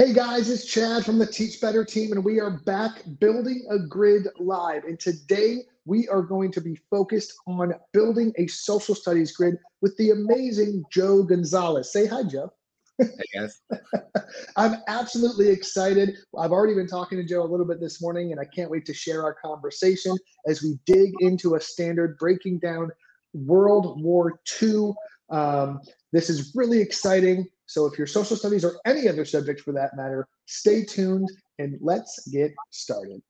Hey 0.00 0.14
guys, 0.14 0.48
it's 0.48 0.64
Chad 0.64 1.04
from 1.04 1.18
the 1.18 1.26
Teach 1.26 1.60
Better 1.60 1.84
team, 1.84 2.12
and 2.12 2.24
we 2.24 2.40
are 2.40 2.52
back 2.64 3.02
building 3.18 3.66
a 3.68 3.78
grid 3.78 4.28
live. 4.38 4.84
And 4.84 4.98
today 4.98 5.58
we 5.84 6.08
are 6.08 6.22
going 6.22 6.50
to 6.52 6.62
be 6.62 6.74
focused 6.88 7.34
on 7.46 7.74
building 7.92 8.32
a 8.38 8.46
social 8.46 8.94
studies 8.94 9.32
grid 9.32 9.58
with 9.82 9.94
the 9.98 10.12
amazing 10.12 10.84
Joe 10.90 11.22
Gonzalez. 11.22 11.92
Say 11.92 12.06
hi, 12.06 12.22
Joe. 12.22 12.50
Hey 12.96 13.10
guys. 13.34 13.60
I'm 14.56 14.76
absolutely 14.88 15.50
excited. 15.50 16.16
I've 16.38 16.52
already 16.52 16.74
been 16.74 16.88
talking 16.88 17.18
to 17.18 17.24
Joe 17.24 17.42
a 17.42 17.50
little 17.50 17.66
bit 17.66 17.78
this 17.78 18.00
morning, 18.00 18.32
and 18.32 18.40
I 18.40 18.46
can't 18.46 18.70
wait 18.70 18.86
to 18.86 18.94
share 18.94 19.22
our 19.22 19.34
conversation 19.34 20.16
as 20.46 20.62
we 20.62 20.78
dig 20.86 21.12
into 21.20 21.56
a 21.56 21.60
standard 21.60 22.16
breaking 22.16 22.60
down 22.60 22.90
World 23.34 24.02
War 24.02 24.40
II. 24.62 24.92
Um, 25.28 25.82
this 26.10 26.30
is 26.30 26.52
really 26.54 26.80
exciting. 26.80 27.46
So, 27.70 27.86
if 27.86 27.96
your 27.96 28.08
social 28.08 28.36
studies 28.36 28.64
or 28.64 28.80
any 28.84 29.08
other 29.08 29.24
subject 29.24 29.60
for 29.60 29.70
that 29.74 29.96
matter, 29.96 30.26
stay 30.46 30.84
tuned 30.84 31.30
and 31.60 31.78
let's 31.80 32.26
get 32.26 32.50
started. 32.70 33.22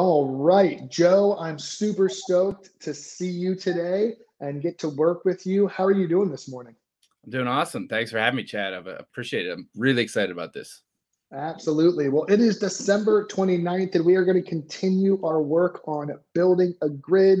All 0.00 0.28
right, 0.28 0.88
Joe, 0.88 1.36
I'm 1.40 1.58
super 1.58 2.08
stoked 2.08 2.70
to 2.82 2.94
see 2.94 3.28
you 3.28 3.56
today 3.56 4.14
and 4.38 4.62
get 4.62 4.78
to 4.78 4.90
work 4.90 5.24
with 5.24 5.44
you. 5.44 5.66
How 5.66 5.84
are 5.84 5.90
you 5.90 6.06
doing 6.06 6.30
this 6.30 6.48
morning? 6.48 6.76
I'm 7.24 7.32
doing 7.32 7.48
awesome. 7.48 7.88
Thanks 7.88 8.12
for 8.12 8.18
having 8.18 8.36
me, 8.36 8.44
Chad. 8.44 8.74
I 8.74 8.76
uh, 8.76 8.96
appreciate 9.00 9.48
it. 9.48 9.50
I'm 9.50 9.68
really 9.74 10.00
excited 10.00 10.30
about 10.30 10.52
this. 10.52 10.82
Absolutely. 11.32 12.10
Well, 12.10 12.26
it 12.26 12.38
is 12.38 12.60
December 12.60 13.26
29th, 13.26 13.96
and 13.96 14.04
we 14.04 14.14
are 14.14 14.24
going 14.24 14.40
to 14.40 14.48
continue 14.48 15.20
our 15.26 15.42
work 15.42 15.80
on 15.88 16.12
building 16.32 16.74
a 16.80 16.88
grid 16.88 17.40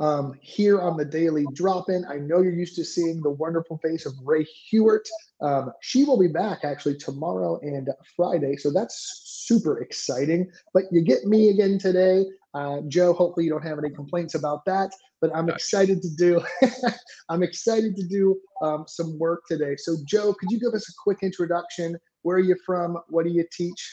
um, 0.00 0.32
here 0.40 0.80
on 0.80 0.96
the 0.96 1.04
daily 1.04 1.46
drop 1.52 1.90
in. 1.90 2.04
I 2.06 2.16
know 2.16 2.40
you're 2.40 2.54
used 2.54 2.74
to 2.76 2.84
seeing 2.84 3.20
the 3.20 3.30
wonderful 3.30 3.78
face 3.78 4.06
of 4.06 4.14
Rae 4.24 4.46
Hughart. 4.72 5.06
Um, 5.42 5.72
she 5.82 6.04
will 6.04 6.18
be 6.18 6.26
back 6.26 6.60
actually 6.64 6.96
tomorrow 6.96 7.60
and 7.62 7.88
Friday. 8.16 8.56
So 8.56 8.72
that's 8.72 9.20
super 9.24 9.80
exciting. 9.80 10.50
But 10.72 10.84
you 10.90 11.02
get 11.02 11.26
me 11.26 11.50
again 11.50 11.78
today. 11.78 12.24
Uh, 12.54 12.80
Joe, 12.88 13.12
hopefully 13.12 13.44
you 13.44 13.52
don't 13.52 13.62
have 13.62 13.78
any 13.78 13.90
complaints 13.90 14.34
about 14.34 14.64
that. 14.64 14.90
But 15.20 15.36
I'm 15.36 15.50
excited 15.50 16.00
to 16.00 16.08
do. 16.16 16.42
I'm 17.28 17.42
excited 17.42 17.94
to 17.96 18.02
do 18.08 18.40
um, 18.62 18.86
some 18.88 19.18
work 19.18 19.42
today. 19.46 19.76
So 19.76 19.96
Joe, 20.06 20.32
could 20.32 20.50
you 20.50 20.58
give 20.58 20.72
us 20.72 20.88
a 20.88 20.92
quick 21.04 21.18
introduction? 21.22 21.98
Where 22.22 22.38
are 22.38 22.40
you 22.40 22.56
from? 22.64 22.98
What 23.08 23.26
do 23.26 23.30
you 23.30 23.44
teach? 23.52 23.92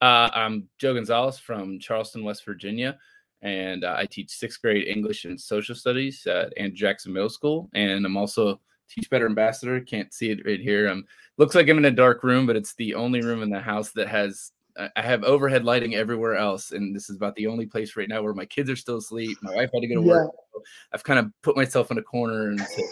Uh, 0.00 0.30
I'm 0.34 0.68
Joe 0.78 0.94
Gonzalez 0.94 1.38
from 1.38 1.78
Charleston, 1.78 2.24
West 2.24 2.46
Virginia 2.46 2.98
and 3.42 3.84
uh, 3.84 3.94
I 3.98 4.06
teach 4.06 4.30
sixth 4.30 4.62
grade 4.62 4.86
English 4.86 5.24
and 5.24 5.40
social 5.40 5.74
studies 5.74 6.26
at 6.26 6.56
Andrew 6.56 6.76
Jackson 6.76 7.12
Middle 7.12 7.28
School. 7.28 7.68
And 7.74 8.06
I'm 8.06 8.16
also 8.16 8.60
Teach 8.88 9.08
Better 9.10 9.26
ambassador. 9.26 9.80
Can't 9.80 10.12
see 10.12 10.30
it 10.30 10.44
right 10.44 10.60
here. 10.60 10.88
Um, 10.88 11.04
looks 11.38 11.54
like 11.54 11.68
I'm 11.68 11.78
in 11.78 11.86
a 11.86 11.90
dark 11.90 12.22
room, 12.22 12.46
but 12.46 12.56
it's 12.56 12.74
the 12.74 12.94
only 12.94 13.22
room 13.22 13.42
in 13.42 13.50
the 13.50 13.60
house 13.60 13.90
that 13.92 14.08
has. 14.08 14.52
I 14.96 15.02
have 15.02 15.22
overhead 15.24 15.64
lighting 15.64 15.94
everywhere 15.94 16.34
else, 16.34 16.72
and 16.72 16.96
this 16.96 17.10
is 17.10 17.16
about 17.16 17.34
the 17.34 17.46
only 17.46 17.66
place 17.66 17.94
right 17.94 18.08
now 18.08 18.22
where 18.22 18.32
my 18.32 18.46
kids 18.46 18.70
are 18.70 18.76
still 18.76 18.96
asleep. 18.96 19.36
My 19.42 19.54
wife 19.54 19.70
had 19.72 19.80
to 19.80 19.86
go 19.86 19.96
to 19.96 20.00
yeah. 20.00 20.14
work. 20.14 20.30
So 20.54 20.62
I've 20.94 21.04
kind 21.04 21.18
of 21.18 21.30
put 21.42 21.56
myself 21.56 21.90
in 21.90 21.98
a 21.98 22.02
corner, 22.02 22.48
and 22.48 22.60
so, 22.60 22.82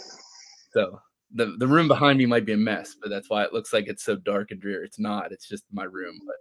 so 0.73 1.01
the 1.33 1.55
the 1.57 1.67
room 1.67 1.87
behind 1.87 2.17
me 2.17 2.25
might 2.25 2.45
be 2.45 2.53
a 2.53 2.57
mess, 2.57 2.95
but 3.01 3.09
that's 3.09 3.29
why 3.29 3.43
it 3.43 3.53
looks 3.53 3.73
like 3.73 3.87
it's 3.87 4.03
so 4.03 4.15
dark 4.15 4.51
and 4.51 4.61
dreary. 4.61 4.85
It's 4.85 4.99
not. 4.99 5.31
It's 5.31 5.47
just 5.47 5.63
my 5.71 5.83
room. 5.83 6.19
But 6.25 6.35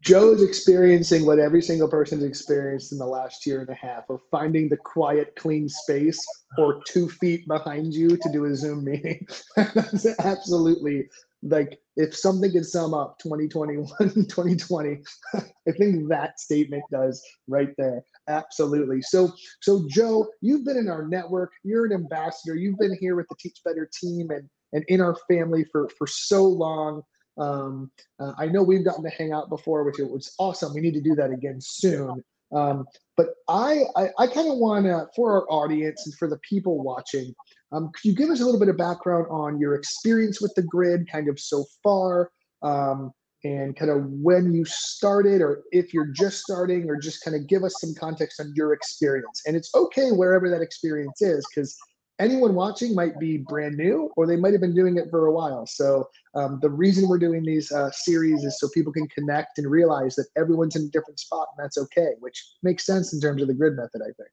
Joe's 0.00 0.42
experiencing 0.42 1.24
what 1.24 1.38
every 1.38 1.62
single 1.62 1.88
person's 1.88 2.24
experienced 2.24 2.92
in 2.92 2.98
the 2.98 3.06
last 3.06 3.46
year 3.46 3.60
and 3.60 3.68
a 3.70 3.74
half 3.74 4.10
of 4.10 4.20
finding 4.30 4.68
the 4.68 4.76
quiet, 4.76 5.34
clean 5.36 5.68
space 5.68 6.24
or 6.58 6.82
two 6.86 7.08
feet 7.08 7.46
behind 7.46 7.94
you 7.94 8.16
to 8.16 8.32
do 8.32 8.44
a 8.44 8.54
Zoom 8.54 8.84
meeting. 8.84 9.26
that's 9.56 10.06
absolutely 10.20 11.08
like 11.44 11.78
if 11.96 12.16
something 12.16 12.50
could 12.50 12.64
sum 12.64 12.94
up 12.94 13.18
2021 13.18 13.86
2020 13.98 15.02
i 15.34 15.72
think 15.72 16.08
that 16.08 16.40
statement 16.40 16.82
does 16.90 17.22
right 17.46 17.70
there. 17.78 18.02
Absolutely. 18.28 19.02
So 19.02 19.32
so 19.60 19.84
joe 19.88 20.26
you've 20.40 20.64
been 20.64 20.78
in 20.78 20.88
our 20.88 21.06
network. 21.06 21.52
You're 21.62 21.84
an 21.84 21.92
ambassador. 21.92 22.56
You've 22.56 22.78
been 22.78 22.96
here 22.98 23.16
with 23.16 23.26
the 23.28 23.36
teach 23.38 23.58
better 23.64 23.88
team 24.00 24.30
and 24.30 24.48
and 24.72 24.84
in 24.88 25.00
our 25.00 25.16
family 25.28 25.64
for 25.70 25.88
for 25.98 26.06
so 26.06 26.44
long. 26.44 27.02
Um, 27.36 27.90
uh, 28.20 28.32
i 28.38 28.46
know 28.46 28.62
we've 28.62 28.84
gotten 28.84 29.02
to 29.02 29.10
hang 29.10 29.32
out 29.32 29.50
before 29.50 29.84
which 29.84 29.96
was 29.98 30.34
awesome. 30.38 30.72
We 30.72 30.80
need 30.80 30.94
to 30.94 31.00
do 31.00 31.14
that 31.16 31.30
again 31.30 31.58
soon. 31.60 32.24
Um, 32.54 32.86
but 33.16 33.28
i 33.48 33.82
i, 33.96 34.08
I 34.18 34.26
kind 34.26 34.50
of 34.50 34.58
want 34.58 34.86
to 34.86 35.06
for 35.14 35.32
our 35.32 35.46
audience 35.50 36.06
and 36.06 36.14
for 36.14 36.28
the 36.28 36.38
people 36.48 36.82
watching 36.82 37.34
um, 37.74 37.90
could 37.92 38.04
you 38.08 38.14
give 38.14 38.30
us 38.30 38.40
a 38.40 38.44
little 38.44 38.60
bit 38.60 38.68
of 38.68 38.76
background 38.76 39.26
on 39.30 39.58
your 39.58 39.74
experience 39.74 40.40
with 40.40 40.54
the 40.54 40.62
grid, 40.62 41.10
kind 41.10 41.28
of 41.28 41.40
so 41.40 41.64
far, 41.82 42.30
um, 42.62 43.12
and 43.42 43.76
kind 43.76 43.90
of 43.90 44.04
when 44.06 44.52
you 44.54 44.64
started, 44.64 45.42
or 45.42 45.64
if 45.72 45.92
you're 45.92 46.12
just 46.14 46.40
starting, 46.40 46.88
or 46.88 46.96
just 46.96 47.22
kind 47.24 47.36
of 47.36 47.48
give 47.48 47.64
us 47.64 47.74
some 47.80 47.92
context 47.94 48.40
on 48.40 48.52
your 48.54 48.72
experience? 48.72 49.42
And 49.46 49.56
it's 49.56 49.74
okay 49.74 50.10
wherever 50.12 50.48
that 50.48 50.62
experience 50.62 51.20
is, 51.20 51.44
because 51.52 51.76
anyone 52.20 52.54
watching 52.54 52.94
might 52.94 53.18
be 53.18 53.38
brand 53.38 53.76
new, 53.76 54.08
or 54.16 54.26
they 54.26 54.36
might 54.36 54.52
have 54.52 54.60
been 54.60 54.74
doing 54.74 54.96
it 54.96 55.10
for 55.10 55.26
a 55.26 55.32
while. 55.32 55.66
So 55.66 56.08
um, 56.36 56.60
the 56.62 56.70
reason 56.70 57.08
we're 57.08 57.18
doing 57.18 57.44
these 57.44 57.72
uh, 57.72 57.90
series 57.90 58.44
is 58.44 58.60
so 58.60 58.68
people 58.72 58.92
can 58.92 59.08
connect 59.08 59.58
and 59.58 59.68
realize 59.68 60.14
that 60.14 60.28
everyone's 60.36 60.76
in 60.76 60.82
a 60.82 60.88
different 60.88 61.18
spot, 61.18 61.48
and 61.56 61.64
that's 61.64 61.76
okay, 61.78 62.12
which 62.20 62.40
makes 62.62 62.86
sense 62.86 63.12
in 63.12 63.20
terms 63.20 63.42
of 63.42 63.48
the 63.48 63.54
grid 63.54 63.74
method, 63.74 64.00
I 64.00 64.12
think. 64.16 64.30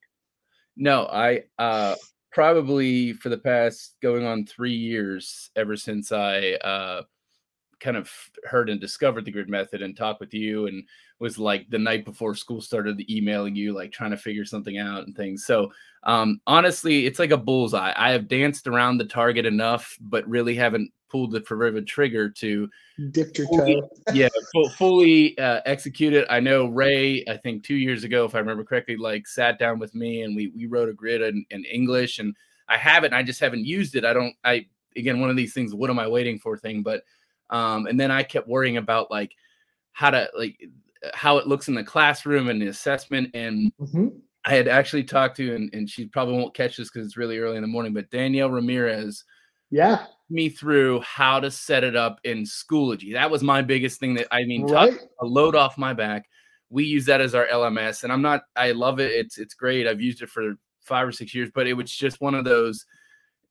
No, 0.78 1.08
I 1.08 1.44
uh, 1.59 1.96
probably 2.31 3.13
for 3.13 3.29
the 3.29 3.37
past 3.37 3.95
going 4.01 4.25
on 4.25 4.45
three 4.45 4.75
years 4.75 5.49
ever 5.55 5.75
since 5.75 6.11
I 6.11 6.53
uh, 6.53 7.03
kind 7.81 7.97
of 7.97 8.09
heard 8.45 8.69
and 8.69 8.79
discovered 8.79 9.25
the 9.25 9.31
grid 9.31 9.49
method 9.49 9.81
and 9.81 9.97
talked 9.97 10.21
with 10.21 10.33
you 10.33 10.67
and 10.67 10.83
was 11.19 11.37
like 11.37 11.69
the 11.69 11.79
night 11.79 12.05
before 12.05 12.35
school 12.35 12.61
started 12.61 13.03
emailing 13.09 13.55
you 13.55 13.73
like 13.73 13.91
trying 13.91 14.11
to 14.11 14.17
figure 14.17 14.45
something 14.45 14.77
out 14.77 15.05
and 15.05 15.15
things. 15.15 15.45
So 15.45 15.71
um, 16.03 16.39
honestly 16.47 17.05
it's 17.05 17.19
like 17.19 17.31
a 17.31 17.37
bullseye. 17.37 17.93
I 17.95 18.11
have 18.11 18.27
danced 18.27 18.67
around 18.67 18.97
the 18.97 19.05
target 19.05 19.45
enough 19.45 19.97
but 19.99 20.27
really 20.27 20.55
haven't 20.55 20.91
pulled 21.09 21.31
the 21.31 21.41
proverbial 21.41 21.83
trigger 21.83 22.29
to 22.29 22.69
dip 23.11 23.37
your 23.37 23.47
toe. 23.47 23.89
Yeah 24.13 24.29
fully 24.77 25.37
uh, 25.37 25.61
execute 25.65 26.13
it. 26.13 26.25
I 26.29 26.39
know 26.39 26.67
Rae 26.67 27.23
i 27.27 27.35
think 27.37 27.63
two 27.63 27.75
years 27.75 28.03
ago 28.03 28.25
if 28.25 28.35
i 28.35 28.39
remember 28.39 28.63
correctly 28.63 28.95
like 28.95 29.27
sat 29.27 29.59
down 29.59 29.79
with 29.79 29.93
me 29.95 30.22
and 30.22 30.35
we 30.35 30.47
we 30.55 30.66
wrote 30.66 30.89
a 30.89 30.93
grid 30.93 31.22
in, 31.22 31.45
in 31.49 31.66
english 31.66 32.19
and 32.19 32.35
i 32.67 32.77
have 32.77 33.03
it 33.03 33.07
and 33.07 33.16
i 33.16 33.23
just 33.23 33.39
haven't 33.39 33.66
used 33.66 33.95
it. 33.95 34.05
I 34.05 34.13
don't 34.13 34.34
i 34.43 34.66
again 34.95 35.19
one 35.19 35.29
of 35.29 35.35
these 35.35 35.53
things 35.53 35.73
what 35.73 35.89
am 35.89 35.99
i 35.99 36.07
waiting 36.07 36.37
for 36.37 36.57
thing 36.57 36.84
but 36.84 37.03
um, 37.51 37.85
and 37.85 37.99
then 37.99 38.11
I 38.11 38.23
kept 38.23 38.47
worrying 38.47 38.77
about 38.77 39.11
like 39.11 39.33
how 39.93 40.09
to 40.09 40.29
like 40.37 40.57
how 41.13 41.37
it 41.37 41.47
looks 41.47 41.67
in 41.67 41.75
the 41.75 41.83
classroom 41.83 42.49
and 42.49 42.61
the 42.61 42.67
assessment. 42.67 43.29
And 43.33 43.71
mm-hmm. 43.79 44.07
I 44.45 44.55
had 44.55 44.67
actually 44.67 45.03
talked 45.03 45.37
to, 45.37 45.55
and, 45.55 45.73
and 45.73 45.89
she 45.89 46.05
probably 46.05 46.35
won't 46.35 46.53
catch 46.53 46.77
this 46.77 46.89
because 46.89 47.05
it's 47.05 47.17
really 47.17 47.37
early 47.37 47.55
in 47.55 47.61
the 47.61 47.67
morning, 47.67 47.93
but 47.93 48.09
Danielle 48.09 48.51
Ramirez. 48.51 49.23
Yeah. 49.69 50.05
Me 50.29 50.49
through 50.49 51.01
how 51.01 51.39
to 51.39 51.51
set 51.51 51.83
it 51.83 51.95
up 51.95 52.19
in 52.23 52.43
Schoology. 52.43 53.13
That 53.13 53.31
was 53.31 53.43
my 53.43 53.61
biggest 53.61 53.99
thing 53.99 54.13
that 54.15 54.27
I 54.31 54.43
mean, 54.43 54.65
right. 54.67 54.97
a 55.19 55.25
load 55.25 55.55
off 55.55 55.77
my 55.77 55.93
back. 55.93 56.25
We 56.69 56.85
use 56.85 57.05
that 57.05 57.19
as 57.19 57.35
our 57.35 57.47
LMS, 57.47 58.03
and 58.05 58.13
I'm 58.13 58.21
not. 58.21 58.43
I 58.55 58.71
love 58.71 59.01
it. 59.01 59.11
It's 59.11 59.37
it's 59.37 59.53
great. 59.53 59.87
I've 59.87 59.99
used 59.99 60.21
it 60.21 60.29
for 60.29 60.53
five 60.79 61.05
or 61.05 61.11
six 61.11 61.35
years, 61.35 61.49
but 61.53 61.67
it 61.67 61.73
was 61.73 61.91
just 61.91 62.21
one 62.21 62.33
of 62.33 62.45
those. 62.45 62.85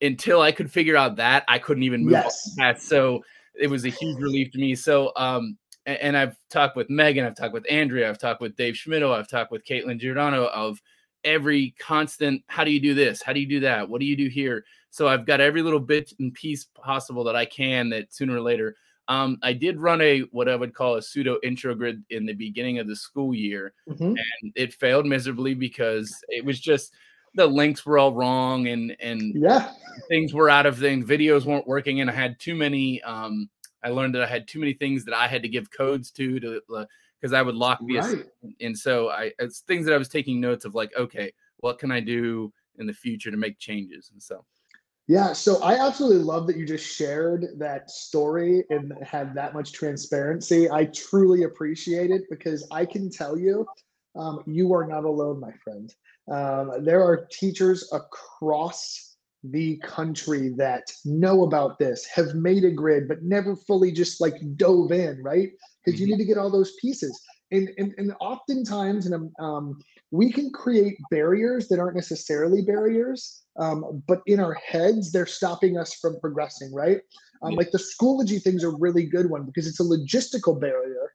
Until 0.00 0.41
I 0.41 0.52
could 0.52 0.73
figure 0.73 0.97
out 0.97 1.17
that, 1.17 1.44
I 1.49 1.58
couldn't 1.58 1.82
even 1.82 2.05
move 2.05 2.12
yes. 2.12 2.55
that. 2.56 2.81
So 2.81 3.23
it 3.55 3.69
was 3.69 3.85
a 3.85 3.91
huge 3.91 4.19
relief 4.19 4.50
to 4.52 4.58
me. 4.58 4.75
So 4.75 5.12
um, 5.17 5.56
and 5.87 6.17
I've 6.17 6.37
talked 6.50 6.76
with 6.76 6.91
Megan, 6.91 7.25
I've 7.25 7.37
talked 7.37 7.55
with 7.55 7.70
Andrea, 7.70 8.08
I've 8.08 8.19
talked 8.19 8.41
with 8.41 8.56
Dave 8.56 8.75
Schmittou, 8.75 9.14
I've 9.14 9.29
talked 9.29 9.50
with 9.50 9.64
Caitlin 9.64 9.99
Giordano 9.99 10.47
of 10.47 10.81
every 11.25 11.75
constant 11.79 12.43
how 12.47 12.64
do 12.64 12.70
you 12.70 12.81
do 12.81 12.94
this 12.94 13.23
how 13.23 13.32
do 13.32 13.41
you 13.41 13.47
do 13.47 13.61
that 13.61 13.88
what 13.88 14.00
do 14.00 14.06
you 14.06 14.17
do 14.17 14.29
here 14.29 14.64
so 14.91 15.06
i've 15.06 15.26
got 15.26 15.41
every 15.41 15.62
little 15.62 15.81
bit 15.81 16.12
and 16.19 16.32
piece 16.35 16.67
possible 16.75 17.25
that 17.25 17.37
i 17.37 17.44
can 17.44 17.88
that 17.91 18.12
sooner 18.12 18.37
or 18.37 18.41
later 18.41 18.75
um, 19.08 19.38
i 19.43 19.52
did 19.52 19.79
run 19.79 20.00
a 20.00 20.20
what 20.31 20.49
i 20.49 20.56
would 20.56 20.75
call 20.75 20.97
a 20.97 21.02
pseudo 21.02 21.38
intro 21.43 21.75
grid 21.75 22.02
in 22.11 22.25
the 22.25 22.32
beginning 22.32 22.79
of 22.79 22.87
the 22.87 22.97
school 22.97 23.35
year 23.35 23.73
mm-hmm. 23.88 24.14
and 24.43 24.52
it 24.55 24.73
failed 24.73 25.06
miserably 25.06 25.55
because 25.55 26.14
it 26.29 26.44
was 26.44 26.58
just 26.58 26.93
the 27.35 27.47
links 27.47 27.87
were 27.87 27.99
all 27.99 28.12
wrong 28.12 28.67
and 28.69 28.97
and 29.00 29.35
yeah. 29.35 29.73
things 30.09 30.35
were 30.35 30.50
out 30.50 30.67
of 30.67 30.79
things 30.79 31.05
videos 31.05 31.44
weren't 31.44 31.67
working 31.67 32.00
and 32.00 32.11
i 32.11 32.12
had 32.12 32.38
too 32.41 32.55
many 32.55 33.00
um, 33.03 33.49
i 33.85 33.88
learned 33.88 34.15
that 34.15 34.23
i 34.23 34.27
had 34.27 34.49
too 34.49 34.59
many 34.59 34.73
things 34.73 35.05
that 35.05 35.15
i 35.15 35.27
had 35.27 35.43
to 35.43 35.49
give 35.49 35.71
codes 35.71 36.11
to 36.11 36.41
to 36.41 36.61
uh, 36.75 36.85
because 37.21 37.32
I 37.32 37.43
would 37.43 37.55
lock 37.55 37.81
the 37.87 37.99
right. 37.99 38.27
and 38.61 38.77
so 38.77 39.11
I 39.11 39.32
it's 39.38 39.61
things 39.61 39.85
that 39.87 39.94
I 39.94 39.99
was 39.99 40.09
taking 40.09 40.41
notes 40.41 40.65
of 40.65 40.75
like 40.75 40.91
okay 40.97 41.32
what 41.59 41.79
can 41.79 41.91
I 41.91 42.00
do 42.00 42.53
in 42.79 42.87
the 42.87 42.93
future 42.93 43.31
to 43.31 43.37
make 43.37 43.59
changes 43.59 44.11
and 44.12 44.23
so. 44.23 44.44
Yeah 45.06 45.33
so 45.33 45.62
I 45.62 45.87
absolutely 45.87 46.23
love 46.23 46.47
that 46.47 46.56
you 46.56 46.67
just 46.67 46.87
shared 46.87 47.49
that 47.59 47.91
story 47.91 48.65
and 48.71 48.93
had 49.03 49.35
that 49.35 49.55
much 49.55 49.73
transparency. 49.73 50.71
I 50.71 50.87
truly 50.87 51.43
appreciate 51.43 52.11
it 52.11 52.23
because 52.31 52.67
I 52.71 52.87
can 52.87 53.11
tell 53.11 53.37
you 53.37 53.67
um, 54.17 54.43
you 54.47 54.73
are 54.73 54.87
not 54.87 55.05
alone 55.05 55.38
my 55.38 55.53
friend 55.62 55.94
um, 56.31 56.85
there 56.85 57.03
are 57.03 57.27
teachers 57.31 57.88
across 57.93 59.17
the 59.43 59.79
country 59.79 60.53
that 60.56 60.82
know 61.05 61.44
about 61.44 61.79
this 61.79 62.06
have 62.06 62.35
made 62.35 62.62
a 62.62 62.71
grid 62.71 63.09
but 63.09 63.23
never 63.23 63.56
fully 63.56 63.91
just 63.91 64.21
like 64.21 64.35
dove 64.56 64.93
in 64.93 65.23
right 65.23 65.50
because 65.85 65.99
mm-hmm. 65.99 66.11
you 66.11 66.17
need 66.17 66.23
to 66.23 66.27
get 66.27 66.38
all 66.38 66.50
those 66.50 66.75
pieces. 66.81 67.21
And, 67.53 67.69
and, 67.79 67.93
and 67.99 68.12
oftentimes, 68.21 69.06
and 69.06 69.15
um, 69.15 69.44
um, 69.44 69.79
we 70.12 70.31
can 70.31 70.50
create 70.53 70.97
barriers 71.11 71.67
that 71.69 71.81
aren't 71.81 71.97
necessarily 71.97 72.62
barriers, 72.62 73.43
um, 73.59 74.03
but 74.06 74.21
in 74.26 74.38
our 74.38 74.55
heads, 74.55 75.11
they're 75.11 75.26
stopping 75.26 75.76
us 75.76 75.94
from 75.94 76.21
progressing, 76.21 76.73
right? 76.73 76.99
Um, 77.43 77.55
Like 77.55 77.73
the 77.73 77.79
Schoology 77.79 78.41
thing's 78.41 78.65
a 78.65 78.71
really 78.71 79.05
good 79.05 79.29
one 79.29 79.44
because 79.44 79.67
it's 79.67 79.81
a 79.81 79.85
logistical 79.85 80.61
barrier 80.61 81.12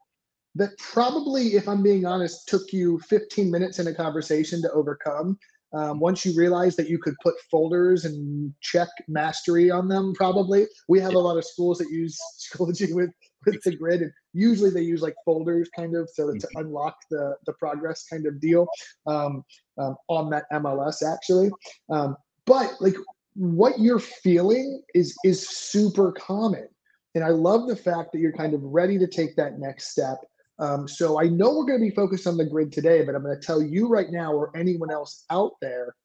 that 0.55 0.77
probably, 0.77 1.55
if 1.55 1.67
I'm 1.67 1.83
being 1.83 2.05
honest, 2.05 2.47
took 2.47 2.71
you 2.71 2.99
15 2.99 3.51
minutes 3.51 3.79
in 3.79 3.87
a 3.87 3.93
conversation 3.93 4.61
to 4.61 4.71
overcome. 4.71 5.37
Um, 5.73 5.99
once 5.99 6.25
you 6.25 6.33
realize 6.37 6.77
that 6.77 6.89
you 6.89 6.97
could 6.97 7.15
put 7.21 7.35
folders 7.51 8.05
and 8.05 8.53
check 8.61 8.87
mastery 9.09 9.69
on 9.69 9.89
them, 9.89 10.13
probably 10.15 10.67
we 10.87 11.01
have 11.01 11.15
a 11.15 11.19
lot 11.19 11.37
of 11.37 11.43
schools 11.43 11.79
that 11.79 11.89
use 11.89 12.17
Schoology 12.53 12.93
with 12.93 13.11
with 13.45 13.61
the 13.63 13.75
grid, 13.75 14.01
and 14.01 14.11
usually 14.33 14.69
they 14.69 14.81
use 14.81 15.01
like 15.01 15.15
folders, 15.25 15.69
kind 15.75 15.95
of, 15.95 16.09
so 16.11 16.27
to 16.27 16.33
mm-hmm. 16.33 16.61
unlock 16.61 16.95
the 17.11 17.35
the 17.45 17.53
progress 17.53 18.05
kind 18.09 18.25
of 18.25 18.39
deal 18.39 18.67
um, 19.05 19.43
um, 19.77 19.95
on 20.07 20.29
that 20.29 20.45
MLS 20.53 21.03
actually. 21.03 21.51
Um, 21.89 22.15
but 22.45 22.73
like 22.79 22.95
what 23.35 23.77
you're 23.79 23.99
feeling 23.99 24.81
is 24.93 25.13
is 25.25 25.45
super 25.47 26.13
common, 26.13 26.69
and 27.15 27.23
I 27.23 27.29
love 27.29 27.67
the 27.67 27.75
fact 27.75 28.13
that 28.13 28.19
you're 28.19 28.31
kind 28.31 28.53
of 28.53 28.63
ready 28.63 28.97
to 28.97 29.07
take 29.07 29.35
that 29.35 29.59
next 29.59 29.89
step 29.89 30.19
um, 30.59 30.87
so 30.87 31.19
I 31.19 31.25
know 31.25 31.49
we're 31.49 31.65
going 31.65 31.79
to 31.79 31.89
be 31.89 31.95
focused 31.95 32.27
on 32.27 32.37
the 32.37 32.45
grid 32.45 32.71
today, 32.71 33.03
but 33.03 33.15
I'm 33.15 33.23
going 33.23 33.39
to 33.39 33.45
tell 33.45 33.61
you 33.61 33.87
right 33.87 34.09
now, 34.09 34.33
or 34.33 34.55
anyone 34.55 34.91
else 34.91 35.25
out 35.29 35.53
there, 35.61 35.95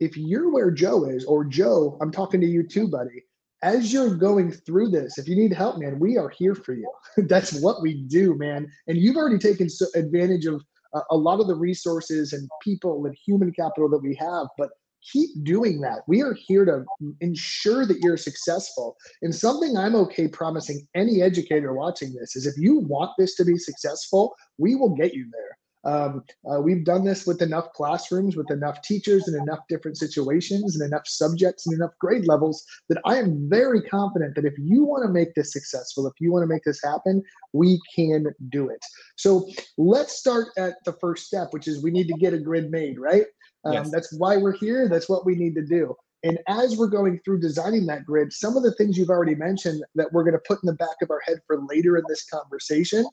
if 0.00 0.16
you're 0.16 0.50
where 0.50 0.70
Joe 0.70 1.04
is, 1.04 1.24
or 1.24 1.44
Joe, 1.44 1.96
I'm 2.00 2.10
talking 2.10 2.40
to 2.40 2.46
you 2.46 2.66
too, 2.66 2.88
buddy. 2.88 3.24
As 3.62 3.92
you're 3.92 4.16
going 4.16 4.50
through 4.50 4.90
this, 4.90 5.18
if 5.18 5.28
you 5.28 5.36
need 5.36 5.52
help, 5.52 5.78
man, 5.78 6.00
we 6.00 6.18
are 6.18 6.28
here 6.28 6.56
for 6.56 6.74
you. 6.74 6.90
That's 7.16 7.60
what 7.60 7.80
we 7.80 8.02
do, 8.02 8.36
man. 8.36 8.68
And 8.88 8.98
you've 8.98 9.16
already 9.16 9.38
taken 9.38 9.68
advantage 9.94 10.46
of 10.46 10.62
a 11.10 11.16
lot 11.16 11.40
of 11.40 11.46
the 11.46 11.54
resources 11.54 12.32
and 12.32 12.50
people 12.60 13.06
and 13.06 13.16
human 13.24 13.52
capital 13.52 13.88
that 13.90 14.02
we 14.02 14.16
have. 14.16 14.48
But 14.58 14.70
keep 15.10 15.30
doing 15.42 15.80
that. 15.80 16.00
We 16.06 16.22
are 16.22 16.34
here 16.34 16.64
to 16.64 16.84
ensure 17.20 17.86
that 17.86 17.98
you're 18.00 18.16
successful. 18.16 18.96
And 19.22 19.34
something 19.34 19.76
I'm 19.76 19.96
okay 19.96 20.28
promising 20.28 20.86
any 20.94 21.22
educator 21.22 21.72
watching 21.72 22.14
this 22.14 22.36
is 22.36 22.46
if 22.46 22.56
you 22.56 22.78
want 22.78 23.10
this 23.18 23.34
to 23.36 23.44
be 23.44 23.58
successful, 23.58 24.34
we 24.58 24.76
will 24.76 24.94
get 24.94 25.14
you 25.14 25.28
there. 25.32 25.58
Um, 25.84 26.22
uh, 26.48 26.60
we've 26.60 26.84
done 26.84 27.04
this 27.04 27.26
with 27.26 27.42
enough 27.42 27.72
classrooms, 27.72 28.36
with 28.36 28.50
enough 28.50 28.82
teachers, 28.82 29.26
and 29.26 29.36
enough 29.36 29.60
different 29.68 29.96
situations, 29.96 30.76
and 30.76 30.86
enough 30.86 31.06
subjects, 31.06 31.66
and 31.66 31.74
enough 31.74 31.90
grade 31.98 32.26
levels 32.26 32.64
that 32.88 33.00
I 33.04 33.16
am 33.16 33.48
very 33.50 33.82
confident 33.82 34.36
that 34.36 34.44
if 34.44 34.54
you 34.58 34.84
want 34.84 35.04
to 35.04 35.12
make 35.12 35.34
this 35.34 35.52
successful, 35.52 36.06
if 36.06 36.14
you 36.20 36.32
want 36.32 36.44
to 36.44 36.46
make 36.46 36.62
this 36.64 36.80
happen, 36.84 37.22
we 37.52 37.80
can 37.94 38.26
do 38.50 38.68
it. 38.68 38.84
So 39.16 39.48
let's 39.76 40.16
start 40.16 40.48
at 40.56 40.74
the 40.84 40.92
first 41.00 41.26
step, 41.26 41.48
which 41.52 41.66
is 41.66 41.82
we 41.82 41.90
need 41.90 42.08
to 42.08 42.14
get 42.14 42.34
a 42.34 42.38
grid 42.38 42.70
made, 42.70 43.00
right? 43.00 43.26
Um, 43.64 43.72
yes. 43.74 43.90
That's 43.90 44.12
why 44.18 44.36
we're 44.36 44.56
here. 44.56 44.88
That's 44.88 45.08
what 45.08 45.24
we 45.24 45.34
need 45.34 45.54
to 45.54 45.64
do. 45.64 45.94
And 46.24 46.38
as 46.46 46.76
we're 46.76 46.88
going 46.88 47.20
through 47.24 47.40
designing 47.40 47.86
that 47.86 48.04
grid, 48.04 48.32
some 48.32 48.56
of 48.56 48.62
the 48.62 48.72
things 48.74 48.96
you've 48.96 49.10
already 49.10 49.34
mentioned 49.34 49.82
that 49.96 50.12
we're 50.12 50.22
going 50.22 50.34
to 50.34 50.42
put 50.46 50.62
in 50.62 50.66
the 50.66 50.74
back 50.74 50.96
of 51.02 51.10
our 51.10 51.20
head 51.26 51.38
for 51.46 51.60
later 51.68 51.96
in 51.96 52.04
this 52.08 52.24
conversation 52.26 53.04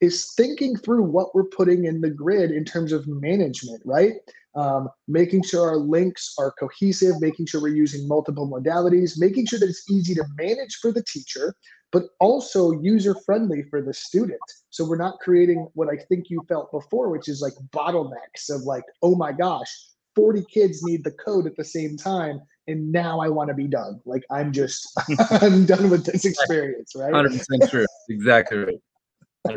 is 0.00 0.32
thinking 0.36 0.76
through 0.76 1.02
what 1.02 1.34
we're 1.34 1.44
putting 1.44 1.84
in 1.84 2.00
the 2.00 2.10
grid 2.10 2.50
in 2.50 2.64
terms 2.64 2.92
of 2.92 3.06
management, 3.06 3.82
right? 3.84 4.14
Um, 4.54 4.88
making 5.06 5.42
sure 5.42 5.68
our 5.68 5.76
links 5.76 6.34
are 6.38 6.52
cohesive, 6.58 7.20
making 7.20 7.46
sure 7.46 7.60
we're 7.60 7.74
using 7.74 8.08
multiple 8.08 8.48
modalities, 8.48 9.18
making 9.18 9.46
sure 9.46 9.58
that 9.58 9.68
it's 9.68 9.90
easy 9.90 10.14
to 10.14 10.24
manage 10.38 10.76
for 10.80 10.92
the 10.92 11.02
teacher, 11.02 11.54
but 11.92 12.04
also 12.20 12.72
user 12.72 13.14
friendly 13.24 13.62
for 13.70 13.80
the 13.82 13.94
student. 13.94 14.40
So 14.70 14.84
we're 14.84 14.96
not 14.96 15.18
creating 15.20 15.68
what 15.74 15.88
I 15.88 15.96
think 15.96 16.30
you 16.30 16.42
felt 16.48 16.70
before, 16.70 17.10
which 17.10 17.28
is 17.28 17.40
like 17.40 17.54
bottlenecks 17.70 18.50
of 18.50 18.62
like, 18.62 18.84
oh 19.02 19.14
my 19.14 19.32
gosh, 19.32 19.70
40 20.14 20.44
kids 20.52 20.82
need 20.82 21.04
the 21.04 21.12
code 21.12 21.46
at 21.46 21.56
the 21.56 21.64
same 21.64 21.96
time. 21.96 22.40
And 22.68 22.90
now 22.90 23.20
I 23.20 23.28
want 23.28 23.48
to 23.48 23.54
be 23.54 23.68
done. 23.68 24.00
Like 24.04 24.24
I'm 24.30 24.52
just, 24.52 24.88
I'm 25.30 25.66
done 25.66 25.88
with 25.88 26.04
this 26.04 26.24
experience, 26.24 26.92
right? 26.96 27.12
100% 27.12 27.70
true. 27.70 27.86
Exactly 28.08 28.58
right 28.58 28.80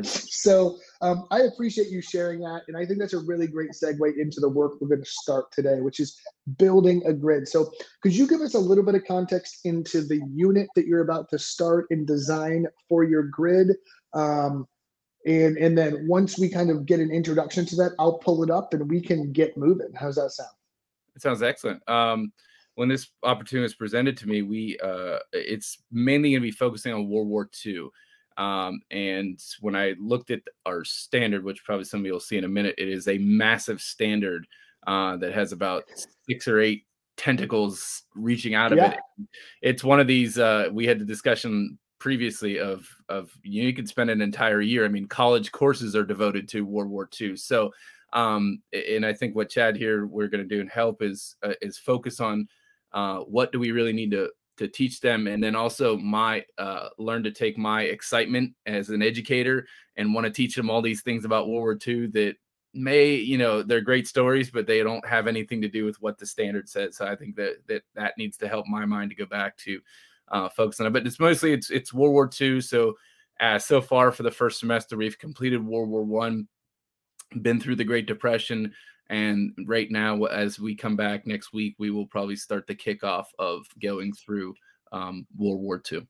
so 0.04 0.78
um, 1.02 1.26
I 1.32 1.42
appreciate 1.42 1.90
you 1.90 2.02
sharing 2.02 2.40
that. 2.42 2.62
And 2.68 2.78
I 2.78 2.86
think 2.86 3.00
that's 3.00 3.14
a 3.14 3.20
really 3.20 3.48
great 3.48 3.72
segue 3.72 4.18
into 4.18 4.40
the 4.40 4.50
work 4.50 4.80
we're 4.80 4.88
going 4.88 5.04
to 5.04 5.10
start 5.10 5.52
today, 5.52 5.82
which 5.82 6.00
is 6.00 6.20
building 6.58 7.02
a 7.06 7.14
grid. 7.14 7.48
So 7.48 7.72
could 8.02 8.16
you 8.16 8.28
give 8.28 8.42
us 8.42 8.54
a 8.54 8.60
little 8.60 8.84
bit 8.84 8.96
of 8.96 9.06
context 9.06 9.60
into 9.66 10.02
the 10.02 10.22
unit 10.34 10.68
that 10.76 10.86
you're 10.86 11.04
about 11.04 11.30
to 11.30 11.40
start 11.40 11.88
and 11.90 12.06
design 12.06 12.68
for 12.88 13.04
your 13.04 13.24
grid? 13.24 13.76
Um, 14.14 14.68
and, 15.26 15.58
and 15.58 15.78
then 15.78 16.08
once 16.08 16.40
we 16.40 16.50
kind 16.50 16.70
of 16.70 16.86
get 16.86 17.00
an 17.00 17.12
introduction 17.12 17.66
to 17.68 17.76
that, 17.78 17.92
I'll 18.00 18.18
pull 18.20 18.44
it 18.44 18.50
up 18.50 18.74
and 18.74 18.90
we 18.90 19.02
can 19.02 19.32
get 19.32 19.58
moving. 19.58 19.92
How's 19.96 20.16
that 20.16 20.32
sound? 20.32 20.50
It 21.16 21.22
sounds 21.22 21.44
excellent. 21.44 21.88
Um, 21.90 22.32
when 22.76 22.88
this 22.88 23.10
opportunity 23.24 23.64
was 23.64 23.76
presented 23.76 24.16
to 24.18 24.28
me, 24.30 24.42
we 24.42 24.78
uh, 24.82 25.18
it's 25.34 25.84
mainly 25.92 26.32
going 26.32 26.42
to 26.42 26.48
be 26.48 26.52
focusing 26.52 26.94
on 26.94 27.10
World 27.10 27.28
War 27.28 27.50
II. 27.66 27.90
Um, 28.40 28.82
and 28.90 29.38
when 29.60 29.76
I 29.76 29.96
looked 30.00 30.32
at 30.32 30.42
our 30.66 30.86
standard, 30.86 31.44
which 31.44 31.64
probably 31.66 31.84
some 31.84 32.00
of 32.00 32.06
you 32.06 32.14
will 32.14 32.22
see 32.22 32.38
in 32.38 32.46
a 32.46 32.50
minute, 32.50 32.76
it 32.78 32.88
is 32.88 33.10
a 33.10 33.18
massive 33.18 33.82
standard 33.82 34.48
uh, 34.88 35.18
that 35.18 35.34
has 35.34 35.52
about 35.52 35.84
six 36.28 36.48
or 36.48 36.60
eight 36.60 36.86
tentacles 37.18 38.04
reaching 38.16 38.56
out 38.56 38.72
of 38.72 38.78
yeah. 38.78 38.92
it. 38.92 39.00
It's 39.62 39.84
one 39.84 40.00
of 40.00 40.08
these. 40.08 40.40
Uh, 40.40 40.70
we 40.72 40.88
had 40.88 41.00
the 41.00 41.06
discussion 41.06 41.78
previously 42.00 42.60
of 42.60 42.88
of 43.10 43.30
you, 43.44 43.62
know, 43.62 43.68
you 43.68 43.74
could 43.74 43.90
spend 43.90 44.10
an 44.10 44.22
entire 44.22 44.62
year. 44.62 44.86
I 44.86 44.88
mean, 44.88 45.06
college 45.06 45.52
courses 45.52 45.94
are 45.94 46.06
devoted 46.06 46.48
to 46.50 46.66
World 46.66 46.90
War 46.90 47.10
II. 47.20 47.36
So, 47.36 47.74
um, 48.14 48.62
and 48.72 49.06
I 49.06 49.14
think 49.14 49.36
what 49.36 49.50
Chad 49.50 49.76
here 49.76 50.06
we're 50.06 50.30
going 50.30 50.48
to 50.48 50.56
do 50.56 50.62
and 50.62 50.70
help 50.70 51.02
is 51.02 51.36
uh, 51.44 51.54
is 51.62 51.78
focus 51.78 52.22
on 52.22 52.48
uh, 52.94 53.20
what 53.20 53.52
do 53.52 53.60
we 53.60 53.72
really 53.72 53.94
need 53.94 54.12
to 54.12 54.30
to 54.60 54.68
teach 54.68 55.00
them 55.00 55.26
and 55.28 55.42
then 55.42 55.56
also 55.56 55.96
my 55.98 56.44
uh, 56.58 56.90
learn 56.98 57.24
to 57.24 57.32
take 57.32 57.58
my 57.58 57.84
excitement 57.84 58.54
as 58.66 58.90
an 58.90 59.02
educator 59.02 59.66
and 59.96 60.14
want 60.14 60.26
to 60.26 60.32
teach 60.32 60.54
them 60.54 60.70
all 60.70 60.82
these 60.82 61.02
things 61.02 61.24
about 61.24 61.48
world 61.48 61.64
war 61.64 61.78
ii 61.88 62.08
that 62.08 62.36
may 62.74 63.14
you 63.16 63.38
know 63.38 63.64
they're 63.64 63.80
great 63.80 64.06
stories 64.06 64.52
but 64.52 64.68
they 64.68 64.84
don't 64.84 65.08
have 65.08 65.28
anything 65.28 65.62
to 65.62 65.70
do 65.70 65.86
with 65.86 65.96
what 66.02 66.18
the 66.18 66.26
standard 66.26 66.68
says. 66.68 66.98
So 66.98 67.08
i 67.08 67.16
think 67.16 67.38
that 67.38 67.56
that 67.68 67.84
that 67.96 68.18
needs 68.18 68.36
to 68.38 68.50
help 68.50 68.68
my 68.68 68.86
mind 68.86 69.12
to 69.12 69.16
go 69.16 69.26
back 69.26 69.56
to 69.60 69.80
uh, 70.28 70.50
focus 70.50 70.80
on 70.80 70.88
it. 70.88 70.94
But 70.94 71.08
it's 71.08 71.22
mostly 71.22 71.54
it's 71.54 71.70
it's 71.70 71.94
world 71.94 72.14
war 72.14 72.30
ii 72.42 72.60
so 72.60 72.96
uh, 73.40 73.58
so 73.58 73.82
far 73.82 74.12
for 74.12 74.24
the 74.24 74.32
first 74.32 74.60
semester 74.60 74.98
we've 74.98 75.18
completed 75.18 75.66
world 75.66 75.88
war 75.88 76.04
one 76.04 76.50
been 77.42 77.62
through 77.62 77.78
the 77.78 77.86
great 77.86 78.08
depression 78.08 78.74
and 79.10 79.54
right 79.66 79.90
now, 79.90 80.24
as 80.26 80.60
we 80.60 80.76
come 80.76 80.96
back 80.96 81.26
next 81.26 81.52
week, 81.54 81.76
we 81.80 81.90
will 81.90 82.06
probably 82.06 82.36
start 82.36 82.68
the 82.68 82.76
kickoff 82.76 83.26
of 83.40 83.66
going 83.82 84.14
through 84.14 84.54
um, 84.92 85.26
World 85.36 85.62
War 85.62 85.82
II. 85.92 86.08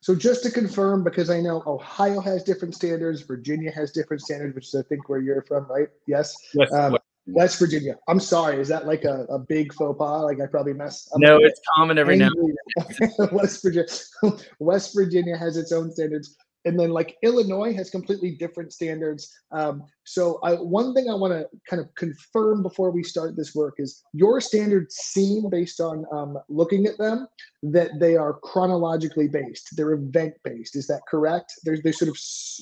So 0.00 0.14
just 0.14 0.42
to 0.42 0.50
confirm, 0.50 1.02
because 1.02 1.30
I 1.30 1.40
know 1.40 1.62
Ohio 1.66 2.20
has 2.20 2.44
different 2.44 2.74
standards, 2.74 3.22
Virginia 3.22 3.70
has 3.72 3.90
different 3.90 4.22
standards, 4.22 4.54
which 4.54 4.66
is 4.66 4.74
I 4.74 4.82
think 4.82 5.08
where 5.08 5.20
you're 5.20 5.40
from, 5.42 5.66
right? 5.70 5.88
Yes. 6.06 6.36
Yes. 6.52 6.70
Um, 6.72 6.98
West 7.26 7.58
Virginia. 7.58 7.96
I'm 8.06 8.20
sorry. 8.20 8.60
Is 8.60 8.68
that 8.68 8.86
like 8.86 9.04
a, 9.04 9.24
a 9.30 9.38
big 9.38 9.72
faux 9.72 9.96
pas? 9.98 10.24
Like 10.24 10.40
I 10.42 10.46
probably 10.46 10.74
messed. 10.74 11.10
up. 11.12 11.20
no, 11.20 11.38
it's 11.38 11.58
common 11.74 11.96
every 11.96 12.16
now. 12.16 12.28
West 13.32 13.62
Virginia. 13.62 13.88
West 14.58 14.94
Virginia 14.94 15.36
has 15.38 15.56
its 15.56 15.72
own 15.72 15.90
standards. 15.90 16.36
And 16.64 16.78
then 16.78 16.90
like 16.90 17.16
Illinois 17.22 17.74
has 17.74 17.90
completely 17.90 18.32
different 18.32 18.72
standards. 18.72 19.32
Um, 19.52 19.84
so 20.04 20.38
I, 20.42 20.54
one 20.54 20.94
thing 20.94 21.08
I 21.08 21.14
want 21.14 21.32
to 21.32 21.46
kind 21.68 21.80
of 21.80 21.94
confirm 21.94 22.62
before 22.62 22.90
we 22.90 23.02
start 23.02 23.36
this 23.36 23.54
work 23.54 23.74
is 23.78 24.02
your 24.12 24.40
standards 24.40 24.94
seem 24.96 25.48
based 25.50 25.80
on 25.80 26.04
um, 26.12 26.38
looking 26.48 26.86
at 26.86 26.98
them 26.98 27.26
that 27.62 27.90
they 28.00 28.16
are 28.16 28.34
chronologically 28.34 29.28
based. 29.28 29.76
They're 29.76 29.92
event 29.92 30.34
based. 30.44 30.76
Is 30.76 30.86
that 30.88 31.02
correct? 31.08 31.52
There's 31.64 31.82
they're 31.82 31.92
sort 31.92 32.10
of 32.10 32.18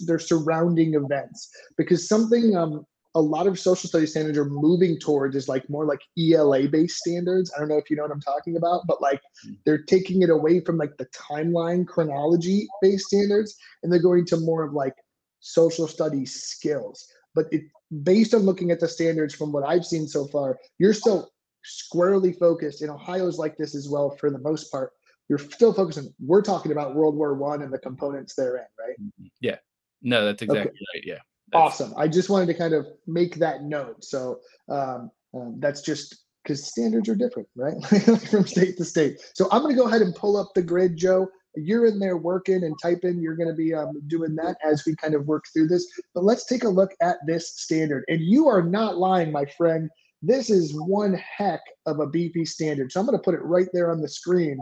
they're 0.06 0.18
surrounding 0.18 0.94
events 0.94 1.48
because 1.76 2.08
something 2.08 2.56
um, 2.56 2.86
a 3.14 3.20
lot 3.20 3.46
of 3.46 3.58
social 3.58 3.88
studies 3.88 4.10
standards 4.10 4.38
are 4.38 4.46
moving 4.46 4.98
towards 4.98 5.36
is 5.36 5.48
like 5.48 5.68
more 5.68 5.84
like 5.84 6.00
ELA 6.18 6.68
based 6.68 6.98
standards. 6.98 7.52
I 7.54 7.58
don't 7.60 7.68
know 7.68 7.76
if 7.76 7.90
you 7.90 7.96
know 7.96 8.02
what 8.02 8.12
I'm 8.12 8.20
talking 8.20 8.56
about, 8.56 8.86
but 8.86 9.02
like 9.02 9.20
hmm. 9.44 9.54
they're 9.64 9.82
taking 9.82 10.22
it 10.22 10.30
away 10.30 10.60
from 10.60 10.78
like 10.78 10.96
the 10.96 11.06
timeline 11.06 11.86
chronology 11.86 12.66
based 12.80 13.06
standards 13.06 13.56
and 13.82 13.92
they're 13.92 14.00
going 14.00 14.24
to 14.26 14.38
more 14.38 14.62
of 14.62 14.72
like 14.72 14.94
social 15.40 15.86
studies 15.86 16.34
skills. 16.34 17.06
But 17.34 17.46
it 17.52 17.62
based 18.02 18.34
on 18.34 18.42
looking 18.42 18.70
at 18.70 18.80
the 18.80 18.88
standards 18.88 19.34
from 19.34 19.52
what 19.52 19.64
I've 19.64 19.84
seen 19.84 20.08
so 20.08 20.26
far, 20.26 20.58
you're 20.78 20.94
still 20.94 21.30
squarely 21.64 22.32
focused. 22.32 22.80
And 22.80 22.90
Ohio's 22.90 23.38
like 23.38 23.58
this 23.58 23.74
as 23.74 23.88
well 23.90 24.16
for 24.18 24.30
the 24.30 24.38
most 24.38 24.70
part. 24.72 24.92
You're 25.28 25.38
still 25.38 25.72
focusing. 25.72 26.12
We're 26.18 26.42
talking 26.42 26.72
about 26.72 26.94
World 26.94 27.14
War 27.14 27.34
One 27.34 27.62
and 27.62 27.72
the 27.72 27.78
components 27.78 28.34
therein, 28.34 28.66
right? 28.78 28.98
Mm-hmm. 29.00 29.26
Yeah. 29.40 29.56
No, 30.02 30.24
that's 30.24 30.42
exactly 30.42 30.70
okay. 30.70 30.78
right. 30.94 31.04
Yeah 31.06 31.18
awesome. 31.52 31.92
I 31.96 32.08
just 32.08 32.30
wanted 32.30 32.46
to 32.46 32.54
kind 32.54 32.74
of 32.74 32.86
make 33.06 33.36
that 33.36 33.62
note. 33.62 34.04
So 34.04 34.40
um, 34.68 35.10
um, 35.34 35.56
that's 35.58 35.80
just 35.80 36.24
because 36.42 36.66
standards 36.66 37.08
are 37.08 37.14
different, 37.14 37.48
right? 37.56 37.74
From 38.30 38.46
state 38.46 38.76
to 38.78 38.84
state. 38.84 39.20
So 39.34 39.48
I'm 39.50 39.62
going 39.62 39.74
to 39.74 39.80
go 39.80 39.88
ahead 39.88 40.02
and 40.02 40.14
pull 40.14 40.36
up 40.36 40.50
the 40.54 40.62
grid, 40.62 40.96
Joe. 40.96 41.28
You're 41.54 41.86
in 41.86 41.98
there 41.98 42.16
working 42.16 42.64
and 42.64 42.74
typing. 42.82 43.20
You're 43.20 43.36
going 43.36 43.48
to 43.48 43.54
be 43.54 43.74
um, 43.74 43.92
doing 44.06 44.34
that 44.36 44.56
as 44.64 44.84
we 44.86 44.96
kind 44.96 45.14
of 45.14 45.26
work 45.26 45.44
through 45.52 45.68
this. 45.68 45.86
But 46.14 46.24
let's 46.24 46.46
take 46.46 46.64
a 46.64 46.68
look 46.68 46.92
at 47.02 47.18
this 47.26 47.52
standard. 47.56 48.04
And 48.08 48.20
you 48.20 48.48
are 48.48 48.62
not 48.62 48.96
lying, 48.96 49.30
my 49.30 49.44
friend. 49.44 49.90
This 50.22 50.50
is 50.50 50.72
one 50.74 51.14
heck 51.14 51.60
of 51.86 52.00
a 52.00 52.06
BP 52.06 52.48
standard. 52.48 52.90
So 52.90 53.00
I'm 53.00 53.06
going 53.06 53.18
to 53.18 53.22
put 53.22 53.34
it 53.34 53.42
right 53.42 53.68
there 53.72 53.90
on 53.90 54.00
the 54.00 54.08
screen. 54.08 54.58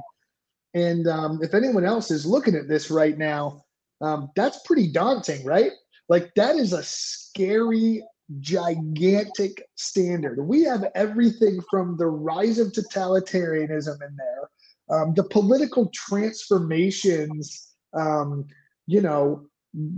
And 0.75 1.07
um, 1.07 1.41
if 1.43 1.55
anyone 1.55 1.85
else 1.85 2.11
is 2.11 2.27
looking 2.27 2.55
at 2.55 2.69
this 2.69 2.91
right 2.91 3.17
now, 3.17 3.65
um, 4.01 4.31
that's 4.35 4.61
pretty 4.65 4.91
daunting, 4.91 5.45
right? 5.45 5.73
Like 6.11 6.35
that 6.35 6.57
is 6.57 6.73
a 6.73 6.83
scary, 6.83 8.03
gigantic 8.41 9.63
standard. 9.77 10.45
We 10.45 10.65
have 10.65 10.85
everything 10.97 11.61
from 11.71 11.97
the 11.97 12.09
rise 12.09 12.59
of 12.59 12.73
totalitarianism 12.73 13.95
in 13.95 14.17
there, 14.17 14.51
um, 14.91 15.15
the 15.15 15.23
political 15.23 15.89
transformations, 15.95 17.75
um, 17.97 18.45
you 18.89 19.01
know, 19.01 19.47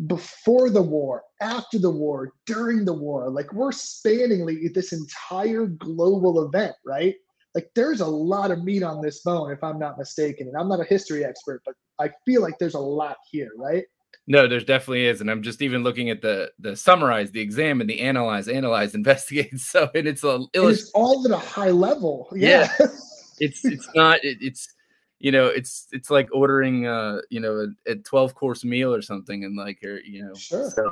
before 0.07 0.69
the 0.69 0.83
war, 0.83 1.23
after 1.41 1.79
the 1.79 1.91
war, 1.91 2.33
during 2.45 2.85
the 2.85 2.93
war. 2.93 3.31
Like 3.31 3.51
we're 3.55 3.73
spanning 3.73 4.45
like, 4.45 4.59
this 4.75 4.93
entire 4.93 5.65
global 5.65 6.45
event, 6.45 6.75
right? 6.85 7.15
Like 7.55 7.71
there's 7.75 8.03
a 8.03 8.07
lot 8.07 8.51
of 8.51 8.63
meat 8.63 8.83
on 8.83 9.01
this 9.01 9.23
bone, 9.23 9.51
if 9.51 9.65
I'm 9.65 9.79
not 9.79 9.97
mistaken. 9.97 10.49
And 10.49 10.59
I'm 10.59 10.69
not 10.69 10.81
a 10.81 10.85
history 10.85 11.25
expert, 11.25 11.63
but 11.65 11.75
I 11.99 12.11
feel 12.27 12.43
like 12.43 12.59
there's 12.59 12.75
a 12.75 12.79
lot 12.79 13.17
here, 13.31 13.53
right? 13.57 13.85
No, 14.29 14.47
there's 14.47 14.65
definitely 14.65 15.07
is, 15.07 15.21
and 15.21 15.31
I'm 15.31 15.43
just 15.43 15.63
even 15.63 15.83
looking 15.83 16.09
at 16.11 16.23
the 16.23 16.53
the 16.59 16.77
summarize, 16.77 17.33
the 17.33 17.41
examine, 17.41 17.87
the 17.87 18.01
analyze, 18.01 18.49
analyze, 18.49 18.95
investigate. 18.95 19.59
So, 19.59 19.91
and 19.95 20.07
it's 20.07 20.25
a 20.25 20.45
it's 20.55 20.91
all 20.91 21.25
at 21.25 21.33
a 21.33 21.39
high 21.39 21.71
level. 21.71 22.29
Yeah, 22.35 22.69
yeah. 22.79 22.87
it's 23.41 23.65
it's 23.65 23.89
not 23.95 24.25
it, 24.25 24.39
it's 24.41 24.73
you 25.19 25.33
know 25.33 25.47
it's 25.47 25.89
it's 25.93 26.11
like 26.11 26.29
ordering 26.33 26.87
uh 26.87 27.21
you 27.31 27.41
know 27.41 27.67
a, 27.87 27.93
a 27.93 27.97
12 27.97 28.35
course 28.35 28.65
meal 28.65 28.95
or 28.95 29.03
something, 29.03 29.45
and 29.45 29.57
like 29.57 29.83
or 29.83 29.99
you 30.01 30.25
know 30.25 30.35
sure. 30.35 30.71
So, 30.71 30.91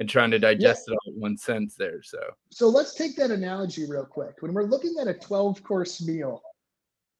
and 0.00 0.08
trying 0.08 0.32
to 0.32 0.40
digest 0.40 0.86
yeah. 0.88 0.94
it 0.94 0.98
all 1.06 1.14
in 1.14 1.20
one 1.20 1.36
sense 1.36 1.76
there. 1.76 2.02
So 2.02 2.18
so 2.50 2.68
let's 2.68 2.94
take 2.94 3.14
that 3.16 3.30
analogy 3.30 3.86
real 3.88 4.04
quick. 4.04 4.34
When 4.40 4.52
we're 4.52 4.64
looking 4.64 4.96
at 5.00 5.06
a 5.06 5.14
12 5.14 5.62
course 5.62 6.04
meal, 6.04 6.42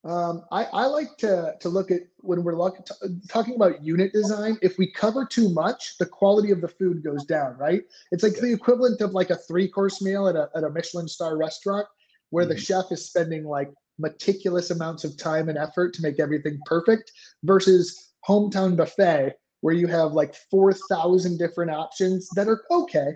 um, 0.05 0.45
I, 0.53 0.65
I, 0.65 0.87
like 0.87 1.17
to, 1.19 1.55
to 1.61 1.69
look 1.71 1.91
at 1.91 2.03
when 2.19 2.45
we're 2.45 2.57
look, 2.57 2.85
t- 2.85 3.17
talking 3.29 3.55
about 3.55 3.83
unit 3.83 4.13
design. 4.13 4.59
If 4.61 4.77
we 4.77 4.91
cover 4.91 5.25
too 5.25 5.49
much, 5.49 5.97
the 5.99 6.05
quality 6.05 6.51
of 6.51 6.61
the 6.61 6.69
food 6.69 7.03
goes 7.03 7.25
down, 7.25 7.57
right? 7.57 7.83
It's 8.13 8.23
like 8.23 8.35
the 8.35 8.53
equivalent 8.53 9.01
of 9.01 9.13
like 9.13 9.31
a 9.31 9.37
three 9.37 9.67
course 9.67 10.03
meal 10.03 10.29
at 10.29 10.37
a, 10.37 10.51
at 10.55 10.65
a 10.65 10.69
Michelin 10.69 11.09
star 11.09 11.39
restaurant 11.39 11.87
where 12.31 12.45
mm-hmm. 12.45 12.55
the 12.55 12.61
chef 12.61 12.85
is 12.91 13.07
spending 13.07 13.45
like 13.45 13.73
meticulous 13.99 14.71
amounts 14.71 15.05
of 15.05 15.17
time 15.17 15.49
and 15.49 15.57
effort 15.57 15.95
to 15.95 16.03
make 16.03 16.21
everything 16.21 16.59
perfect 16.67 17.11
versus 17.45 18.13
hometown 18.29 18.77
buffet 18.77 19.35
where 19.63 19.75
you 19.75 19.87
have 19.87 20.13
like 20.13 20.35
4,000 20.51 21.39
different 21.39 21.71
options 21.71 22.29
that 22.35 22.49
are 22.49 22.63
okay, 22.71 23.15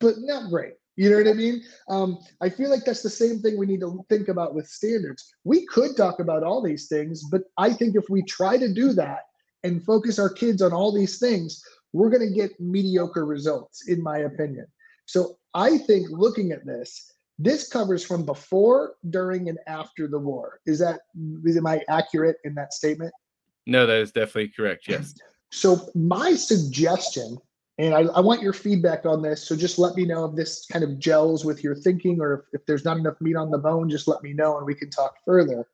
but 0.00 0.14
not 0.18 0.48
great. 0.48 0.72
You 0.96 1.10
know 1.10 1.16
what 1.16 1.28
I 1.28 1.32
mean? 1.32 1.62
Um, 1.88 2.18
I 2.40 2.48
feel 2.48 2.70
like 2.70 2.84
that's 2.84 3.02
the 3.02 3.10
same 3.10 3.40
thing 3.40 3.58
we 3.58 3.66
need 3.66 3.80
to 3.80 4.04
think 4.08 4.28
about 4.28 4.54
with 4.54 4.68
standards. 4.68 5.34
We 5.42 5.66
could 5.66 5.96
talk 5.96 6.20
about 6.20 6.44
all 6.44 6.62
these 6.62 6.86
things, 6.86 7.24
but 7.30 7.42
I 7.58 7.72
think 7.72 7.96
if 7.96 8.08
we 8.08 8.22
try 8.22 8.56
to 8.58 8.72
do 8.72 8.92
that 8.92 9.22
and 9.64 9.84
focus 9.84 10.18
our 10.18 10.28
kids 10.28 10.62
on 10.62 10.72
all 10.72 10.92
these 10.92 11.18
things, 11.18 11.62
we're 11.92 12.10
going 12.10 12.28
to 12.28 12.34
get 12.34 12.58
mediocre 12.60 13.26
results, 13.26 13.88
in 13.88 14.02
my 14.02 14.18
opinion. 14.18 14.66
So 15.06 15.36
I 15.54 15.78
think 15.78 16.08
looking 16.10 16.52
at 16.52 16.64
this, 16.64 17.12
this 17.38 17.68
covers 17.68 18.04
from 18.04 18.24
before, 18.24 18.94
during, 19.10 19.48
and 19.48 19.58
after 19.66 20.06
the 20.06 20.18
war. 20.18 20.60
Is 20.66 20.78
that 20.78 21.00
am 21.16 21.66
I 21.66 21.80
accurate 21.88 22.36
in 22.44 22.54
that 22.54 22.72
statement? 22.72 23.12
No, 23.66 23.86
that 23.86 24.00
is 24.00 24.12
definitely 24.12 24.52
correct. 24.56 24.86
Yes. 24.88 25.14
So 25.50 25.88
my 25.94 26.34
suggestion 26.34 27.38
and 27.78 27.94
I, 27.94 28.02
I, 28.02 28.20
want 28.20 28.42
your 28.42 28.52
feedback 28.52 29.04
on 29.04 29.20
this. 29.20 29.46
So 29.46 29.56
just 29.56 29.78
let 29.78 29.96
me 29.96 30.04
know 30.04 30.26
if 30.26 30.36
this 30.36 30.64
kind 30.70 30.84
of 30.84 30.98
gels 30.98 31.44
with 31.44 31.64
your 31.64 31.74
thinking 31.74 32.20
or 32.20 32.34
if, 32.34 32.60
if 32.60 32.66
there's 32.66 32.84
not 32.84 32.98
enough 32.98 33.20
meat 33.20 33.36
on 33.36 33.50
the 33.50 33.58
bone, 33.58 33.90
just 33.90 34.06
let 34.06 34.22
me 34.22 34.32
know 34.32 34.58
and 34.58 34.66
we 34.66 34.74
can 34.74 34.90
talk 34.90 35.14
further. 35.24 35.66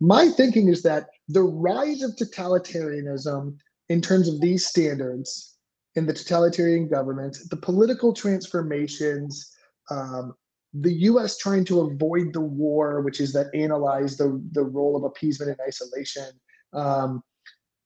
My 0.00 0.28
thinking 0.28 0.68
is 0.68 0.82
that 0.82 1.08
the 1.28 1.42
rise 1.42 2.02
of 2.02 2.12
totalitarianism 2.12 3.56
in 3.88 4.00
terms 4.00 4.28
of 4.28 4.40
these 4.40 4.66
standards 4.66 5.56
in 5.96 6.06
the 6.06 6.12
totalitarian 6.12 6.88
government, 6.88 7.38
the 7.50 7.56
political 7.56 8.12
transformations, 8.12 9.52
um, 9.90 10.34
the 10.74 10.92
US 10.92 11.38
trying 11.38 11.64
to 11.64 11.80
avoid 11.80 12.32
the 12.32 12.40
war, 12.40 13.00
which 13.00 13.20
is 13.20 13.32
that 13.32 13.54
analyze 13.54 14.16
the, 14.16 14.40
the 14.52 14.62
role 14.62 14.96
of 14.96 15.04
appeasement 15.04 15.50
and 15.50 15.60
isolation, 15.66 16.28
um, 16.72 17.22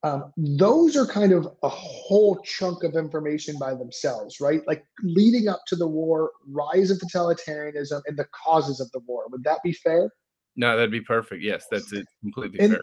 um, 0.03 0.33
those 0.37 0.97
are 0.97 1.07
kind 1.07 1.33
of 1.33 1.47
a 1.63 1.69
whole 1.69 2.37
chunk 2.43 2.85
of 2.85 2.95
information 2.95 3.59
by 3.59 3.75
themselves, 3.75 4.41
right? 4.41 4.67
Like 4.67 4.85
leading 5.03 5.49
up 5.49 5.61
to 5.67 5.77
the 5.77 5.87
war, 5.87 6.31
rise 6.49 6.91
of 6.91 6.99
totalitarianism, 6.99 8.01
and 8.07 8.17
the 8.17 8.27
causes 8.45 8.81
of 8.81 8.91
the 8.93 9.01
war. 9.01 9.25
Would 9.31 9.45
that 9.45 9.63
be 9.63 9.73
fair? 9.73 10.11
No, 10.57 10.77
that'd 10.77 10.91
be 10.91 11.03
perfect. 11.03 11.43
Yes, 11.43 11.67
that's 11.71 11.93
it. 11.93 12.07
Completely 12.23 12.61
and, 12.61 12.73
fair. 12.73 12.81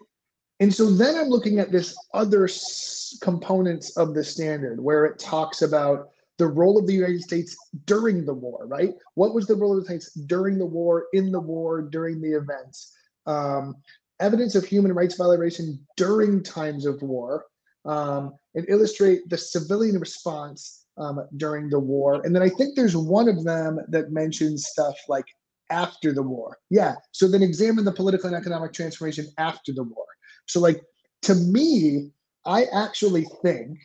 And 0.59 0.73
so 0.73 0.91
then 0.91 1.15
I'm 1.15 1.27
looking 1.27 1.59
at 1.59 1.71
this 1.71 1.95
other 2.13 2.45
s- 2.45 3.17
components 3.21 3.97
of 3.97 4.13
the 4.13 4.23
standard 4.23 4.79
where 4.79 5.05
it 5.05 5.17
talks 5.17 5.63
about 5.63 6.09
the 6.37 6.47
role 6.47 6.77
of 6.77 6.85
the 6.85 6.93
United 6.93 7.21
States 7.21 7.55
during 7.85 8.25
the 8.25 8.33
war, 8.33 8.67
right? 8.67 8.93
What 9.15 9.33
was 9.33 9.47
the 9.47 9.55
role 9.55 9.75
of 9.75 9.79
the 9.79 9.85
States 9.85 10.13
during 10.27 10.59
the 10.59 10.65
war, 10.65 11.07
in 11.13 11.31
the 11.31 11.39
war, 11.39 11.81
during 11.81 12.21
the 12.21 12.33
events? 12.33 12.93
Um, 13.25 13.75
evidence 14.19 14.55
of 14.55 14.65
human 14.65 14.93
rights 14.93 15.15
violation 15.15 15.79
during 15.95 16.43
times 16.43 16.85
of 16.85 17.01
war 17.01 17.45
um, 17.85 18.33
and 18.55 18.65
illustrate 18.69 19.29
the 19.29 19.37
civilian 19.37 19.99
response 19.99 20.85
um, 20.97 21.27
during 21.37 21.69
the 21.69 21.79
war. 21.79 22.21
And 22.23 22.35
then 22.35 22.41
I 22.41 22.49
think 22.49 22.75
there's 22.75 22.95
one 22.95 23.29
of 23.29 23.43
them 23.43 23.79
that 23.89 24.11
mentions 24.11 24.67
stuff 24.67 24.95
like 25.07 25.25
after 25.69 26.13
the 26.13 26.23
war. 26.23 26.57
Yeah. 26.69 26.95
So 27.11 27.27
then 27.27 27.43
examine 27.43 27.85
the 27.85 27.91
political 27.91 28.27
and 28.27 28.35
economic 28.35 28.73
transformation 28.73 29.27
after 29.37 29.73
the 29.73 29.83
war. 29.83 30.05
So, 30.47 30.59
like, 30.59 30.81
to 31.23 31.35
me, 31.35 32.11
I 32.45 32.65
actually 32.73 33.25
think, 33.43 33.77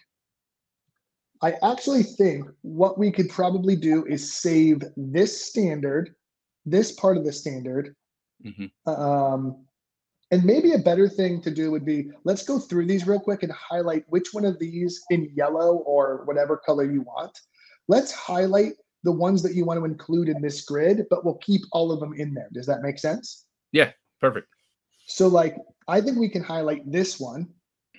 I 1.43 1.55
actually 1.63 2.05
think 2.05 2.47
what 2.63 2.99
we 2.99 3.11
could 3.11 3.29
probably 3.29 3.75
do 3.75 4.07
is 4.07 4.33
save 4.33 4.83
this 4.97 5.45
standard, 5.45 6.15
this 6.65 6.93
part 6.93 7.17
of 7.17 7.25
the 7.25 7.33
standard, 7.33 7.97
mm-hmm. 8.47 8.91
um, 8.91 9.65
and 10.33 10.43
maybe 10.45 10.73
a 10.73 10.79
better 10.79 11.09
thing 11.09 11.43
to 11.43 11.51
do 11.51 11.71
would 11.71 11.85
be 11.85 12.11
let's 12.25 12.43
go 12.43 12.59
through 12.59 12.87
these 12.87 13.07
real 13.07 13.21
quick 13.21 13.43
and 13.43 13.53
highlight 13.53 14.05
which 14.09 14.33
one 14.33 14.47
of 14.47 14.59
these 14.59 15.01
in 15.11 15.31
yellow 15.35 15.77
or 15.87 16.23
whatever 16.25 16.57
color 16.57 16.91
you 16.91 17.03
want. 17.03 17.39
Let's 17.87 18.13
highlight 18.13 18.73
the 19.05 19.13
ones 19.13 19.43
that 19.43 19.55
you 19.55 19.67
want 19.67 19.79
to 19.79 19.85
include 19.85 20.29
in 20.29 20.41
this 20.41 20.63
grid, 20.63 21.05
but 21.11 21.25
we'll 21.25 21.39
keep 21.39 21.63
all 21.73 21.93
of 21.93 22.01
them 22.01 22.15
in 22.15 22.33
there. 22.33 22.49
Does 22.53 22.67
that 22.67 22.81
make 22.81 22.99
sense? 22.99 23.45
Yeah, 23.73 23.91
perfect. 24.21 24.49
So, 25.07 25.29
like, 25.29 25.57
I 25.87 26.01
think 26.01 26.19
we 26.19 26.29
can 26.29 26.43
highlight 26.43 26.91
this 26.91 27.21
one. 27.21 27.49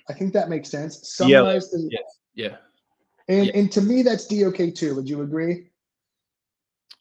I 0.08 0.14
think 0.14 0.32
that 0.32 0.48
makes 0.48 0.70
sense. 0.70 1.14
Summarize 1.14 1.70
yeah. 1.72 1.78
the 1.78 1.88
yes, 1.90 2.18
yeah. 2.34 2.56
And 3.28 3.46
yeah. 3.46 3.52
and 3.54 3.72
to 3.72 3.80
me, 3.80 4.02
that's 4.02 4.26
DOK 4.26 4.74
two. 4.74 4.96
Would 4.96 5.08
you 5.08 5.22
agree? 5.22 5.70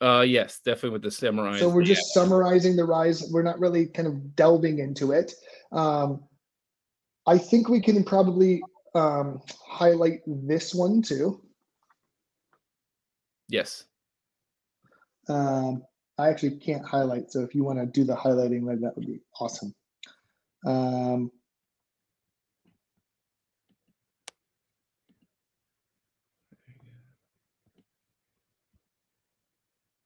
Uh, 0.03 0.21
yes, 0.21 0.59
definitely 0.65 0.89
with 0.89 1.01
the 1.01 1.11
samurai. 1.11 1.57
So 1.57 1.69
we're 1.69 1.83
just 1.83 2.11
yeah. 2.13 2.21
summarizing 2.21 2.75
the 2.75 2.83
rise. 2.83 3.29
We're 3.31 3.41
not 3.41 3.57
really 3.57 3.85
kind 3.85 4.05
of 4.05 4.35
delving 4.35 4.79
into 4.79 5.13
it. 5.13 5.33
Um, 5.71 6.25
I 7.25 7.37
think 7.37 7.69
we 7.69 7.79
can 7.79 8.03
probably 8.03 8.61
um, 8.95 9.41
highlight 9.65 10.19
this 10.27 10.75
one 10.75 11.01
too. 11.01 11.41
Yes. 13.47 13.85
Um, 15.29 15.83
I 16.17 16.27
actually 16.27 16.57
can't 16.57 16.85
highlight, 16.85 17.31
so 17.31 17.39
if 17.39 17.55
you 17.55 17.63
want 17.63 17.79
to 17.79 17.85
do 17.85 18.03
the 18.03 18.15
highlighting, 18.15 18.67
then 18.67 18.81
that 18.81 18.97
would 18.97 19.07
be 19.07 19.21
awesome. 19.39 19.73
Um, 20.65 21.31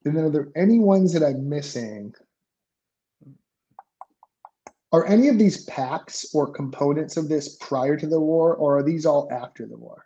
and 0.08 0.16
then 0.18 0.24
are 0.24 0.30
there 0.30 0.48
any 0.56 0.80
ones 0.80 1.14
that 1.14 1.24
I'm 1.24 1.48
missing? 1.48 2.14
Are 4.94 5.06
any 5.06 5.28
of 5.28 5.38
these 5.38 5.66
packs 5.66 6.34
or 6.34 6.50
components 6.50 7.18
of 7.18 7.28
this 7.28 7.58
prior 7.58 7.98
to 7.98 8.08
the 8.08 8.20
war, 8.20 8.56
or 8.56 8.78
are 8.78 8.84
these 8.84 9.06
all 9.06 9.28
after 9.32 9.68
the 9.68 9.78
war? 9.78 10.06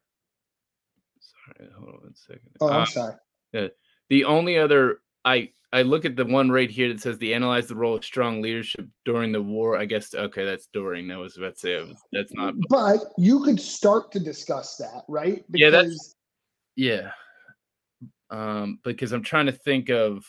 Sorry, 1.19 1.69
hold 1.77 1.89
on 1.89 2.01
one 2.01 2.15
second. 2.15 2.49
Oh, 2.59 2.69
I'm 2.69 2.81
Uh, 2.81 2.85
sorry. 2.85 3.15
The 4.09 4.25
only 4.25 4.57
other 4.57 5.01
I 5.23 5.53
I 5.71 5.83
look 5.83 6.03
at 6.03 6.17
the 6.17 6.25
one 6.25 6.49
right 6.49 6.69
here 6.69 6.89
that 6.89 6.99
says 6.99 7.17
the 7.19 7.33
analyze 7.33 7.67
the 7.67 7.75
role 7.75 7.95
of 7.95 8.03
strong 8.03 8.41
leadership 8.41 8.87
during 9.05 9.31
the 9.31 9.41
war. 9.41 9.77
I 9.77 9.85
guess 9.85 10.13
okay, 10.13 10.43
that's 10.43 10.67
during. 10.73 11.07
That 11.07 11.19
was 11.19 11.37
about 11.37 11.53
to 11.53 11.59
say 11.59 11.73
it 11.75 11.87
was- 11.87 12.01
that's 12.11 12.33
not. 12.33 12.55
But 12.67 12.99
you 13.17 13.41
could 13.43 13.61
start 13.61 14.11
to 14.13 14.19
discuss 14.19 14.75
that, 14.77 15.03
right? 15.07 15.45
Yeah, 15.53 15.69
that's- 15.69 16.15
Yeah. 16.75 17.11
Um, 18.31 18.79
because 18.83 19.11
I'm 19.11 19.23
trying 19.23 19.47
to 19.47 19.51
think 19.51 19.89
of 19.89 20.25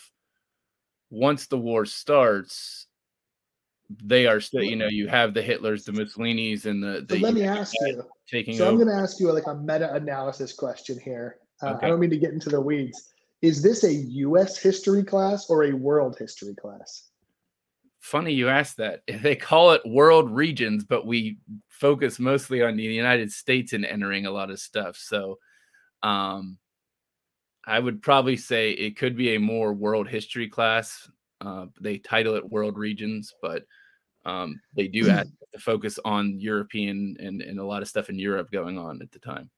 once 1.09 1.47
the 1.47 1.57
war 1.57 1.85
starts, 1.85 2.87
they 4.03 4.27
are 4.27 4.39
still, 4.39 4.63
you 4.63 4.75
know, 4.75 4.87
you 4.87 5.07
have 5.07 5.33
the 5.33 5.41
Hitlers, 5.41 5.85
the 5.85 5.91
Mussolinis, 5.91 6.65
and 6.65 6.83
the, 6.83 7.05
so 7.09 7.15
let 7.17 7.33
me 7.33 7.43
ask 7.43 7.73
you. 7.81 8.03
taking 8.27 8.57
So 8.57 8.67
I'm 8.67 8.75
going 8.75 8.87
to 8.87 8.95
ask 8.95 9.19
you 9.19 9.31
like 9.31 9.47
a 9.47 9.55
meta-analysis 9.55 10.53
question 10.53 10.99
here. 10.99 11.37
Uh, 11.61 11.73
Okay. 11.75 11.85
I 11.85 11.89
don't 11.89 11.99
mean 11.99 12.09
to 12.09 12.17
get 12.17 12.31
into 12.33 12.49
the 12.49 12.59
weeds. 12.59 13.13
Is 13.41 13.61
this 13.61 13.83
a 13.83 13.93
U.S. 13.93 14.57
history 14.57 15.03
class 15.03 15.49
or 15.49 15.65
a 15.65 15.71
world 15.71 16.17
history 16.17 16.55
class? 16.55 17.09
Funny 17.99 18.33
you 18.33 18.49
asked 18.49 18.77
that. 18.77 19.01
They 19.21 19.35
call 19.35 19.71
it 19.71 19.81
world 19.85 20.29
regions, 20.29 20.83
but 20.83 21.05
we 21.05 21.37
focus 21.69 22.19
mostly 22.19 22.61
on 22.61 22.75
the 22.75 22.83
United 22.83 23.31
States 23.31 23.73
and 23.73 23.85
entering 23.85 24.25
a 24.25 24.31
lot 24.31 24.49
of 24.49 24.59
stuff. 24.59 24.97
So, 24.97 25.39
um, 26.01 26.57
I 27.65 27.79
would 27.79 28.01
probably 28.01 28.37
say 28.37 28.71
it 28.71 28.97
could 28.97 29.15
be 29.15 29.35
a 29.35 29.39
more 29.39 29.73
world 29.73 30.07
history 30.07 30.49
class. 30.49 31.09
Uh, 31.39 31.67
they 31.79 31.97
title 31.97 32.35
it 32.35 32.49
world 32.49 32.77
regions, 32.77 33.33
but 33.41 33.63
um, 34.25 34.59
they 34.75 34.87
do 34.87 35.09
ask 35.09 35.29
to 35.53 35.59
focus 35.59 35.99
on 36.03 36.39
European 36.39 37.15
and, 37.19 37.41
and 37.41 37.59
a 37.59 37.65
lot 37.65 37.81
of 37.81 37.87
stuff 37.87 38.09
in 38.09 38.19
Europe 38.19 38.51
going 38.51 38.77
on 38.77 39.01
at 39.01 39.11
the 39.11 39.19
time. 39.19 39.49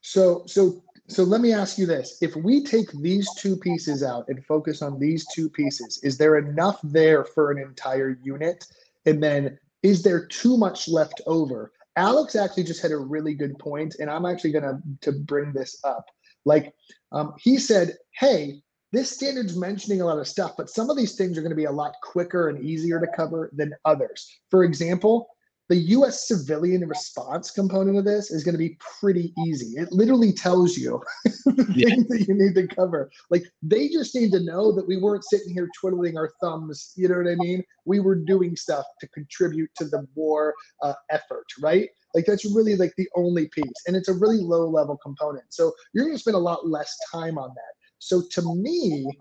So, 0.00 0.44
so, 0.46 0.82
so 1.08 1.24
let 1.24 1.40
me 1.40 1.52
ask 1.52 1.78
you 1.78 1.86
this: 1.86 2.18
If 2.20 2.36
we 2.36 2.64
take 2.64 2.90
these 3.00 3.28
two 3.36 3.56
pieces 3.56 4.02
out 4.02 4.24
and 4.28 4.44
focus 4.44 4.82
on 4.82 4.98
these 4.98 5.26
two 5.34 5.50
pieces, 5.50 6.00
is 6.02 6.16
there 6.16 6.38
enough 6.38 6.80
there 6.82 7.24
for 7.24 7.50
an 7.50 7.58
entire 7.58 8.18
unit? 8.22 8.66
And 9.06 9.22
then, 9.22 9.58
is 9.82 10.02
there 10.02 10.26
too 10.26 10.56
much 10.56 10.88
left 10.88 11.20
over? 11.26 11.72
Alex 11.96 12.34
actually 12.34 12.64
just 12.64 12.82
had 12.82 12.90
a 12.90 12.96
really 12.96 13.34
good 13.34 13.58
point, 13.58 13.96
and 14.00 14.10
I'm 14.10 14.24
actually 14.24 14.52
gonna 14.52 14.80
to 15.02 15.12
bring 15.12 15.52
this 15.52 15.78
up. 15.84 16.06
Like, 16.44 16.72
um, 17.12 17.34
he 17.38 17.58
said, 17.58 17.96
"Hey, 18.18 18.62
this 18.94 19.10
standard's 19.10 19.56
mentioning 19.56 20.00
a 20.00 20.06
lot 20.06 20.18
of 20.18 20.28
stuff, 20.28 20.52
but 20.56 20.70
some 20.70 20.88
of 20.88 20.96
these 20.96 21.16
things 21.16 21.36
are 21.36 21.42
going 21.42 21.50
to 21.50 21.56
be 21.56 21.64
a 21.64 21.72
lot 21.72 21.94
quicker 22.02 22.48
and 22.48 22.64
easier 22.64 23.00
to 23.00 23.08
cover 23.16 23.50
than 23.52 23.74
others. 23.84 24.30
For 24.50 24.62
example, 24.62 25.26
the 25.68 25.76
US 25.76 26.28
civilian 26.28 26.86
response 26.86 27.50
component 27.50 27.96
of 27.98 28.04
this 28.04 28.30
is 28.30 28.44
going 28.44 28.52
to 28.54 28.58
be 28.58 28.76
pretty 29.00 29.32
easy. 29.38 29.78
It 29.80 29.92
literally 29.92 30.32
tells 30.32 30.76
you 30.76 31.02
the 31.24 31.66
Yeah. 31.74 31.88
things 31.88 32.08
that 32.08 32.26
you 32.28 32.34
need 32.34 32.54
to 32.54 32.66
cover. 32.74 33.10
Like 33.30 33.44
they 33.62 33.88
just 33.88 34.14
need 34.14 34.32
to 34.32 34.40
know 34.40 34.72
that 34.72 34.86
we 34.86 34.96
weren't 34.98 35.24
sitting 35.24 35.52
here 35.52 35.68
twiddling 35.80 36.18
our 36.18 36.30
thumbs. 36.42 36.92
You 36.96 37.08
know 37.08 37.16
what 37.16 37.28
I 37.28 37.36
mean? 37.36 37.62
We 37.84 38.00
were 38.00 38.14
doing 38.14 38.56
stuff 38.56 38.84
to 39.00 39.08
contribute 39.08 39.70
to 39.76 39.86
the 39.86 40.06
war 40.14 40.54
uh, 40.82 40.94
effort, 41.10 41.46
right? 41.60 41.88
Like 42.14 42.26
that's 42.26 42.44
really 42.54 42.76
like 42.76 42.94
the 42.96 43.08
only 43.16 43.48
piece, 43.48 43.64
and 43.86 43.96
it's 43.96 44.08
a 44.08 44.14
really 44.14 44.38
low 44.38 44.68
level 44.68 44.96
component. 44.98 45.46
So 45.48 45.72
you're 45.92 46.04
going 46.04 46.14
to 46.16 46.20
spend 46.20 46.36
a 46.36 46.40
lot 46.40 46.68
less 46.68 46.96
time 47.12 47.38
on 47.38 47.48
that. 47.48 47.74
So 47.98 48.22
to 48.32 48.54
me, 48.54 49.16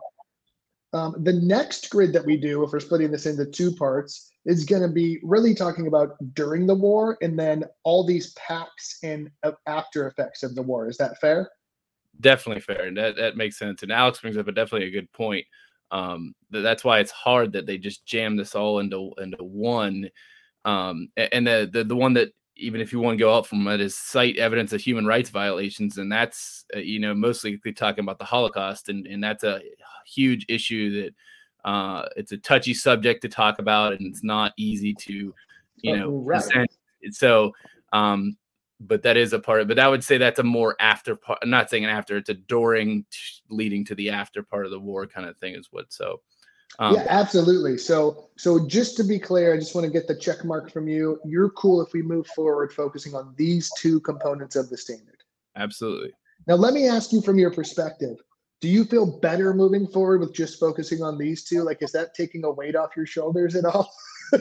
um, 0.93 1.15
the 1.23 1.33
next 1.33 1.89
grid 1.89 2.13
that 2.13 2.25
we 2.25 2.37
do, 2.37 2.63
if 2.63 2.71
we're 2.71 2.79
splitting 2.79 3.11
this 3.11 3.25
into 3.25 3.45
two 3.45 3.71
parts, 3.71 4.31
is 4.45 4.65
going 4.65 4.81
to 4.81 4.87
be 4.87 5.19
really 5.23 5.55
talking 5.55 5.87
about 5.87 6.15
during 6.33 6.67
the 6.67 6.75
war 6.75 7.17
and 7.21 7.37
then 7.37 7.63
all 7.83 8.05
these 8.05 8.33
packs 8.33 8.99
and 9.03 9.29
after 9.67 10.07
effects 10.07 10.43
of 10.43 10.53
the 10.55 10.61
war. 10.61 10.87
Is 10.87 10.97
that 10.97 11.19
fair? 11.19 11.49
Definitely 12.19 12.61
fair. 12.61 12.93
That, 12.93 13.15
that 13.15 13.37
makes 13.37 13.57
sense. 13.57 13.83
And 13.83 13.91
Alex 13.91 14.19
brings 14.19 14.37
up 14.37 14.47
a 14.47 14.51
definitely 14.51 14.87
a 14.87 14.91
good 14.91 15.11
point. 15.13 15.45
Um, 15.91 16.35
th- 16.51 16.63
that's 16.63 16.83
why 16.83 16.99
it's 16.99 17.11
hard 17.11 17.53
that 17.53 17.65
they 17.65 17.77
just 17.77 18.05
jam 18.05 18.35
this 18.35 18.55
all 18.55 18.79
into 18.79 19.13
into 19.17 19.43
one. 19.43 20.09
Um, 20.65 21.09
and 21.17 21.45
the, 21.47 21.69
the 21.71 21.83
the 21.83 21.95
one 21.95 22.13
that 22.13 22.33
even 22.55 22.81
if 22.81 22.93
you 22.93 22.99
want 22.99 23.17
to 23.17 23.23
go 23.23 23.35
out 23.35 23.47
from 23.47 23.67
it 23.67 23.81
is 23.81 23.97
cite 23.97 24.37
evidence 24.37 24.73
of 24.73 24.81
human 24.81 25.05
rights 25.05 25.29
violations, 25.29 25.97
and 25.97 26.11
that's 26.11 26.65
uh, 26.75 26.79
you 26.79 26.99
know 26.99 27.13
mostly 27.13 27.59
talking 27.75 28.03
about 28.03 28.19
the 28.19 28.25
Holocaust, 28.25 28.89
and 28.89 29.07
and 29.07 29.23
that's 29.23 29.43
a 29.43 29.61
huge 30.05 30.45
issue 30.49 31.03
that 31.03 31.15
uh, 31.69 32.07
it's 32.15 32.31
a 32.31 32.37
touchy 32.37 32.73
subject 32.73 33.21
to 33.21 33.29
talk 33.29 33.59
about, 33.59 33.93
and 33.93 34.05
it's 34.05 34.23
not 34.23 34.53
easy 34.57 34.93
to 34.93 35.33
you 35.77 35.97
know 35.97 36.11
right. 36.11 36.41
present. 36.41 36.71
So 37.11 37.53
um, 37.91 38.37
but 38.87 39.03
that 39.03 39.17
is 39.17 39.33
a 39.33 39.39
part 39.39 39.67
but 39.67 39.79
i 39.79 39.87
would 39.87 40.03
say 40.03 40.17
that's 40.17 40.39
a 40.39 40.43
more 40.43 40.75
after 40.79 41.15
part 41.15 41.39
i'm 41.41 41.49
not 41.49 41.69
saying 41.69 41.83
an 41.83 41.89
after 41.89 42.17
it's 42.17 42.29
a 42.29 42.33
during 42.33 43.05
t- 43.11 43.17
leading 43.49 43.85
to 43.85 43.95
the 43.95 44.09
after 44.09 44.43
part 44.43 44.65
of 44.65 44.71
the 44.71 44.79
war 44.79 45.07
kind 45.07 45.27
of 45.27 45.37
thing 45.37 45.55
is 45.55 45.67
what 45.71 45.91
so 45.91 46.21
um, 46.79 46.95
yeah, 46.95 47.05
absolutely. 47.07 47.77
So, 47.77 48.29
so 48.37 48.67
just 48.67 48.97
to 48.97 49.03
be 49.03 49.19
clear, 49.19 49.53
I 49.53 49.57
just 49.57 49.75
want 49.75 49.85
to 49.85 49.91
get 49.91 50.07
the 50.07 50.15
check 50.15 50.43
mark 50.43 50.71
from 50.71 50.87
you. 50.87 51.19
You're 51.23 51.49
cool 51.51 51.81
if 51.81 51.93
we 51.93 52.01
move 52.01 52.27
forward 52.27 52.73
focusing 52.73 53.13
on 53.13 53.33
these 53.37 53.71
two 53.77 53.99
components 54.01 54.55
of 54.55 54.69
the 54.69 54.77
standard. 54.77 55.23
absolutely 55.55 56.11
Now, 56.47 56.55
let 56.55 56.73
me 56.73 56.87
ask 56.87 57.11
you 57.11 57.21
from 57.21 57.37
your 57.37 57.51
perspective. 57.51 58.17
Do 58.59 58.69
you 58.69 58.85
feel 58.85 59.19
better 59.19 59.53
moving 59.53 59.87
forward 59.87 60.21
with 60.21 60.33
just 60.33 60.59
focusing 60.59 61.03
on 61.03 61.17
these 61.17 61.43
two? 61.43 61.63
Like, 61.63 61.81
is 61.81 61.91
that 61.91 62.15
taking 62.15 62.45
a 62.45 62.51
weight 62.51 62.75
off 62.75 62.91
your 62.95 63.05
shoulders 63.05 63.55
at 63.55 63.65
all? 63.65 63.93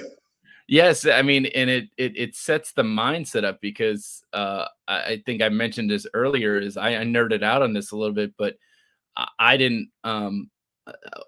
yes 0.68 1.06
i 1.06 1.20
mean 1.22 1.46
and 1.46 1.68
it 1.68 1.88
it, 1.98 2.16
it 2.16 2.36
sets 2.36 2.72
the 2.72 2.82
mindset 2.82 3.44
up 3.44 3.60
because 3.60 4.22
uh 4.32 4.64
I, 4.86 5.22
think 5.26 5.42
i 5.42 5.48
mentioned 5.48 5.90
this 5.90 6.06
earlier 6.14 6.58
is 6.58 6.76
I, 6.76 6.96
I 6.96 7.04
nerded 7.04 7.42
out 7.42 7.62
on 7.62 7.72
this 7.72 7.90
a 7.90 7.96
little 7.96 8.14
bit 8.14 8.32
but 8.38 8.54
i, 9.16 9.26
I 9.38 9.56
didn't 9.56 9.90
um 10.04 10.50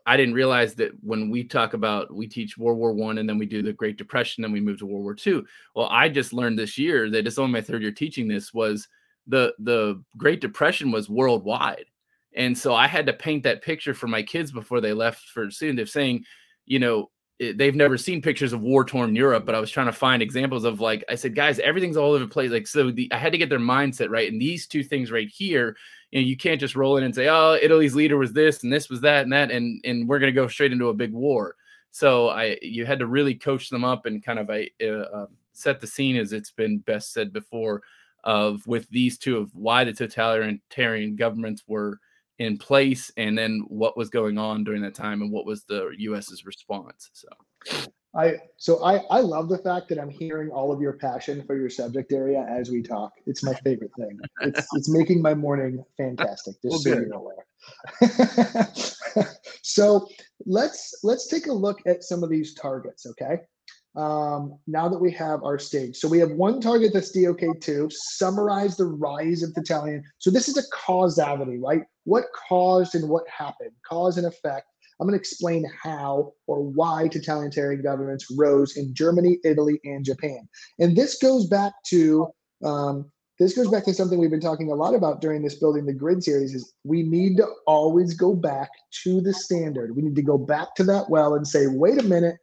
I 0.06 0.16
didn't 0.16 0.34
realize 0.34 0.74
that 0.74 0.92
when 1.02 1.30
we 1.30 1.44
talk 1.44 1.74
about 1.74 2.12
we 2.12 2.26
teach 2.26 2.58
World 2.58 2.78
War 2.78 2.92
One 2.92 3.18
and 3.18 3.28
then 3.28 3.38
we 3.38 3.46
do 3.46 3.62
the 3.62 3.72
Great 3.72 3.96
Depression, 3.96 4.42
then 4.42 4.52
we 4.52 4.60
move 4.60 4.78
to 4.78 4.86
World 4.86 5.04
War 5.04 5.14
Two. 5.14 5.46
Well, 5.74 5.88
I 5.90 6.08
just 6.08 6.32
learned 6.32 6.58
this 6.58 6.76
year 6.76 7.08
that 7.10 7.26
it's 7.26 7.38
only 7.38 7.52
my 7.52 7.60
third 7.60 7.82
year 7.82 7.92
teaching 7.92 8.26
this 8.26 8.52
was 8.52 8.88
the 9.26 9.54
the 9.60 10.02
Great 10.16 10.40
Depression 10.40 10.90
was 10.90 11.08
worldwide, 11.08 11.86
and 12.34 12.56
so 12.56 12.74
I 12.74 12.88
had 12.88 13.06
to 13.06 13.12
paint 13.12 13.44
that 13.44 13.62
picture 13.62 13.94
for 13.94 14.08
my 14.08 14.22
kids 14.22 14.50
before 14.50 14.80
they 14.80 14.92
left 14.92 15.28
for 15.28 15.50
student 15.50 15.78
of 15.78 15.88
saying, 15.88 16.24
you 16.66 16.80
know, 16.80 17.10
it- 17.38 17.56
they've 17.56 17.76
never 17.76 17.96
seen 17.96 18.22
pictures 18.22 18.52
of 18.52 18.60
war 18.60 18.84
torn 18.84 19.14
Europe, 19.14 19.46
but 19.46 19.54
I 19.54 19.60
was 19.60 19.70
trying 19.70 19.86
to 19.86 19.92
find 19.92 20.20
examples 20.22 20.64
of 20.64 20.80
like 20.80 21.04
I 21.08 21.14
said, 21.14 21.34
guys, 21.34 21.58
everything's 21.60 21.96
all 21.96 22.10
over 22.12 22.24
the 22.24 22.30
place. 22.30 22.50
Like 22.50 22.66
so, 22.66 22.90
the, 22.90 23.08
I 23.12 23.18
had 23.18 23.32
to 23.32 23.38
get 23.38 23.50
their 23.50 23.58
mindset 23.60 24.10
right, 24.10 24.30
and 24.30 24.40
these 24.40 24.66
two 24.66 24.82
things 24.82 25.12
right 25.12 25.28
here 25.28 25.76
you 26.14 26.20
know, 26.20 26.26
you 26.28 26.36
can't 26.36 26.60
just 26.60 26.76
roll 26.76 26.96
in 26.96 27.02
and 27.02 27.14
say, 27.14 27.28
"Oh, 27.28 27.58
Italy's 27.60 27.96
leader 27.96 28.16
was 28.16 28.32
this 28.32 28.62
and 28.62 28.72
this 28.72 28.88
was 28.88 29.00
that 29.00 29.24
and 29.24 29.32
that," 29.32 29.50
and 29.50 29.80
and 29.84 30.08
we're 30.08 30.20
going 30.20 30.32
to 30.32 30.40
go 30.40 30.46
straight 30.46 30.72
into 30.72 30.88
a 30.88 30.94
big 30.94 31.12
war. 31.12 31.56
So 31.90 32.28
I, 32.28 32.56
you 32.62 32.86
had 32.86 33.00
to 33.00 33.06
really 33.06 33.34
coach 33.34 33.68
them 33.68 33.84
up 33.84 34.06
and 34.06 34.24
kind 34.24 34.38
of 34.38 34.48
a, 34.50 34.70
uh, 34.82 34.86
uh, 34.86 35.26
set 35.52 35.80
the 35.80 35.86
scene, 35.86 36.16
as 36.16 36.32
it's 36.32 36.50
been 36.50 36.78
best 36.78 37.12
said 37.12 37.32
before, 37.32 37.82
of 38.22 38.64
with 38.66 38.88
these 38.90 39.18
two 39.18 39.38
of 39.38 39.54
why 39.54 39.84
the 39.84 39.92
totalitarian 39.92 41.16
governments 41.16 41.64
were 41.66 41.98
in 42.38 42.58
place, 42.58 43.10
and 43.16 43.36
then 43.36 43.64
what 43.68 43.96
was 43.96 44.08
going 44.08 44.38
on 44.38 44.62
during 44.62 44.82
that 44.82 44.94
time, 44.94 45.20
and 45.20 45.32
what 45.32 45.46
was 45.46 45.64
the 45.64 45.90
U.S.'s 45.98 46.44
response. 46.44 47.10
So 47.12 47.28
I 48.16 48.36
so 48.56 48.82
I 48.84 48.98
I 49.10 49.20
love 49.20 49.48
the 49.48 49.58
fact 49.58 49.88
that 49.88 49.98
I'm 49.98 50.10
hearing 50.10 50.50
all 50.50 50.70
of 50.72 50.80
your 50.80 50.92
passion 50.94 51.44
for 51.46 51.56
your 51.56 51.68
subject 51.68 52.12
area 52.12 52.46
as 52.48 52.70
we 52.70 52.82
talk. 52.82 53.12
It's 53.26 53.42
my 53.42 53.54
favorite 53.54 53.90
thing. 53.98 54.18
It's 54.40 54.66
it's 54.74 54.88
making 54.88 55.20
my 55.20 55.34
morning 55.34 55.84
fantastic. 55.96 56.54
Just 56.62 56.64
Well, 56.64 56.78
so 56.78 56.90
you're 56.90 57.12
aware. 57.12 57.46
so 59.62 60.06
let's 60.46 60.94
let's 61.02 61.26
take 61.26 61.46
a 61.46 61.52
look 61.52 61.80
at 61.86 62.04
some 62.04 62.22
of 62.22 62.30
these 62.30 62.54
targets. 62.54 63.06
Okay. 63.06 63.38
Um, 63.96 64.58
now 64.66 64.88
that 64.88 64.98
we 64.98 65.12
have 65.12 65.44
our 65.44 65.58
stage, 65.58 65.96
so 65.96 66.08
we 66.08 66.18
have 66.18 66.32
one 66.32 66.60
target 66.60 66.92
that's 66.92 67.12
DOK 67.12 67.60
two. 67.60 67.88
Summarize 67.90 68.76
the 68.76 68.86
rise 68.86 69.42
of 69.42 69.54
the 69.54 69.60
Italian. 69.60 70.02
So 70.18 70.30
this 70.30 70.48
is 70.48 70.56
a 70.56 70.68
causality, 70.72 71.58
right? 71.58 71.82
What 72.04 72.24
caused 72.48 72.94
and 72.94 73.08
what 73.08 73.24
happened? 73.28 73.70
Cause 73.88 74.18
and 74.18 74.26
effect. 74.26 74.66
I'm 75.00 75.06
going 75.06 75.18
to 75.18 75.20
explain 75.20 75.64
how 75.82 76.32
or 76.46 76.62
why 76.62 77.08
totalitarian 77.08 77.82
governments 77.82 78.26
rose 78.36 78.76
in 78.76 78.94
Germany, 78.94 79.38
Italy, 79.44 79.80
and 79.84 80.04
Japan. 80.04 80.48
And 80.78 80.96
this 80.96 81.18
goes 81.18 81.46
back 81.46 81.72
to 81.88 82.28
um, 82.64 83.10
this 83.38 83.56
goes 83.56 83.68
back 83.68 83.84
to 83.84 83.94
something 83.94 84.18
we've 84.18 84.30
been 84.30 84.40
talking 84.40 84.70
a 84.70 84.74
lot 84.74 84.94
about 84.94 85.20
during 85.20 85.42
this 85.42 85.56
building 85.56 85.84
the 85.84 85.92
grid 85.92 86.22
series 86.22 86.54
is 86.54 86.72
we 86.84 87.02
need 87.02 87.36
to 87.38 87.48
always 87.66 88.14
go 88.14 88.32
back 88.32 88.70
to 89.02 89.20
the 89.20 89.34
standard. 89.34 89.96
We 89.96 90.02
need 90.02 90.14
to 90.16 90.22
go 90.22 90.38
back 90.38 90.74
to 90.76 90.84
that 90.84 91.10
well 91.10 91.34
and 91.34 91.46
say 91.46 91.66
wait 91.66 92.00
a 92.00 92.04
minute 92.04 92.36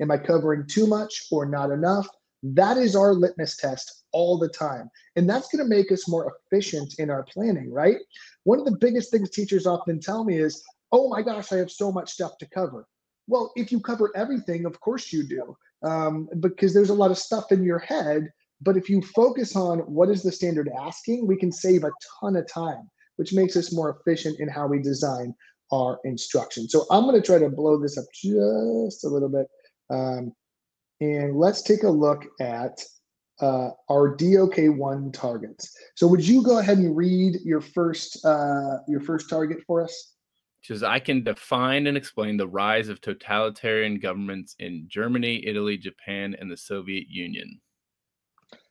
am 0.00 0.10
i 0.10 0.16
covering 0.16 0.64
too 0.66 0.86
much 0.86 1.26
or 1.30 1.44
not 1.44 1.70
enough? 1.70 2.08
That 2.42 2.78
is 2.78 2.96
our 2.96 3.12
litmus 3.12 3.56
test 3.56 4.04
all 4.12 4.38
the 4.38 4.48
time. 4.48 4.88
And 5.16 5.28
that's 5.28 5.48
going 5.48 5.62
to 5.62 5.68
make 5.68 5.92
us 5.92 6.08
more 6.08 6.32
efficient 6.50 6.94
in 6.98 7.10
our 7.10 7.24
planning 7.24 7.70
right? 7.70 7.98
One 8.44 8.58
of 8.58 8.64
the 8.64 8.78
biggest 8.80 9.10
things 9.10 9.28
teachers 9.30 9.66
often 9.66 10.00
tell 10.00 10.24
me 10.24 10.38
is 10.38 10.62
oh 10.92 11.08
my 11.08 11.22
gosh 11.22 11.52
i 11.52 11.56
have 11.56 11.70
so 11.70 11.90
much 11.92 12.10
stuff 12.10 12.36
to 12.38 12.46
cover 12.46 12.86
well 13.26 13.52
if 13.56 13.70
you 13.72 13.80
cover 13.80 14.10
everything 14.14 14.66
of 14.66 14.80
course 14.80 15.12
you 15.12 15.22
do 15.22 15.56
um, 15.82 16.28
because 16.40 16.74
there's 16.74 16.90
a 16.90 16.94
lot 16.94 17.10
of 17.10 17.18
stuff 17.18 17.52
in 17.52 17.62
your 17.62 17.78
head 17.78 18.28
but 18.60 18.76
if 18.76 18.88
you 18.88 19.02
focus 19.02 19.54
on 19.54 19.80
what 19.80 20.08
is 20.08 20.22
the 20.22 20.32
standard 20.32 20.68
asking, 20.78 21.26
we 21.26 21.36
can 21.36 21.52
save 21.52 21.84
a 21.84 21.92
ton 22.20 22.36
of 22.36 22.48
time, 22.48 22.90
which 23.16 23.32
makes 23.32 23.56
us 23.56 23.72
more 23.72 23.98
efficient 24.00 24.40
in 24.40 24.48
how 24.48 24.66
we 24.66 24.80
design 24.80 25.34
our 25.70 26.00
instruction. 26.04 26.68
So 26.68 26.86
I'm 26.90 27.04
going 27.04 27.20
to 27.20 27.24
try 27.24 27.38
to 27.38 27.50
blow 27.50 27.78
this 27.78 27.98
up 27.98 28.06
just 28.12 29.04
a 29.04 29.08
little 29.08 29.28
bit. 29.28 29.46
Um, 29.90 30.32
and 31.00 31.36
let's 31.36 31.62
take 31.62 31.84
a 31.84 31.90
look 31.90 32.24
at 32.40 32.82
uh, 33.40 33.70
our 33.88 34.16
DOK1 34.16 35.12
targets. 35.12 35.72
So 35.94 36.08
would 36.08 36.26
you 36.26 36.42
go 36.42 36.58
ahead 36.58 36.78
and 36.78 36.96
read 36.96 37.36
your 37.44 37.60
first 37.60 38.24
uh, 38.24 38.78
your 38.88 39.00
first 39.00 39.30
target 39.30 39.58
for 39.64 39.82
us? 39.82 40.14
Says 40.68 40.82
I 40.82 40.98
can 40.98 41.24
define 41.24 41.86
and 41.86 41.96
explain 41.96 42.36
the 42.36 42.46
rise 42.46 42.90
of 42.90 43.00
totalitarian 43.00 43.98
governments 43.98 44.54
in 44.58 44.84
Germany, 44.86 45.42
Italy, 45.46 45.78
Japan, 45.78 46.36
and 46.38 46.50
the 46.50 46.58
Soviet 46.58 47.06
Union. 47.08 47.58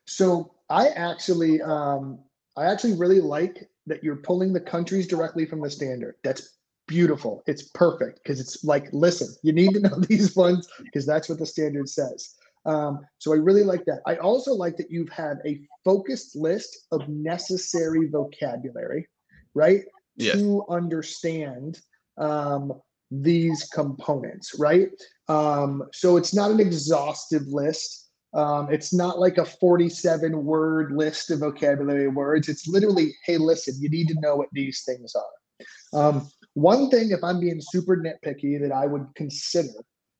So 0.05 0.53
I 0.69 0.89
actually, 0.89 1.59
um, 1.63 2.19
I 2.55 2.65
actually 2.65 2.93
really 2.93 3.19
like 3.19 3.67
that 3.87 4.03
you're 4.03 4.17
pulling 4.17 4.53
the 4.53 4.59
countries 4.59 5.07
directly 5.07 5.43
from 5.47 5.59
the 5.59 5.71
standard. 5.71 6.17
That's 6.23 6.59
beautiful. 6.87 7.41
It's 7.47 7.63
perfect 7.69 8.19
because 8.21 8.39
it's 8.39 8.63
like, 8.63 8.89
listen, 8.93 9.35
you 9.41 9.51
need 9.51 9.73
to 9.73 9.79
know 9.89 9.99
these 9.99 10.35
ones 10.35 10.67
because 10.83 11.03
that's 11.03 11.29
what 11.29 11.39
the 11.39 11.47
standard 11.47 11.89
says. 11.89 12.35
Um, 12.67 13.07
so 13.17 13.33
I 13.33 13.37
really 13.37 13.63
like 13.63 13.85
that. 13.85 14.01
I 14.05 14.17
also 14.17 14.53
like 14.53 14.77
that 14.77 14.91
you've 14.91 15.09
had 15.09 15.39
a 15.47 15.61
focused 15.83 16.35
list 16.35 16.85
of 16.91 17.09
necessary 17.09 18.07
vocabulary, 18.07 19.07
right? 19.55 19.81
Yes. 20.15 20.35
To 20.35 20.63
understand 20.69 21.81
um, 22.17 22.73
these 23.11 23.65
components, 23.73 24.59
right? 24.59 24.89
Um, 25.29 25.83
so 25.93 26.17
it's 26.17 26.33
not 26.33 26.51
an 26.51 26.59
exhaustive 26.59 27.47
list. 27.47 28.09
Um, 28.33 28.67
it's 28.71 28.93
not 28.93 29.19
like 29.19 29.37
a 29.37 29.45
47 29.45 30.43
word 30.43 30.91
list 30.91 31.31
of 31.31 31.39
vocabulary 31.39 32.09
words. 32.09 32.49
It's 32.49 32.67
literally, 32.67 33.13
hey, 33.25 33.37
listen, 33.37 33.75
you 33.79 33.89
need 33.89 34.07
to 34.09 34.19
know 34.19 34.35
what 34.35 34.49
these 34.51 34.83
things 34.85 35.15
are. 35.15 35.99
Um, 35.99 36.29
one 36.53 36.89
thing, 36.89 37.11
if 37.11 37.23
I'm 37.23 37.39
being 37.39 37.61
super 37.61 37.97
nitpicky, 37.97 38.59
that 38.61 38.71
I 38.71 38.85
would 38.85 39.07
consider 39.15 39.69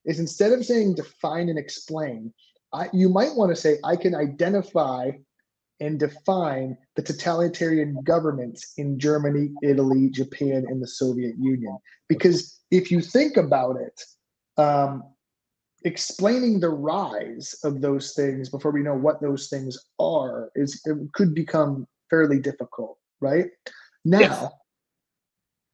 is 0.05 0.19
instead 0.19 0.53
of 0.53 0.65
saying 0.65 0.95
define 0.95 1.49
and 1.49 1.60
explain, 1.60 2.33
I, 2.73 2.89
you 2.93 3.10
might 3.10 3.36
want 3.36 3.51
to 3.51 3.55
say, 3.55 3.77
I 3.83 3.95
can 3.95 4.15
identify 4.15 5.12
and 5.80 6.00
define 6.00 6.78
the 6.96 7.02
totalitarian 7.02 8.02
governments 8.04 8.74
in 8.78 9.00
Germany, 9.00 9.50
Italy, 9.62 10.10
Japan, 10.10 10.66
and 10.68 10.82
the 10.82 10.88
Soviet 10.88 11.36
Union. 11.40 11.78
Because 12.10 12.60
if 12.72 12.92
you 12.92 13.02
think 13.02 13.38
about 13.38 13.78
it, 13.80 14.02
um, 14.58 15.04
explaining 15.84 16.60
the 16.60 16.70
rise 16.70 17.56
of 17.63 17.82
those 17.82 18.13
things 18.13 18.50
before 18.50 18.72
we 18.72 18.82
know 18.82 18.96
what 18.96 19.22
those 19.22 19.48
things 19.48 19.78
are 20.00 20.50
is 20.56 20.82
it 20.86 20.98
could 21.13 21.34
become 21.36 21.88
fairly 22.10 22.40
difficult 22.40 22.98
right 23.22 23.46
now 24.04 24.20
yes. 24.20 24.52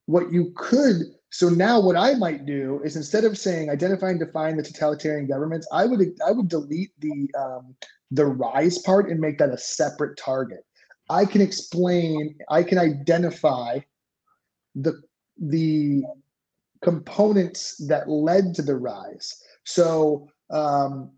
what 0.07 0.31
you 0.31 0.51
could 0.55 0.97
so 1.33 1.49
now 1.49 1.79
what 1.79 1.97
i 1.97 2.13
might 2.13 2.45
do 2.45 2.79
is 2.85 2.95
instead 2.95 3.25
of 3.25 3.37
saying 3.37 3.69
identify 3.69 4.09
and 4.09 4.19
define 4.19 4.55
the 4.55 4.63
totalitarian 4.63 5.27
governments 5.27 5.67
i 5.73 5.85
would 5.85 5.99
i 6.25 6.31
would 6.31 6.47
delete 6.47 6.91
the 6.99 7.29
um, 7.37 7.75
the 8.11 8.25
rise 8.25 8.77
part 8.79 9.09
and 9.09 9.19
make 9.19 9.37
that 9.37 9.49
a 9.49 9.57
separate 9.57 10.15
target 10.17 10.63
i 11.09 11.25
can 11.25 11.41
explain 11.41 12.35
i 12.49 12.61
can 12.61 12.77
identify 12.77 13.79
the 14.75 15.01
the 15.37 16.03
components 16.83 17.75
that 17.87 18.07
led 18.07 18.53
to 18.53 18.61
the 18.61 18.75
rise 18.75 19.41
so 19.63 20.27
um, 20.51 21.11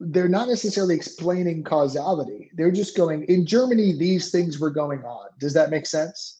they're 0.00 0.28
not 0.28 0.48
necessarily 0.48 0.94
explaining 0.94 1.62
causality. 1.62 2.50
They're 2.54 2.70
just 2.70 2.96
going, 2.96 3.24
in 3.24 3.44
Germany, 3.44 3.92
these 3.92 4.30
things 4.30 4.58
were 4.58 4.70
going 4.70 5.00
on. 5.00 5.28
Does 5.38 5.52
that 5.52 5.68
make 5.68 5.86
sense? 5.86 6.39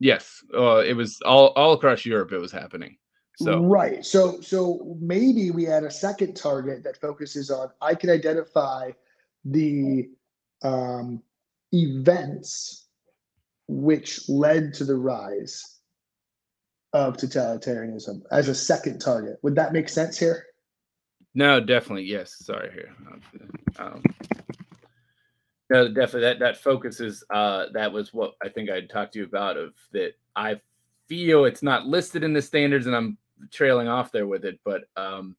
Yes. 0.00 0.42
Uh, 0.54 0.78
it 0.78 0.94
was 0.94 1.20
all, 1.24 1.48
all 1.48 1.72
across 1.72 2.04
Europe, 2.04 2.32
it 2.32 2.38
was 2.38 2.52
happening. 2.52 2.96
So 3.40 3.60
right. 3.60 4.04
So 4.04 4.40
so 4.40 4.96
maybe 5.00 5.52
we 5.52 5.68
add 5.68 5.84
a 5.84 5.90
second 5.90 6.34
target 6.34 6.82
that 6.82 7.00
focuses 7.00 7.52
on 7.52 7.70
I 7.80 7.94
can 7.94 8.10
identify 8.10 8.90
the 9.44 10.08
um, 10.62 11.22
events 11.72 12.88
which 13.68 14.28
led 14.28 14.74
to 14.74 14.84
the 14.84 14.96
rise 14.96 15.78
of 16.92 17.16
totalitarianism 17.16 18.22
as 18.32 18.48
a 18.48 18.54
second 18.54 18.98
target. 18.98 19.38
Would 19.42 19.54
that 19.54 19.72
make 19.72 19.88
sense 19.88 20.18
here? 20.18 20.46
No, 21.34 21.60
definitely. 21.60 22.04
Yes. 22.04 22.34
Sorry 22.44 22.72
here. 22.72 22.92
Um, 23.78 24.02
no, 25.70 25.88
definitely 25.88 26.20
that, 26.22 26.38
that 26.38 26.56
focuses, 26.56 27.24
uh, 27.30 27.66
that 27.72 27.92
was 27.92 28.14
what 28.14 28.34
I 28.42 28.48
think 28.48 28.70
I 28.70 28.80
talked 28.82 29.12
to 29.14 29.20
you 29.20 29.24
about 29.24 29.56
of 29.56 29.74
that. 29.92 30.12
I 30.34 30.60
feel 31.08 31.44
it's 31.44 31.62
not 31.62 31.86
listed 31.86 32.24
in 32.24 32.32
the 32.32 32.42
standards 32.42 32.86
and 32.86 32.96
I'm 32.96 33.18
trailing 33.50 33.88
off 33.88 34.12
there 34.12 34.26
with 34.26 34.44
it, 34.44 34.58
but, 34.64 34.84
um, 34.96 35.36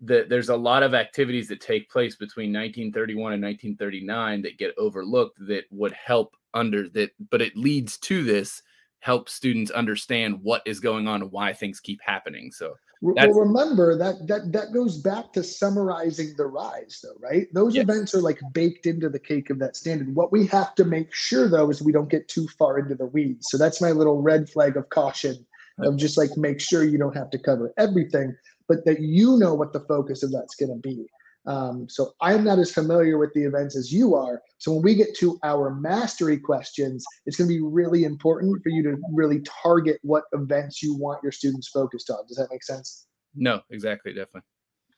that 0.00 0.28
there's 0.28 0.50
a 0.50 0.56
lot 0.56 0.82
of 0.82 0.94
activities 0.94 1.48
that 1.48 1.60
take 1.60 1.90
place 1.90 2.14
between 2.16 2.52
1931 2.52 3.32
and 3.32 3.42
1939 3.42 4.42
that 4.42 4.58
get 4.58 4.74
overlooked 4.76 5.38
that 5.46 5.64
would 5.70 5.92
help 5.92 6.36
under 6.52 6.88
that, 6.90 7.10
but 7.30 7.40
it 7.40 7.56
leads 7.56 7.96
to 7.98 8.22
this 8.22 8.62
help 9.00 9.28
students 9.28 9.70
understand 9.70 10.38
what 10.42 10.62
is 10.66 10.80
going 10.80 11.06
on 11.06 11.22
and 11.22 11.32
why 11.32 11.52
things 11.52 11.80
keep 11.80 12.00
happening. 12.02 12.50
So 12.50 12.74
well, 13.04 13.28
remember 13.28 13.98
that 13.98 14.26
that 14.28 14.50
that 14.52 14.72
goes 14.72 14.96
back 14.96 15.32
to 15.34 15.42
summarizing 15.42 16.34
the 16.36 16.46
rise, 16.46 17.00
though, 17.02 17.16
right? 17.20 17.46
Those 17.52 17.76
events 17.76 18.14
are 18.14 18.22
like 18.22 18.40
baked 18.52 18.86
into 18.86 19.10
the 19.10 19.18
cake 19.18 19.50
of 19.50 19.58
that 19.58 19.76
standard. 19.76 20.14
What 20.14 20.32
we 20.32 20.46
have 20.46 20.74
to 20.76 20.84
make 20.84 21.14
sure, 21.14 21.48
though, 21.48 21.68
is 21.68 21.82
we 21.82 21.92
don't 21.92 22.08
get 22.08 22.28
too 22.28 22.48
far 22.58 22.78
into 22.78 22.94
the 22.94 23.06
weeds. 23.06 23.48
So 23.50 23.58
that's 23.58 23.82
my 23.82 23.90
little 23.90 24.22
red 24.22 24.48
flag 24.48 24.78
of 24.78 24.88
caution 24.88 25.44
of 25.80 25.96
just 25.96 26.16
like 26.16 26.30
make 26.36 26.60
sure 26.60 26.84
you 26.84 26.98
don't 26.98 27.16
have 27.16 27.30
to 27.30 27.38
cover 27.38 27.74
everything, 27.76 28.34
but 28.68 28.84
that 28.86 29.00
you 29.00 29.36
know 29.36 29.54
what 29.54 29.72
the 29.72 29.80
focus 29.80 30.22
of 30.22 30.32
that's 30.32 30.54
going 30.54 30.72
to 30.72 30.80
be. 30.80 31.06
Um, 31.46 31.86
so 31.88 32.12
I'm 32.20 32.44
not 32.44 32.58
as 32.58 32.70
familiar 32.70 33.18
with 33.18 33.32
the 33.34 33.42
events 33.42 33.76
as 33.76 33.92
you 33.92 34.14
are. 34.14 34.40
So 34.58 34.72
when 34.72 34.82
we 34.82 34.94
get 34.94 35.14
to 35.18 35.38
our 35.44 35.74
mastery 35.74 36.38
questions, 36.38 37.04
it's 37.26 37.36
going 37.36 37.48
to 37.48 37.54
be 37.54 37.60
really 37.60 38.04
important 38.04 38.62
for 38.62 38.70
you 38.70 38.82
to 38.84 38.96
really 39.12 39.40
target 39.62 39.98
what 40.02 40.24
events 40.32 40.82
you 40.82 40.94
want 40.94 41.22
your 41.22 41.32
students 41.32 41.68
focused 41.68 42.10
on. 42.10 42.26
Does 42.26 42.36
that 42.36 42.48
make 42.50 42.62
sense? 42.62 43.06
No, 43.34 43.60
exactly, 43.70 44.12
definitely. 44.12 44.42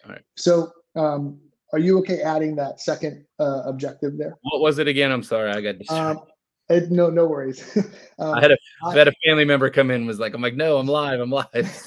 All 0.04 0.12
right. 0.12 0.22
So 0.37 0.70
um, 0.94 1.40
are 1.72 1.78
you 1.78 1.98
okay 1.98 2.22
adding 2.22 2.54
that 2.56 2.80
second 2.80 3.24
uh, 3.38 3.62
objective 3.64 4.16
there? 4.18 4.37
What 4.42 4.61
was 4.61 4.78
it 4.78 4.88
again? 4.88 5.11
I'm 5.11 5.22
sorry, 5.22 5.50
I 5.50 5.61
got 5.61 5.78
distracted. 5.78 6.20
Um, 6.20 6.26
it, 6.68 6.90
no, 6.90 7.11
no 7.11 7.26
worries. 7.26 7.76
um, 8.18 8.35
I 8.35 8.40
had 8.40 8.52
a 8.52 8.56
I 8.85 8.94
had 8.94 9.09
a 9.09 9.12
family 9.24 9.44
member 9.44 9.70
come 9.70 9.90
in 9.90 10.06
was 10.06 10.18
like, 10.18 10.35
I'm 10.35 10.42
like, 10.42 10.54
no, 10.54 10.78
I'm 10.78 10.87
live, 10.87 11.20
I'm 11.20 11.30
live. 11.30 11.82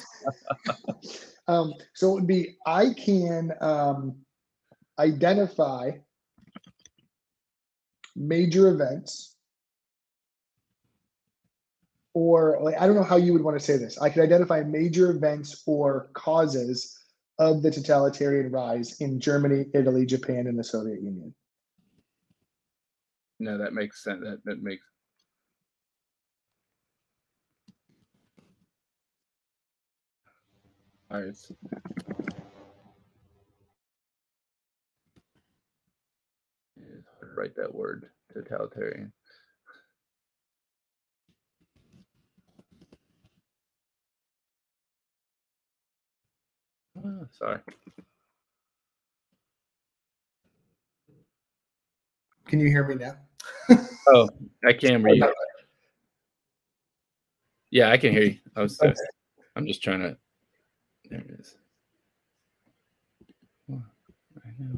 um, 1.48 1.74
so 1.94 2.12
it 2.12 2.14
would 2.16 2.28
be 2.28 2.58
I 2.66 2.94
can 2.94 3.52
um, 3.62 4.16
identify 5.00 5.92
major 8.16 8.70
events 8.70 9.36
or 12.14 12.60
like 12.62 12.76
I 12.80 12.86
don't 12.86 12.96
know 12.96 13.04
how 13.04 13.16
you 13.16 13.34
would 13.34 13.44
want 13.44 13.58
to 13.58 13.64
say 13.64 13.78
this. 13.78 14.00
I 14.02 14.10
could 14.10 14.24
identify 14.24 14.62
major 14.62 15.12
events 15.12 15.64
or 15.66 16.10
causes 16.14 16.98
of 17.40 17.62
the 17.62 17.72
totalitarian 17.72 18.52
rise 18.52 19.00
in 19.00 19.20
Germany, 19.20 19.66
Italy, 19.74 20.06
Japan, 20.06 20.48
and 20.48 20.60
the 20.60 20.64
Soviet 20.64 21.02
Union. 21.02 21.34
No, 23.40 23.58
that 23.58 23.74
makes 23.74 24.04
sense. 24.04 24.22
That 24.22 24.44
that 24.46 24.62
makes 24.62 24.84
all 31.12 31.22
right. 31.22 31.36
Write 37.40 37.56
that 37.56 37.74
word, 37.74 38.10
totalitarian. 38.34 39.14
Oh, 46.98 47.26
sorry. 47.32 47.60
Can 52.48 52.60
you 52.60 52.68
hear 52.68 52.86
me 52.86 52.96
now? 52.96 53.16
oh, 54.10 54.30
I 54.66 54.74
can 54.74 55.00
hear 55.00 55.16
you. 55.16 55.34
Yeah, 57.72 57.90
I 57.92 57.98
can 57.98 58.12
hear 58.12 58.24
you. 58.24 58.38
I 58.56 58.64
was. 58.64 58.82
Okay. 58.82 58.94
I'm 59.56 59.66
just 59.66 59.82
trying 59.82 60.02
to. 60.02 60.18
There 61.10 61.20
it 61.20 61.40
is. 61.40 61.56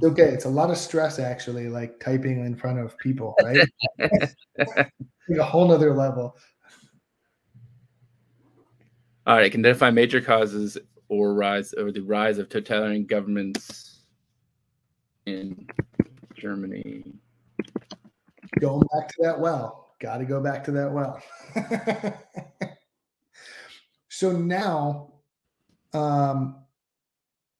Okay, 0.03 0.23
it's 0.23 0.45
a 0.45 0.49
lot 0.49 0.69
of 0.69 0.77
stress 0.77 1.17
actually, 1.17 1.67
like 1.67 1.99
typing 1.99 2.45
in 2.45 2.55
front 2.55 2.79
of 2.79 2.97
people, 2.97 3.35
right? 3.43 3.67
like 3.99 4.91
a 5.39 5.43
whole 5.43 5.67
nother 5.67 5.95
level. 5.95 6.35
All 9.25 9.35
right, 9.37 9.51
can 9.51 9.61
identify 9.61 9.89
major 9.91 10.21
causes 10.21 10.77
or 11.07 11.33
rise 11.33 11.73
or 11.73 11.91
the 11.91 12.01
rise 12.01 12.37
of 12.37 12.49
totalitarian 12.49 13.05
governments 13.05 14.01
in 15.25 15.67
Germany. 16.35 17.03
Going 18.59 18.87
back 18.93 19.07
to 19.09 19.15
that 19.21 19.39
well. 19.39 19.93
Got 19.99 20.17
to 20.17 20.25
go 20.25 20.41
back 20.41 20.63
to 20.63 20.71
that 20.71 20.91
well. 20.91 21.21
so 24.09 24.31
now 24.31 25.13
um, 25.93 26.63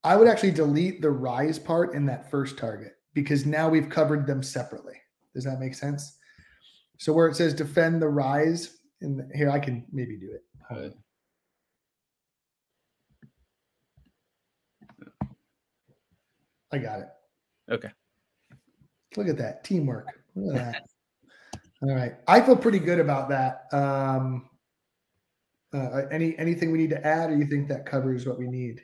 I 0.04 0.16
would 0.16 0.28
actually 0.28 0.52
delete 0.52 1.02
the 1.02 1.12
rise 1.12 1.60
part 1.60 1.94
in 1.94 2.06
that 2.08 2.32
first 2.32 2.58
target 2.58 2.94
because 3.14 3.46
now 3.46 3.70
we've 3.70 3.90
covered 3.90 4.26
them 4.26 4.42
separately. 4.42 4.96
Does 5.36 5.44
that 5.44 5.60
make 5.60 5.76
sense? 5.76 6.18
So 6.98 7.14
where 7.14 7.28
it 7.28 7.36
says 7.36 7.54
defend 7.54 8.02
the 8.02 8.08
rise, 8.08 8.78
and 9.02 9.32
here 9.34 9.50
I 9.50 9.60
can 9.60 9.86
maybe 9.92 10.18
do 10.18 10.32
it. 10.32 10.44
I 16.72 16.78
got 16.78 17.00
it. 17.00 17.08
Okay. 17.70 17.90
Look 19.18 19.28
at 19.28 19.38
that 19.38 19.64
teamwork. 19.64 20.08
Look 20.36 20.56
at 20.56 20.74
that. 20.74 20.84
All 21.84 21.96
right. 21.96 22.14
I 22.28 22.42
feel 22.42 22.56
pretty 22.56 22.80
good 22.80 23.00
about 23.00 23.30
that. 23.30 23.66
Um, 23.74 24.48
uh, 25.74 26.04
any 26.12 26.38
anything 26.38 26.72
we 26.72 26.78
need 26.78 26.92
to 26.92 27.06
add, 27.06 27.30
or 27.30 27.36
you 27.36 27.46
think 27.46 27.68
that 27.70 27.86
covers 27.86 28.26
what 28.26 28.38
we 28.38 28.48
need? 28.48 28.82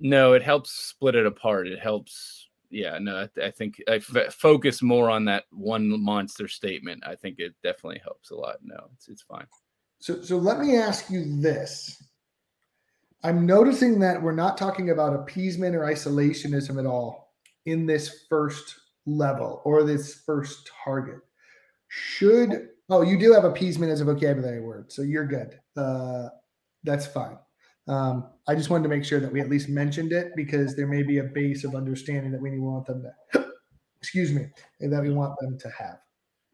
No, 0.00 0.32
it 0.32 0.42
helps 0.42 0.70
split 0.70 1.14
it 1.14 1.26
apart. 1.26 1.66
It 1.68 1.78
helps. 1.78 2.48
Yeah, 2.70 2.98
no, 3.00 3.16
I, 3.16 3.46
I 3.46 3.50
think 3.50 3.82
I 3.88 3.94
f- 3.94 4.34
focus 4.34 4.82
more 4.82 5.10
on 5.10 5.24
that 5.24 5.44
one 5.50 5.88
monster 6.02 6.48
statement. 6.48 7.02
I 7.06 7.14
think 7.14 7.38
it 7.38 7.54
definitely 7.62 8.00
helps 8.02 8.30
a 8.30 8.36
lot. 8.36 8.56
No, 8.62 8.76
it's 8.94 9.08
it's 9.08 9.22
fine. 9.22 9.46
So 10.00 10.20
so 10.22 10.36
let 10.36 10.60
me 10.60 10.76
ask 10.76 11.10
you 11.10 11.40
this. 11.40 12.02
I'm 13.24 13.46
noticing 13.46 13.98
that 14.00 14.22
we're 14.22 14.32
not 14.32 14.56
talking 14.56 14.90
about 14.90 15.14
appeasement 15.14 15.74
or 15.74 15.80
isolationism 15.80 16.78
at 16.78 16.86
all 16.86 17.34
in 17.66 17.84
this 17.84 18.26
first 18.28 18.76
level 19.06 19.60
or 19.64 19.82
this 19.82 20.22
first 20.26 20.70
target. 20.84 21.18
Should 21.88 22.68
oh, 22.90 23.02
you 23.02 23.18
do 23.18 23.32
have 23.32 23.44
appeasement 23.44 23.92
as 23.92 24.00
a 24.00 24.04
vocabulary 24.04 24.60
word, 24.60 24.92
so 24.92 25.02
you're 25.02 25.26
good. 25.26 25.58
Uh, 25.76 26.28
that's 26.84 27.06
fine. 27.06 27.38
Um, 27.88 28.26
I 28.46 28.54
just 28.54 28.70
wanted 28.70 28.82
to 28.84 28.88
make 28.90 29.04
sure 29.04 29.20
that 29.20 29.32
we 29.32 29.40
at 29.40 29.48
least 29.48 29.68
mentioned 29.68 30.12
it 30.12 30.32
because 30.36 30.76
there 30.76 30.86
may 30.86 31.02
be 31.02 31.18
a 31.18 31.24
base 31.24 31.64
of 31.64 31.74
understanding 31.74 32.30
that 32.32 32.40
we 32.40 32.58
want 32.58 32.86
them 32.86 33.02
to, 33.32 33.46
excuse 34.00 34.32
me, 34.32 34.46
that 34.80 35.02
we 35.02 35.10
want 35.10 35.38
them 35.40 35.58
to 35.58 35.70
have. 35.70 35.98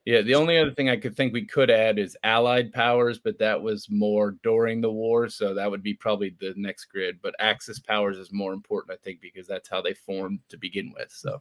Yeah, 0.04 0.20
the 0.20 0.34
only 0.34 0.58
other 0.58 0.70
thing 0.70 0.90
I 0.90 0.98
could 0.98 1.16
think 1.16 1.32
we 1.32 1.46
could 1.46 1.70
add 1.70 1.98
is 1.98 2.16
allied 2.22 2.74
powers, 2.74 3.18
but 3.18 3.38
that 3.38 3.62
was 3.62 3.88
more 3.88 4.36
during 4.42 4.82
the 4.82 4.92
war, 4.92 5.30
so 5.30 5.54
that 5.54 5.70
would 5.70 5.82
be 5.82 5.94
probably 5.94 6.36
the 6.38 6.52
next 6.56 6.84
grid. 6.86 7.20
But 7.22 7.34
Axis 7.38 7.78
powers 7.78 8.18
is 8.18 8.30
more 8.30 8.52
important, 8.52 8.98
I 8.98 9.02
think, 9.02 9.22
because 9.22 9.46
that's 9.46 9.68
how 9.68 9.80
they 9.80 9.94
formed 9.94 10.40
to 10.50 10.58
begin 10.58 10.92
with. 10.94 11.10
So, 11.10 11.40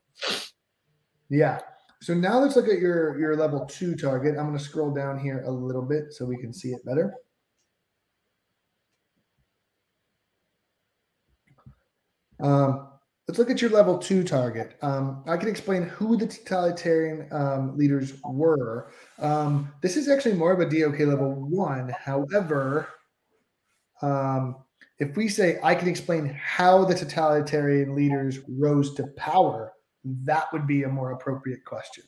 yeah. 1.29 1.59
So 2.01 2.13
now 2.13 2.39
let's 2.39 2.55
look 2.55 2.69
at 2.69 2.79
your 2.79 3.19
your 3.19 3.35
level 3.35 3.65
two 3.65 3.95
target. 3.95 4.37
I'm 4.37 4.47
going 4.47 4.57
to 4.57 4.63
scroll 4.63 4.93
down 4.93 5.19
here 5.19 5.43
a 5.45 5.51
little 5.51 5.81
bit 5.81 6.13
so 6.13 6.25
we 6.25 6.37
can 6.37 6.53
see 6.53 6.69
it 6.69 6.85
better. 6.85 7.13
Um, 12.43 12.89
let's 13.27 13.39
look 13.39 13.49
at 13.49 13.61
your 13.61 13.71
level 13.71 13.97
two 13.97 14.23
target. 14.23 14.75
Um, 14.81 15.23
I 15.25 15.37
can 15.37 15.47
explain 15.47 15.83
who 15.83 16.17
the 16.17 16.27
totalitarian 16.27 17.27
um, 17.31 17.77
leaders 17.77 18.13
were. 18.23 18.91
Um, 19.17 19.71
this 19.81 19.97
is 19.97 20.09
actually 20.09 20.35
more 20.35 20.51
of 20.51 20.59
a 20.59 20.65
DOK 20.65 20.99
level 20.99 21.33
one. 21.33 21.89
However, 21.89 22.89
um, 24.01 24.57
if 24.99 25.15
we 25.15 25.29
say 25.29 25.59
I 25.63 25.73
can 25.73 25.87
explain 25.87 26.25
how 26.25 26.83
the 26.83 26.93
totalitarian 26.93 27.95
leaders 27.95 28.39
rose 28.47 28.93
to 28.95 29.07
power, 29.15 29.73
that 30.03 30.51
would 30.51 30.67
be 30.67 30.83
a 30.83 30.89
more 30.89 31.11
appropriate 31.11 31.63
question. 31.65 32.03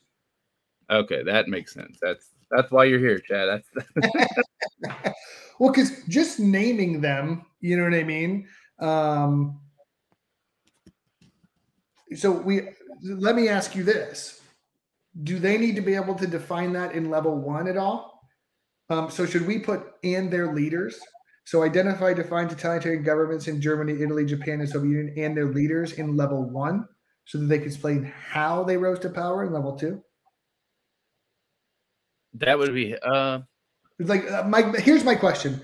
Okay, 0.89 1.23
that 1.23 1.47
makes 1.47 1.73
sense. 1.73 1.97
That's 2.01 2.31
that's 2.51 2.71
why 2.71 2.83
you're 2.83 2.99
here, 2.99 3.19
Chad. 3.19 3.47
That's 3.49 4.35
well, 5.59 5.71
because 5.71 6.03
just 6.07 6.39
naming 6.39 7.01
them, 7.01 7.45
you 7.61 7.77
know 7.77 7.83
what 7.83 7.93
I 7.93 8.03
mean. 8.03 8.47
Um, 8.79 9.59
so 12.15 12.31
we 12.31 12.69
let 13.03 13.35
me 13.35 13.49
ask 13.49 13.75
you 13.75 13.83
this. 13.83 14.41
Do 15.23 15.39
they 15.39 15.57
need 15.57 15.75
to 15.75 15.81
be 15.81 15.95
able 15.95 16.15
to 16.15 16.27
define 16.27 16.73
that 16.73 16.93
in 16.93 17.09
level 17.09 17.37
one 17.37 17.67
at 17.67 17.77
all? 17.77 18.21
Um, 18.89 19.09
so 19.09 19.25
should 19.25 19.47
we 19.47 19.59
put 19.59 19.83
and 20.03 20.31
their 20.31 20.53
leaders? 20.53 20.99
So 21.45 21.63
identify 21.63 22.13
define 22.13 22.49
totalitarian 22.49 23.03
governments 23.03 23.47
in 23.47 23.61
germany 23.61 24.01
italy 24.01 24.25
japan 24.25 24.61
and 24.61 24.69
soviet 24.69 24.91
union 24.91 25.13
and 25.17 25.37
their 25.37 25.45
leaders 25.45 25.93
in 25.93 26.17
level 26.17 26.43
one 26.49 26.87
so 27.25 27.37
that 27.37 27.45
they 27.45 27.59
can 27.59 27.67
explain 27.67 28.03
how 28.03 28.63
they 28.63 28.77
rose 28.77 28.99
to 28.99 29.09
power 29.09 29.45
in 29.45 29.53
level 29.53 29.75
two? 29.75 30.01
That 32.35 32.57
would 32.57 32.73
be 32.73 32.95
uh 32.97 33.39
like 33.99 34.29
uh, 34.29 34.43
my 34.43 34.61
here's 34.79 35.03
my 35.03 35.15
question 35.15 35.61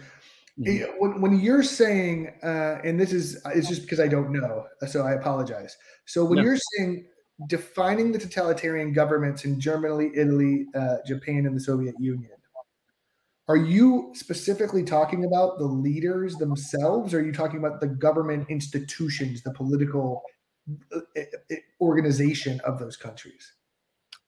Mm-hmm. 0.61 0.91
When, 0.99 1.21
when 1.21 1.39
you're 1.39 1.63
saying, 1.63 2.33
uh, 2.43 2.77
and 2.83 2.99
this 2.99 3.13
is 3.13 3.41
it's 3.53 3.67
just 3.67 3.83
because 3.83 3.99
I 3.99 4.07
don't 4.07 4.31
know, 4.31 4.65
so 4.87 5.03
I 5.03 5.13
apologize. 5.13 5.75
So 6.05 6.23
when 6.23 6.37
no. 6.37 6.43
you're 6.43 6.59
saying 6.77 7.07
defining 7.47 8.11
the 8.11 8.19
totalitarian 8.19 8.93
governments 8.93 9.45
in 9.45 9.59
Germany, 9.59 10.11
Italy, 10.15 10.67
uh, 10.75 10.97
Japan, 11.07 11.45
and 11.45 11.55
the 11.55 11.59
Soviet 11.59 11.95
Union, 11.99 12.31
are 13.47 13.57
you 13.57 14.11
specifically 14.13 14.83
talking 14.83 15.25
about 15.25 15.57
the 15.57 15.65
leaders 15.65 16.35
themselves? 16.35 17.13
Or 17.13 17.19
are 17.19 17.25
you 17.25 17.33
talking 17.33 17.59
about 17.59 17.81
the 17.81 17.87
government 17.87 18.47
institutions, 18.49 19.41
the 19.41 19.51
political 19.51 20.21
uh, 20.93 20.99
organization 21.81 22.61
of 22.63 22.79
those 22.79 22.95
countries? 22.95 23.53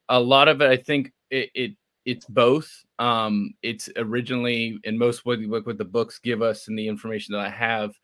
A 0.10 0.19
lot 0.19 0.48
of 0.48 0.62
it, 0.62 0.69
I 0.69 0.78
think, 0.78 1.13
it, 1.30 1.50
it 1.54 1.72
it's 2.06 2.26
both. 2.26 2.83
Um, 2.99 3.53
it's 3.63 3.89
originally, 3.97 4.79
and 4.86 4.97
most 4.97 5.25
what, 5.25 5.39
what 5.47 5.77
the 5.77 5.86
books 5.86 6.19
give 6.19 6.41
us 6.41 6.67
and 6.67 6.77
the 6.77 6.88
information 6.88 7.34
that 7.34 7.41
I 7.41 7.49
have 7.49 7.95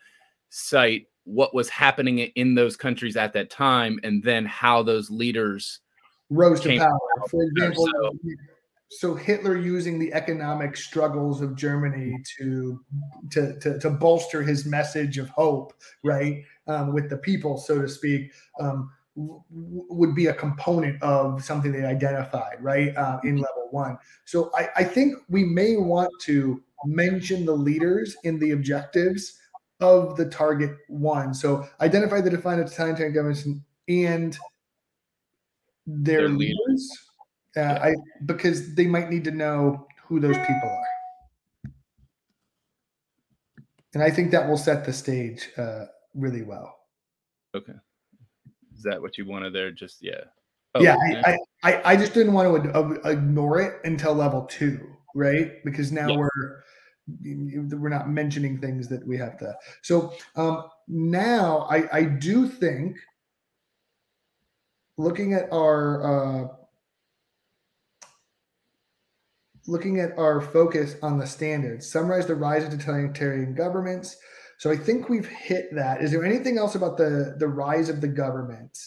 cite 0.50 1.08
what 1.30 1.54
was 1.54 1.70
happening 1.70 2.20
in 2.20 2.56
those 2.56 2.76
countries 2.76 3.16
at 3.16 3.34
that 3.34 3.50
time, 3.50 4.00
and 4.04 4.24
then 4.24 4.46
how 4.46 4.82
those 4.82 5.12
leaders 5.12 5.80
rose 6.30 6.60
to 6.62 6.78
power. 6.78 6.98
For 7.30 7.44
example, 7.44 7.88
so, 7.88 8.12
so, 8.90 9.16
Hitler 9.16 9.58
using 9.58 10.00
the 10.00 10.12
economic 10.14 10.76
struggles 10.76 11.42
of 11.42 11.56
Germany 11.56 12.16
to 12.40 12.84
to 13.32 13.60
to, 13.60 13.80
to 13.80 13.90
bolster 13.92 14.42
his 14.42 14.66
message 14.66 15.18
of 15.20 15.30
hope, 15.30 15.74
right, 16.04 16.44
um, 16.68 16.94
with 16.94 17.10
the 17.10 17.18
people, 17.18 17.58
so 17.58 17.82
to 17.82 17.88
speak. 17.88 18.32
Um, 18.60 18.92
would 19.50 20.16
be 20.16 20.28
a 20.28 20.34
component 20.34 21.02
of 21.02 21.44
something 21.44 21.72
they 21.72 21.84
identified 21.84 22.58
right 22.62 22.96
uh, 22.96 23.20
in 23.24 23.36
mm-hmm. 23.36 23.42
level 23.42 23.68
one 23.72 23.98
so 24.26 24.52
I, 24.56 24.70
I 24.78 24.84
think 24.84 25.16
we 25.28 25.44
may 25.44 25.76
want 25.78 26.12
to 26.22 26.62
mention 26.86 27.46
the 27.46 27.56
leaders 27.56 28.16
in 28.24 28.40
the 28.40 28.52
objectives 28.52 29.38
of 29.82 30.16
the 30.16 30.26
target 30.26 30.72
one 30.88 31.34
so 31.34 31.68
identify 31.82 32.22
the 32.22 32.30
defined 32.30 32.66
totalitarian 32.66 33.14
governments 33.14 33.48
and 33.88 34.38
their, 35.86 36.22
their 36.22 36.30
leaders, 36.30 36.58
leaders. 36.68 37.00
Uh, 37.58 37.62
yeah. 37.62 37.84
I, 37.84 37.96
because 38.26 38.76
they 38.76 38.88
might 38.88 39.10
need 39.10 39.24
to 39.26 39.32
know 39.32 39.88
who 40.08 40.20
those 40.20 40.38
people 40.38 40.70
are 40.70 41.72
and 43.94 44.04
i 44.04 44.10
think 44.10 44.32
that 44.32 44.48
will 44.48 44.58
set 44.58 44.86
the 44.86 44.94
stage 44.94 45.50
uh, 45.58 45.86
really 46.14 46.44
well 46.44 46.78
okay 47.56 47.74
is 48.80 48.84
that 48.84 49.02
what 49.02 49.18
you 49.18 49.26
wanted 49.26 49.54
there? 49.54 49.72
Just 49.72 49.98
yeah. 50.02 50.22
Oh, 50.74 50.82
yeah, 50.82 50.96
I, 51.26 51.38
I, 51.64 51.82
I 51.94 51.96
just 51.96 52.14
didn't 52.14 52.32
want 52.32 52.64
to 52.64 53.10
ignore 53.10 53.60
it 53.60 53.80
until 53.84 54.14
level 54.14 54.46
two, 54.46 54.80
right? 55.16 55.52
Because 55.66 55.92
now 55.92 56.08
yeah. 56.08 56.18
we're 56.18 56.64
we're 57.76 57.90
not 57.90 58.10
mentioning 58.10 58.60
things 58.60 58.88
that 58.88 59.06
we 59.06 59.18
have 59.18 59.38
to. 59.40 59.54
So 59.82 60.14
um, 60.36 60.64
now 60.88 61.68
I 61.70 61.98
I 61.98 62.04
do 62.04 62.48
think 62.48 62.98
looking 64.98 65.34
at 65.34 65.52
our 65.52 66.04
uh, 66.04 66.48
looking 69.68 70.00
at 70.00 70.18
our 70.18 70.40
focus 70.40 70.96
on 71.02 71.18
the 71.18 71.28
standards, 71.28 71.92
summarize 71.92 72.28
the 72.28 72.36
rise 72.36 72.64
of 72.64 72.70
totalitarian 72.72 73.56
governments, 73.56 74.16
so 74.60 74.70
I 74.70 74.76
think 74.76 75.08
we've 75.08 75.26
hit 75.26 75.74
that. 75.74 76.04
Is 76.04 76.12
there 76.12 76.26
anything 76.26 76.58
else 76.58 76.76
about 76.76 76.98
the 76.98 77.36
the 77.40 77.48
rise 77.48 77.88
of 77.88 78.02
the 78.02 78.10
government 78.10 78.78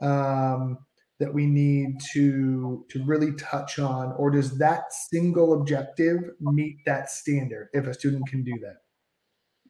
um, 0.00 0.78
that 1.20 1.32
we 1.32 1.46
need 1.46 2.00
to 2.12 2.84
to 2.90 3.04
really 3.04 3.32
touch 3.34 3.78
on? 3.78 4.12
Or 4.18 4.32
does 4.32 4.58
that 4.58 4.92
single 4.92 5.52
objective 5.52 6.18
meet 6.40 6.78
that 6.86 7.08
standard 7.08 7.68
if 7.72 7.86
a 7.86 7.94
student 7.94 8.26
can 8.28 8.42
do 8.42 8.58
that? 8.62 8.78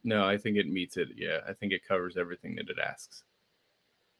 No 0.03 0.25
i 0.27 0.37
think 0.37 0.57
it 0.57 0.67
meets 0.67 0.97
it 0.97 1.09
yeah. 1.15 1.41
I 1.47 1.53
think 1.53 1.71
it 1.71 1.87
covers 1.87 2.17
everything 2.17 2.55
that 2.55 2.67
it 2.67 2.77
asks. 2.83 3.23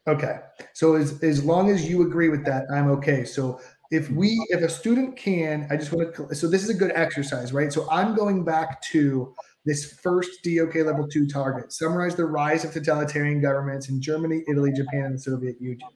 Okay. 0.08 0.40
So 0.74 0.94
as 0.94 1.24
as 1.24 1.44
long 1.44 1.72
as 1.72 1.90
you 1.90 2.04
agree 2.04 2.30
with 2.30 2.46
that 2.46 2.66
i'm 2.72 2.92
okay. 2.92 3.26
So 3.26 3.60
if 3.90 4.08
we 4.12 4.30
if 4.50 4.62
a 4.62 4.70
student 4.70 5.18
can 5.18 5.68
i 5.72 5.78
just 5.78 5.92
want 5.92 6.14
to 6.14 6.36
so 6.36 6.48
this 6.48 6.64
is 6.64 6.70
a 6.70 6.76
good 6.76 6.92
exercise 6.94 7.52
right? 7.54 7.74
So 7.74 7.90
i'm 7.90 8.14
going 8.14 8.44
back 8.44 8.84
to 8.92 9.34
this 9.66 9.94
first 9.94 10.44
DOK 10.44 10.76
level 10.76 11.08
two 11.08 11.28
target 11.28 11.72
summarize 11.72 12.16
the 12.16 12.26
rise 12.26 12.66
of 12.66 12.74
totalitarian 12.74 13.42
governments 13.42 13.90
in 13.90 14.02
Germany, 14.02 14.44
Italy, 14.48 14.72
Japan, 14.74 15.06
and 15.06 15.16
the 15.16 15.20
Soviet 15.20 15.56
Union. 15.60 15.90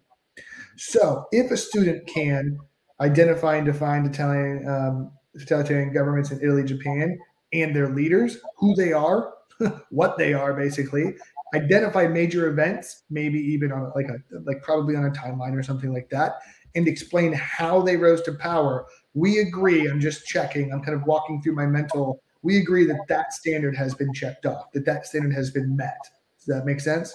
So, 0.77 1.25
if 1.31 1.51
a 1.51 1.57
student 1.57 2.07
can 2.07 2.57
identify 3.01 3.57
and 3.57 3.65
define 3.65 4.05
Italian, 4.05 4.67
um, 4.67 5.11
totalitarian 5.39 5.93
governments 5.93 6.31
in 6.31 6.39
Italy, 6.41 6.63
Japan, 6.63 7.17
and 7.53 7.75
their 7.75 7.89
leaders, 7.89 8.37
who 8.57 8.75
they 8.75 8.93
are, 8.93 9.33
what 9.89 10.17
they 10.17 10.33
are, 10.33 10.53
basically, 10.53 11.15
identify 11.53 12.07
major 12.07 12.47
events, 12.47 13.03
maybe 13.09 13.39
even 13.39 13.71
on 13.71 13.91
like 13.95 14.07
a 14.07 14.17
like 14.45 14.61
probably 14.61 14.95
on 14.95 15.05
a 15.05 15.11
timeline 15.11 15.57
or 15.57 15.63
something 15.63 15.93
like 15.93 16.09
that, 16.09 16.33
and 16.75 16.87
explain 16.87 17.33
how 17.33 17.81
they 17.81 17.97
rose 17.97 18.21
to 18.23 18.33
power. 18.33 18.85
We 19.13 19.39
agree. 19.39 19.87
I'm 19.89 19.99
just 19.99 20.25
checking. 20.25 20.71
I'm 20.71 20.81
kind 20.81 20.95
of 20.95 21.05
walking 21.05 21.41
through 21.41 21.55
my 21.55 21.65
mental. 21.65 22.21
We 22.43 22.57
agree 22.57 22.85
that 22.85 23.07
that 23.07 23.33
standard 23.33 23.75
has 23.75 23.93
been 23.95 24.13
checked 24.13 24.45
off. 24.45 24.71
That 24.73 24.85
that 24.85 25.05
standard 25.05 25.33
has 25.33 25.51
been 25.51 25.75
met. 25.75 25.99
Does 26.37 26.45
that 26.47 26.65
make 26.65 26.79
sense? 26.79 27.13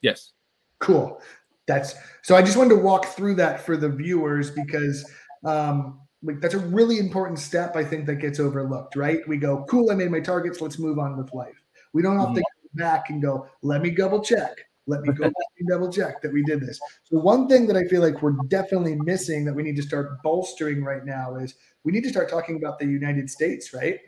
Yes. 0.00 0.32
Cool 0.80 1.20
that's 1.66 1.94
so 2.22 2.36
I 2.36 2.42
just 2.42 2.56
wanted 2.56 2.70
to 2.70 2.80
walk 2.80 3.06
through 3.06 3.34
that 3.36 3.60
for 3.60 3.76
the 3.76 3.88
viewers 3.88 4.50
because 4.50 5.10
um, 5.44 6.00
like 6.22 6.40
that's 6.40 6.54
a 6.54 6.58
really 6.58 6.98
important 6.98 7.38
step 7.38 7.76
I 7.76 7.84
think 7.84 8.06
that 8.06 8.16
gets 8.16 8.40
overlooked, 8.40 8.96
right? 8.96 9.26
We 9.28 9.36
go, 9.36 9.64
cool, 9.68 9.90
I 9.90 9.94
made 9.94 10.10
my 10.10 10.20
targets, 10.20 10.60
let's 10.60 10.78
move 10.78 10.98
on 10.98 11.16
with 11.16 11.32
life. 11.34 11.54
We 11.92 12.02
don't 12.02 12.18
have 12.18 12.28
mm-hmm. 12.28 12.36
to 12.36 12.40
go 12.40 12.84
back 12.84 13.10
and 13.10 13.22
go, 13.22 13.46
let 13.62 13.82
me 13.82 13.90
double 13.90 14.20
check. 14.20 14.64
Let 14.86 15.00
me 15.02 15.12
go 15.12 15.32
double 15.68 15.90
check 15.90 16.20
that 16.22 16.32
we 16.32 16.42
did 16.42 16.60
this. 16.60 16.78
So 17.04 17.18
one 17.18 17.48
thing 17.48 17.66
that 17.68 17.76
I 17.76 17.84
feel 17.84 18.02
like 18.02 18.22
we're 18.22 18.36
definitely 18.48 18.96
missing 18.96 19.44
that 19.46 19.54
we 19.54 19.62
need 19.62 19.76
to 19.76 19.82
start 19.82 20.22
bolstering 20.22 20.84
right 20.84 21.04
now 21.04 21.36
is 21.36 21.54
we 21.84 21.92
need 21.92 22.02
to 22.04 22.10
start 22.10 22.28
talking 22.28 22.56
about 22.56 22.78
the 22.78 22.86
United 22.86 23.30
States, 23.30 23.72
right? 23.72 23.98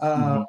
mm-hmm. 0.00 0.38
Um, 0.38 0.46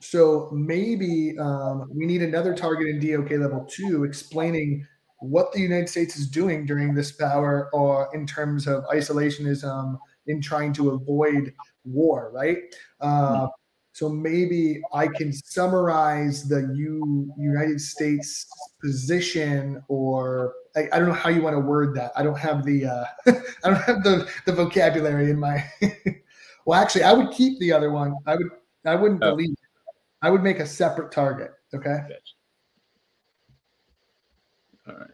so 0.00 0.50
maybe 0.52 1.38
um, 1.38 1.88
we 1.94 2.06
need 2.06 2.22
another 2.22 2.54
target 2.54 2.88
in 2.88 2.98
DOK 2.98 3.30
level 3.30 3.64
two 3.70 4.04
explaining 4.04 4.84
what 5.20 5.52
the 5.52 5.60
United 5.60 5.88
States 5.88 6.16
is 6.16 6.28
doing 6.28 6.66
during 6.66 6.94
this 6.94 7.12
power 7.12 7.70
or 7.72 8.10
in 8.12 8.26
terms 8.26 8.66
of 8.66 8.84
isolationism 8.92 9.96
in 10.26 10.42
trying 10.42 10.72
to 10.72 10.90
avoid 10.90 11.54
war, 11.84 12.32
right? 12.34 12.58
Uh, 13.00 13.46
so 13.92 14.08
maybe 14.08 14.80
I 14.94 15.06
can 15.06 15.32
summarize 15.32 16.48
the 16.48 16.72
U, 16.74 17.32
United 17.38 17.80
States 17.80 18.46
position, 18.80 19.82
or 19.88 20.54
I, 20.74 20.88
I, 20.92 20.98
don't 20.98 21.08
know 21.08 21.14
how 21.14 21.28
you 21.28 21.42
want 21.42 21.54
to 21.54 21.60
word 21.60 21.94
that. 21.96 22.10
I 22.16 22.22
don't 22.22 22.38
have 22.38 22.64
the 22.64 22.86
uh, 22.86 23.04
I 23.26 23.68
don't 23.68 23.82
have 23.82 24.02
the 24.02 24.26
the 24.46 24.52
vocabulary 24.52 25.30
in 25.30 25.38
my. 25.38 25.62
well, 26.64 26.80
actually, 26.80 27.02
I 27.02 27.12
would 27.12 27.32
keep 27.32 27.58
the 27.58 27.70
other 27.70 27.90
one. 27.90 28.14
I 28.26 28.36
would 28.36 28.48
I 28.86 28.94
wouldn't 28.94 29.22
oh. 29.22 29.30
delete. 29.30 29.50
It. 29.50 29.58
I 30.22 30.30
would 30.30 30.42
make 30.42 30.60
a 30.60 30.66
separate 30.66 31.12
target. 31.12 31.50
Okay. 31.74 31.98
All 34.88 34.94
right. 34.94 35.10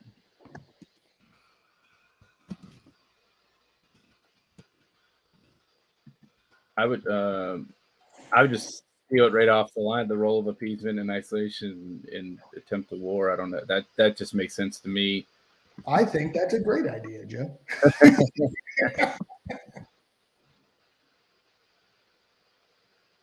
I 6.76 6.86
would 6.86 7.04
uh, 7.08 7.58
I 8.32 8.42
would 8.42 8.52
just 8.52 8.84
steal 9.06 9.26
it 9.26 9.32
right 9.32 9.48
off 9.48 9.72
the 9.74 9.80
line. 9.80 10.06
The 10.08 10.16
role 10.16 10.38
of 10.40 10.46
appeasement 10.46 10.98
and 10.98 11.10
isolation 11.10 12.04
in 12.12 12.38
attempt 12.56 12.90
to 12.90 12.96
war. 12.96 13.30
I 13.32 13.36
don't 13.36 13.50
know. 13.50 13.62
That 13.66 13.84
that 13.96 14.16
just 14.16 14.34
makes 14.34 14.54
sense 14.54 14.80
to 14.80 14.88
me. 14.88 15.26
I 15.86 16.04
think 16.04 16.34
that's 16.34 16.54
a 16.54 16.60
great 16.60 16.88
idea, 16.88 17.24
Joe. 17.24 17.56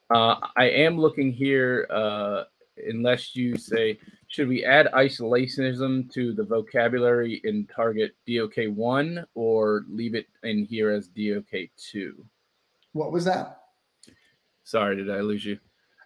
uh, 0.09 0.35
I 0.55 0.69
am 0.69 0.97
looking 0.97 1.31
here. 1.31 1.85
Uh, 1.89 2.43
unless 2.87 3.35
you 3.35 3.57
say, 3.57 3.99
should 4.27 4.47
we 4.47 4.63
add 4.65 4.87
isolationism 4.93 6.11
to 6.13 6.33
the 6.33 6.43
vocabulary 6.43 7.41
in 7.43 7.67
target 7.67 8.15
DOK 8.27 8.55
one 8.73 9.25
or 9.35 9.85
leave 9.89 10.15
it 10.15 10.27
in 10.43 10.65
here 10.65 10.89
as 10.91 11.07
DOK 11.07 11.69
two? 11.77 12.25
What 12.93 13.11
was 13.11 13.25
that? 13.25 13.64
Sorry, 14.65 14.95
did 14.95 15.09
I 15.09 15.21
lose 15.21 15.45
you? 15.45 15.59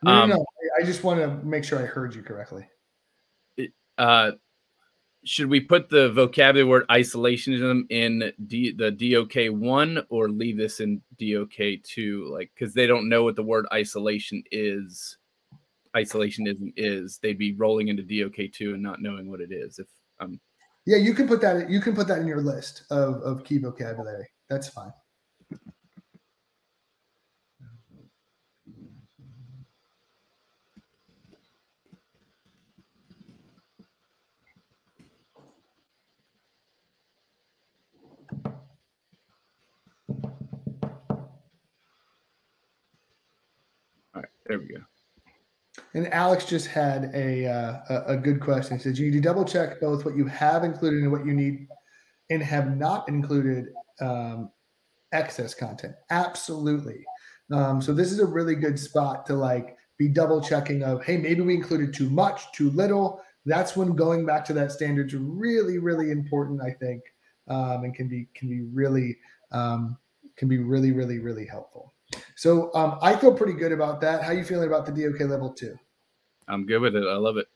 No, 0.04 0.12
um, 0.12 0.30
no, 0.30 0.36
no. 0.36 0.45
I 0.80 0.86
just 0.86 1.04
want 1.04 1.19
to 1.19 1.45
make 1.45 1.63
sure 1.63 1.80
I 1.80 1.86
heard 1.86 2.13
you 2.13 2.22
correctly. 2.22 2.67
uh, 3.98 4.32
should 5.26 5.50
we 5.50 5.60
put 5.60 5.89
the 5.89 6.12
vocabulary 6.12 6.67
word 6.67 6.88
isolationism 6.89 7.84
in 7.89 8.32
D, 8.48 8.72
the 8.72 8.91
DOK 8.91 9.54
one 9.60 10.04
or 10.10 10.30
leave 10.30 10.58
this 10.58 10.80
in 10.80 11.02
DOK 11.19 11.84
two? 11.84 12.30
Like, 12.32 12.52
because 12.54 12.74
they 12.74 12.88
don't 12.88 13.10
know 13.10 13.24
what 13.24 13.36
the 13.36 13.43
word 13.43 13.65
isolation 13.74 14.43
is. 14.52 15.17
Isolationism 15.95 16.72
is. 16.78 17.19
They'd 17.22 17.38
be 17.38 17.54
rolling 17.56 17.88
into 17.88 18.04
DOK 18.04 18.52
two 18.54 18.74
and 18.74 18.84
not 18.84 19.02
knowing 19.02 19.30
what 19.30 19.41
it 19.41 19.52
is. 19.52 19.80
If 19.80 19.88
um, 20.19 20.39
yeah, 20.86 20.98
you 20.98 21.13
can 21.13 21.28
put 21.28 21.41
that. 21.41 21.69
You 21.69 21.82
can 21.82 21.95
put 21.95 22.08
that 22.08 22.19
in 22.19 22.28
your 22.28 22.41
list 22.41 22.84
of 22.89 23.15
of 23.22 23.43
key 23.43 23.58
vocabulary. 23.58 24.28
That's 24.50 24.69
fine. 24.69 24.91
There 44.50 44.58
we 44.58 44.66
go. 44.66 44.82
And 45.94 46.12
Alex 46.12 46.44
just 46.44 46.68
had 46.68 47.12
a 47.14 47.46
uh, 47.46 48.04
a 48.08 48.18
good 48.18 48.42
question. 48.42 48.78
He 48.78 48.84
says 48.84 49.00
you 49.00 49.06
need 49.06 49.18
to 49.18 49.22
double 49.22 49.46
check 49.46 49.80
both 49.80 50.04
what 50.04 50.16
you 50.16 50.26
have 50.26 50.64
included 50.64 51.04
and 51.04 51.12
what 51.12 51.26
you 51.26 51.34
need 51.34 51.68
and 52.32 52.42
have 52.42 52.76
not 52.76 53.08
included 53.08 53.68
um, 54.02 54.52
excess 55.12 55.54
content. 55.54 55.94
Absolutely. 56.10 57.06
Um, 57.52 57.82
so 57.82 57.94
this 57.94 58.12
is 58.12 58.20
a 58.20 58.26
really 58.26 58.56
good 58.56 58.78
spot 58.80 59.26
to 59.28 59.36
like 59.36 59.78
be 59.98 60.08
double 60.08 60.42
checking 60.42 60.84
of 60.84 61.04
hey 61.04 61.18
maybe 61.18 61.42
we 61.42 61.54
included 61.54 61.94
too 61.94 62.10
much, 62.10 62.52
too 62.52 62.72
little. 62.72 63.22
That's 63.46 63.76
when 63.76 63.96
going 63.96 64.26
back 64.26 64.44
to 64.46 64.54
that 64.54 64.72
standard 64.72 65.08
is 65.08 65.16
really 65.16 65.78
really 65.78 66.10
important. 66.10 66.60
I 66.62 66.72
think 66.72 67.04
um, 67.48 67.84
and 67.84 67.94
can 67.94 68.08
be 68.08 68.28
can 68.34 68.50
be 68.50 68.62
really 68.62 69.16
um, 69.52 69.96
can 70.38 70.48
be 70.48 70.58
really 70.58 70.92
really 70.92 71.20
really 71.20 71.46
helpful. 71.46 71.94
So 72.39 72.73
um, 72.73 72.97
I 73.02 73.17
feel 73.17 73.34
pretty 73.34 73.52
good 73.52 73.73
about 73.73 73.99
that. 73.99 74.23
How 74.23 74.32
you 74.32 74.45
feeling 74.45 74.69
about 74.69 74.86
the 74.86 74.93
DOK 74.93 75.19
level 75.28 75.52
two? 75.52 75.75
I'm 76.47 76.65
good 76.65 76.80
with 76.80 76.95
it. 76.95 77.04
I 77.06 77.17
love 77.17 77.36
it. 77.36 77.47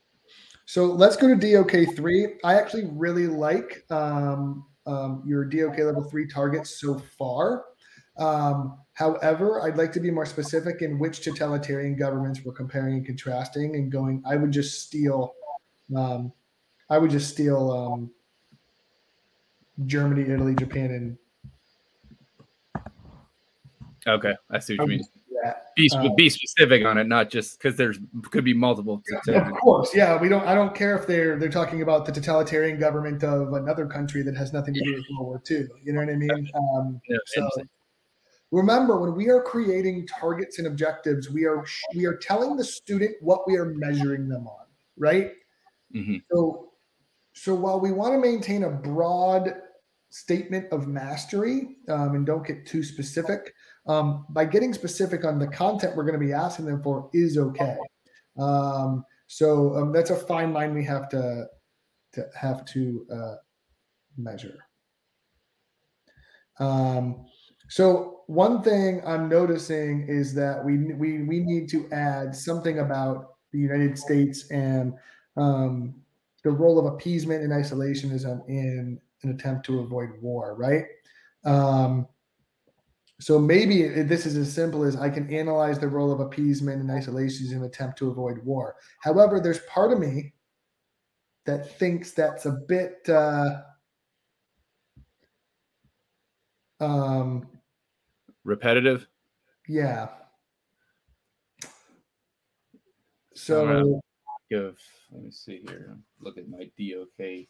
So 0.66 0.84
let's 0.84 1.16
go 1.16 1.34
to 1.34 1.34
DOK 1.34 1.96
three. 1.96 2.34
I 2.44 2.56
actually 2.56 2.90
really 2.92 3.26
like 3.26 3.86
um, 3.90 4.66
um, 4.86 5.22
your 5.26 5.46
DOK 5.46 5.78
level 5.78 6.04
three 6.10 6.28
targets 6.28 6.82
so 6.82 6.98
far. 6.98 7.64
Um, 8.18 8.78
however, 8.92 9.62
I'd 9.62 9.78
like 9.78 9.90
to 9.92 10.00
be 10.00 10.10
more 10.10 10.26
specific 10.26 10.82
in 10.82 10.98
which 10.98 11.24
totalitarian 11.24 11.96
governments 11.96 12.42
we're 12.44 12.52
comparing 12.52 12.96
and 12.96 13.06
contrasting 13.06 13.76
and 13.76 13.90
going. 13.90 14.22
I 14.26 14.36
would 14.36 14.52
just 14.52 14.82
steal. 14.82 15.32
Um, 15.96 16.30
I 16.90 16.98
would 16.98 17.10
just 17.10 17.30
steal 17.30 17.72
um, 17.72 18.10
Germany, 19.86 20.30
Italy, 20.30 20.54
Japan, 20.54 20.90
and 20.90 21.16
Okay, 24.06 24.34
I 24.50 24.58
see 24.58 24.76
what 24.76 24.90
you 24.90 24.98
mean. 24.98 25.04
Be, 25.76 25.90
uh, 25.92 26.08
be 26.16 26.30
specific 26.30 26.86
on 26.86 26.96
it, 26.96 27.06
not 27.06 27.28
just 27.28 27.58
because 27.58 27.76
there's 27.76 27.98
could 28.30 28.44
be 28.44 28.54
multiple. 28.54 29.02
Of 29.28 29.52
course, 29.52 29.94
yeah. 29.94 30.18
We 30.18 30.28
don't. 30.28 30.46
I 30.46 30.54
don't 30.54 30.74
care 30.74 30.96
if 30.96 31.06
they're 31.06 31.38
they're 31.38 31.50
talking 31.50 31.82
about 31.82 32.06
the 32.06 32.12
totalitarian 32.12 32.78
government 32.78 33.24
of 33.24 33.52
another 33.52 33.86
country 33.86 34.22
that 34.22 34.36
has 34.36 34.52
nothing 34.52 34.74
to 34.74 34.80
do 34.80 34.94
with 34.94 35.04
World 35.10 35.26
War 35.26 35.42
II. 35.50 35.66
You 35.82 35.92
know 35.92 36.00
what 36.00 36.08
I 36.08 36.16
mean? 36.16 36.50
Um, 36.54 37.00
yeah, 37.08 37.16
so 37.26 37.48
remember, 38.50 38.98
when 39.00 39.14
we 39.14 39.28
are 39.28 39.42
creating 39.42 40.06
targets 40.06 40.58
and 40.58 40.66
objectives, 40.66 41.30
we 41.30 41.44
are 41.44 41.64
we 41.94 42.06
are 42.06 42.16
telling 42.16 42.56
the 42.56 42.64
student 42.64 43.16
what 43.20 43.46
we 43.46 43.56
are 43.56 43.66
measuring 43.66 44.28
them 44.28 44.46
on, 44.46 44.66
right? 44.96 45.32
Mm-hmm. 45.94 46.18
So, 46.30 46.70
so 47.32 47.54
while 47.54 47.80
we 47.80 47.92
want 47.92 48.14
to 48.14 48.18
maintain 48.18 48.64
a 48.64 48.70
broad 48.70 49.54
statement 50.10 50.72
of 50.72 50.86
mastery 50.86 51.76
um, 51.88 52.14
and 52.14 52.24
don't 52.24 52.46
get 52.46 52.64
too 52.66 52.84
specific 52.84 53.52
um, 53.86 54.26
by 54.30 54.44
getting 54.44 54.72
specific 54.72 55.24
on 55.24 55.38
the 55.38 55.46
content 55.46 55.96
we're 55.96 56.04
going 56.04 56.18
to 56.18 56.26
be 56.26 56.32
asking 56.32 56.66
them 56.66 56.82
for 56.82 57.10
is 57.12 57.36
okay. 57.36 57.76
Um, 58.38 59.04
so 59.26 59.74
um, 59.76 59.92
that's 59.92 60.10
a 60.10 60.16
fine 60.16 60.52
line 60.52 60.74
we 60.74 60.84
have 60.84 61.08
to 61.10 61.46
to 62.12 62.26
have 62.38 62.64
to 62.66 63.06
uh, 63.12 63.34
measure. 64.16 64.58
Um, 66.58 67.26
so 67.68 68.22
one 68.26 68.62
thing 68.62 69.02
I'm 69.06 69.28
noticing 69.28 70.06
is 70.08 70.34
that 70.34 70.64
we 70.64 70.78
we 70.94 71.22
we 71.22 71.40
need 71.40 71.68
to 71.70 71.90
add 71.92 72.34
something 72.34 72.78
about 72.78 73.36
the 73.52 73.58
United 73.58 73.98
States 73.98 74.50
and 74.50 74.94
um, 75.36 75.94
the 76.42 76.50
role 76.50 76.78
of 76.78 76.86
appeasement 76.86 77.42
and 77.42 77.52
isolationism 77.52 78.46
in 78.48 79.00
an 79.22 79.30
attempt 79.30 79.66
to 79.66 79.80
avoid 79.80 80.10
war, 80.20 80.54
right? 80.56 80.84
Um, 81.44 82.06
so 83.20 83.38
maybe 83.38 83.88
this 84.02 84.26
is 84.26 84.36
as 84.36 84.52
simple 84.52 84.82
as 84.82 84.96
I 84.96 85.08
can 85.08 85.32
analyze 85.32 85.78
the 85.78 85.88
role 85.88 86.10
of 86.10 86.20
appeasement 86.20 86.80
and 86.80 86.90
isolationism 86.90 87.56
an 87.56 87.64
attempt 87.64 87.98
to 87.98 88.10
avoid 88.10 88.38
war. 88.44 88.76
However, 89.00 89.40
there's 89.40 89.60
part 89.60 89.92
of 89.92 90.00
me 90.00 90.34
that 91.46 91.78
thinks 91.78 92.12
that's 92.12 92.46
a 92.46 92.52
bit 92.52 93.08
uh, 93.08 93.60
um, 96.80 97.46
repetitive. 98.42 99.06
Yeah. 99.68 100.08
So 103.34 104.00
give 104.50 104.76
let 105.12 105.22
me 105.22 105.30
see 105.30 105.64
here. 105.68 105.96
Look 106.20 106.38
at 106.38 106.48
my 106.48 106.70
DOK. 106.78 107.46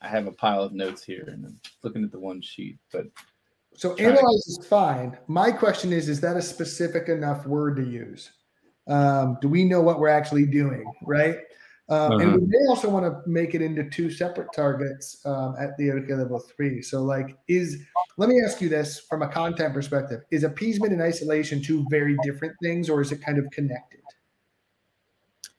I 0.00 0.08
have 0.08 0.26
a 0.26 0.32
pile 0.32 0.62
of 0.62 0.72
notes 0.72 1.02
here 1.04 1.28
and 1.28 1.46
I'm 1.46 1.60
looking 1.82 2.04
at 2.04 2.10
the 2.10 2.18
one 2.18 2.42
sheet, 2.42 2.78
but 2.92 3.06
so 3.74 3.94
analyze 3.96 4.46
is 4.46 4.66
fine. 4.68 5.16
My 5.26 5.50
question 5.50 5.92
is, 5.92 6.08
is 6.08 6.20
that 6.20 6.36
a 6.36 6.42
specific 6.42 7.08
enough 7.08 7.46
word 7.46 7.76
to 7.76 7.82
use? 7.82 8.30
Um, 8.86 9.38
do 9.40 9.48
we 9.48 9.64
know 9.64 9.80
what 9.80 9.98
we're 9.98 10.08
actually 10.08 10.46
doing, 10.46 10.92
right? 11.02 11.38
Um, 11.88 12.12
uh-huh. 12.12 12.18
And 12.20 12.34
we 12.34 12.46
may 12.46 12.66
also 12.68 12.88
want 12.88 13.04
to 13.06 13.28
make 13.28 13.54
it 13.54 13.62
into 13.62 13.88
two 13.90 14.10
separate 14.10 14.48
targets 14.54 15.20
um, 15.26 15.56
at 15.58 15.76
the 15.76 15.90
OK 15.90 16.14
level 16.14 16.38
three. 16.38 16.80
So, 16.80 17.02
like, 17.02 17.36
is 17.48 17.82
let 18.16 18.28
me 18.28 18.40
ask 18.44 18.60
you 18.60 18.68
this 18.68 19.00
from 19.00 19.22
a 19.22 19.28
content 19.28 19.74
perspective: 19.74 20.22
Is 20.30 20.44
appeasement 20.44 20.92
and 20.92 21.02
isolation 21.02 21.62
two 21.62 21.84
very 21.90 22.16
different 22.22 22.54
things, 22.62 22.88
or 22.88 23.00
is 23.00 23.12
it 23.12 23.22
kind 23.22 23.38
of 23.38 23.50
connected? 23.50 24.00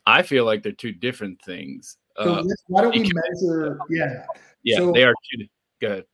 I 0.06 0.22
feel 0.22 0.46
like 0.46 0.64
they're 0.64 0.72
two 0.72 0.92
different 0.92 1.42
things. 1.42 1.98
So 2.22 2.34
uh, 2.34 2.44
why 2.68 2.82
don't 2.82 2.96
we 2.96 3.12
measure? 3.14 3.80
Yeah. 3.90 4.26
Yeah, 4.64 4.78
so, 4.78 4.92
they 4.92 5.04
are 5.04 5.14
two. 5.32 5.46
Go 5.82 5.88
ahead. 5.88 6.06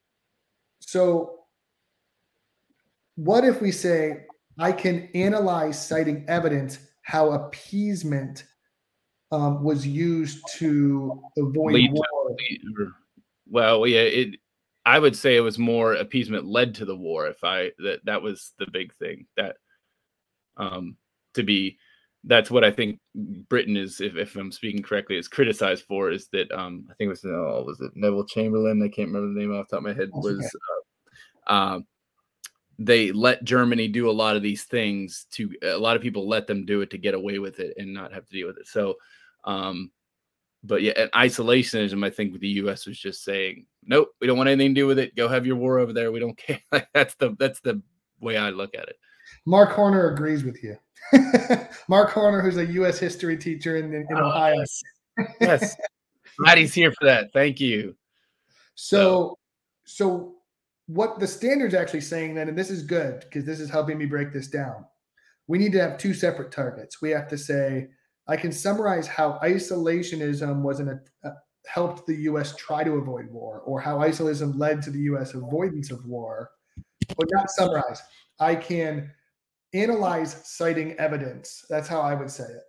So, 0.79 1.38
what 3.19 3.43
if 3.43 3.61
we 3.61 3.71
say 3.71 4.25
I 4.57 4.71
can 4.71 5.09
analyze 5.13 5.85
citing 5.85 6.25
evidence 6.29 6.79
how 7.01 7.31
appeasement 7.31 8.45
um, 9.31 9.61
was 9.63 9.85
used 9.85 10.41
to 10.57 11.21
avoid 11.37 11.73
lead 11.73 11.91
war? 11.91 12.05
To, 12.77 12.91
well, 13.49 13.85
yeah, 13.85 14.01
it. 14.01 14.35
I 14.85 14.99
would 14.99 15.15
say 15.15 15.35
it 15.35 15.41
was 15.41 15.59
more 15.59 15.95
appeasement 15.95 16.45
led 16.45 16.73
to 16.75 16.85
the 16.85 16.95
war. 16.95 17.27
If 17.27 17.43
I 17.43 17.71
that 17.79 17.99
that 18.05 18.21
was 18.21 18.53
the 18.57 18.67
big 18.71 18.95
thing 18.95 19.25
that 19.35 19.57
um 20.57 20.95
to 21.33 21.43
be 21.43 21.77
that's 22.23 22.49
what 22.49 22.63
I 22.63 22.71
think 22.71 22.99
Britain 23.49 23.77
is, 23.77 24.01
if, 24.01 24.15
if 24.15 24.35
I'm 24.35 24.51
speaking 24.51 24.81
correctly, 24.81 25.17
is 25.17 25.27
criticized 25.27 25.85
for 25.85 26.11
is 26.11 26.27
that 26.33 26.51
um, 26.51 26.85
I 26.89 26.93
think 26.95 27.07
it 27.07 27.09
was 27.09 27.25
oh, 27.25 27.63
was 27.65 27.79
it 27.81 27.91
Neville 27.95 28.25
Chamberlain? 28.25 28.81
I 28.81 28.87
can't 28.87 29.07
remember 29.07 29.33
the 29.33 29.39
name 29.39 29.53
off 29.53 29.67
the 29.69 29.75
top 29.75 29.85
of 29.85 29.89
my 29.89 29.93
head. 29.93 30.09
Was 30.13 30.55
uh, 31.47 31.51
uh, 31.51 31.79
they 32.79 33.11
let 33.11 33.43
Germany 33.43 33.89
do 33.89 34.09
a 34.09 34.11
lot 34.11 34.37
of 34.37 34.41
these 34.41 34.63
things 34.63 35.25
to 35.31 35.53
a 35.61 35.77
lot 35.77 35.97
of 35.97 36.01
people 36.01 36.29
let 36.29 36.47
them 36.47 36.65
do 36.65 36.79
it 36.79 36.89
to 36.91 36.97
get 36.97 37.13
away 37.13 37.37
with 37.37 37.59
it 37.59 37.73
and 37.77 37.93
not 37.93 38.13
have 38.13 38.25
to 38.25 38.31
deal 38.31 38.47
with 38.47 38.57
it. 38.57 38.67
So, 38.67 38.95
um, 39.43 39.91
but 40.63 40.81
yeah, 40.81 41.07
isolationism, 41.13 42.05
I 42.05 42.09
think 42.09 42.31
with 42.31 42.41
the 42.41 42.47
U.S. 42.47 42.85
was 42.85 42.97
just 42.97 43.23
saying, 43.25 43.65
nope, 43.83 44.09
we 44.21 44.27
don't 44.27 44.37
want 44.37 44.49
anything 44.49 44.73
to 44.73 44.81
do 44.81 44.87
with 44.87 44.97
it. 44.97 45.13
Go 45.15 45.27
have 45.27 45.45
your 45.45 45.57
war 45.57 45.77
over 45.77 45.91
there. 45.91 46.11
We 46.11 46.21
don't 46.21 46.37
care. 46.37 46.61
that's 46.93 47.15
the 47.15 47.35
that's 47.37 47.59
the 47.59 47.81
way 48.21 48.37
I 48.37 48.49
look 48.49 48.73
at 48.75 48.87
it. 48.87 48.95
Mark 49.45 49.71
Horner 49.71 50.13
agrees 50.13 50.45
with 50.45 50.63
you. 50.63 50.77
Mark 51.89 52.11
Horner, 52.11 52.41
who's 52.41 52.57
a 52.57 52.65
U.S. 52.65 52.97
history 52.97 53.37
teacher 53.37 53.75
in, 53.75 53.93
in, 53.93 54.07
oh, 54.15 54.27
Ohio. 54.27 54.55
Yes. 54.55 54.81
yes. 55.41 55.75
Glad 56.37 56.57
he's 56.57 56.73
here 56.73 56.93
for 56.93 57.05
that. 57.05 57.31
Thank 57.33 57.59
you. 57.59 57.95
So, 58.75 59.37
so 59.83 60.35
what 60.89 61.19
the 61.19 61.27
standard's 61.27 61.75
actually 61.75 62.01
saying 62.01 62.33
then, 62.33 62.49
and 62.49 62.57
this 62.57 62.71
is 62.71 62.81
good 62.81 63.19
because 63.19 63.45
this 63.45 63.59
is 63.59 63.69
helping 63.69 63.99
me 63.99 64.07
break 64.07 64.33
this 64.33 64.47
down. 64.47 64.85
We 65.47 65.59
need 65.59 65.71
to 65.73 65.81
have 65.81 65.99
two 65.99 66.15
separate 66.15 66.51
targets. 66.51 66.99
We 66.99 67.11
have 67.11 67.27
to 67.27 67.37
say, 67.37 67.89
I 68.27 68.35
can 68.35 68.51
summarize 68.51 69.05
how 69.05 69.39
isolationism 69.43 70.63
was 70.63 70.79
an 70.79 70.99
uh, 71.23 71.29
helped 71.67 72.07
the 72.07 72.15
U.S. 72.15 72.55
try 72.55 72.83
to 72.83 72.93
avoid 72.93 73.29
war, 73.29 73.61
or 73.65 73.79
how 73.79 73.99
isolationism 73.99 74.57
led 74.57 74.81
to 74.81 74.89
the 74.89 75.01
U.S. 75.01 75.35
avoidance 75.35 75.91
of 75.91 76.03
war, 76.05 76.49
but 77.15 77.27
not 77.31 77.51
summarize. 77.51 78.01
I 78.39 78.55
can 78.55 79.11
analyze 79.73 80.41
citing 80.45 80.93
evidence. 80.93 81.65
That's 81.69 81.87
how 81.87 82.01
I 82.01 82.15
would 82.15 82.31
say 82.31 82.45
it. 82.45 82.63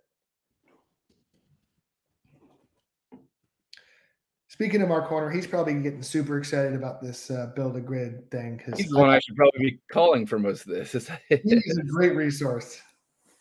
Speaking 4.61 4.83
of 4.83 4.89
Mark 4.89 5.07
Horner, 5.07 5.31
he's 5.31 5.47
probably 5.47 5.73
getting 5.73 6.03
super 6.03 6.37
excited 6.37 6.75
about 6.75 7.01
this 7.01 7.31
uh, 7.31 7.47
build 7.55 7.75
a 7.77 7.81
grid 7.81 8.29
thing 8.29 8.57
because 8.57 8.79
he's 8.79 8.91
the 8.91 8.99
one 8.99 9.09
I 9.09 9.17
should 9.17 9.35
probably 9.35 9.71
be 9.71 9.79
calling 9.91 10.27
for 10.27 10.37
most 10.37 10.67
of 10.67 10.71
this. 10.71 10.91
he's 11.29 11.77
a 11.79 11.83
great 11.83 12.15
resource. 12.15 12.79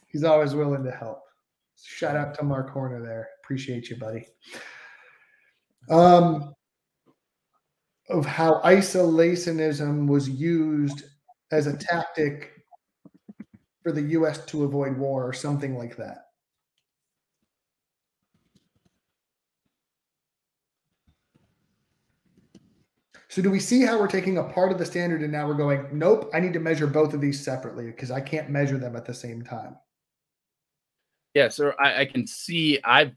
He's 0.06 0.24
always 0.24 0.54
willing 0.54 0.82
to 0.82 0.90
help. 0.90 1.20
Shout 1.84 2.16
out 2.16 2.32
to 2.36 2.42
Mark 2.42 2.70
Horner 2.70 3.02
there. 3.02 3.28
Appreciate 3.44 3.90
you, 3.90 3.98
buddy. 3.98 4.28
Um, 5.90 6.54
of 8.08 8.24
how 8.24 8.62
isolationism 8.64 10.06
was 10.06 10.26
used 10.26 11.02
as 11.50 11.66
a 11.66 11.76
tactic 11.76 12.52
for 13.82 13.92
the 13.92 14.02
U.S. 14.12 14.42
to 14.46 14.64
avoid 14.64 14.96
war 14.96 15.28
or 15.28 15.34
something 15.34 15.76
like 15.76 15.98
that. 15.98 16.29
So 23.30 23.40
do 23.40 23.48
we 23.48 23.60
see 23.60 23.82
how 23.82 23.96
we're 23.96 24.08
taking 24.08 24.38
a 24.38 24.42
part 24.42 24.72
of 24.72 24.78
the 24.78 24.84
standard 24.84 25.22
and 25.22 25.30
now 25.30 25.46
we're 25.46 25.54
going, 25.54 25.86
nope, 25.92 26.28
I 26.34 26.40
need 26.40 26.52
to 26.54 26.58
measure 26.58 26.88
both 26.88 27.14
of 27.14 27.20
these 27.20 27.42
separately 27.42 27.86
because 27.86 28.10
I 28.10 28.20
can't 28.20 28.50
measure 28.50 28.76
them 28.76 28.96
at 28.96 29.06
the 29.06 29.14
same 29.14 29.42
time. 29.42 29.76
Yeah, 31.34 31.48
so 31.48 31.72
I, 31.80 32.00
I 32.00 32.04
can 32.06 32.26
see 32.26 32.80
I 32.84 33.12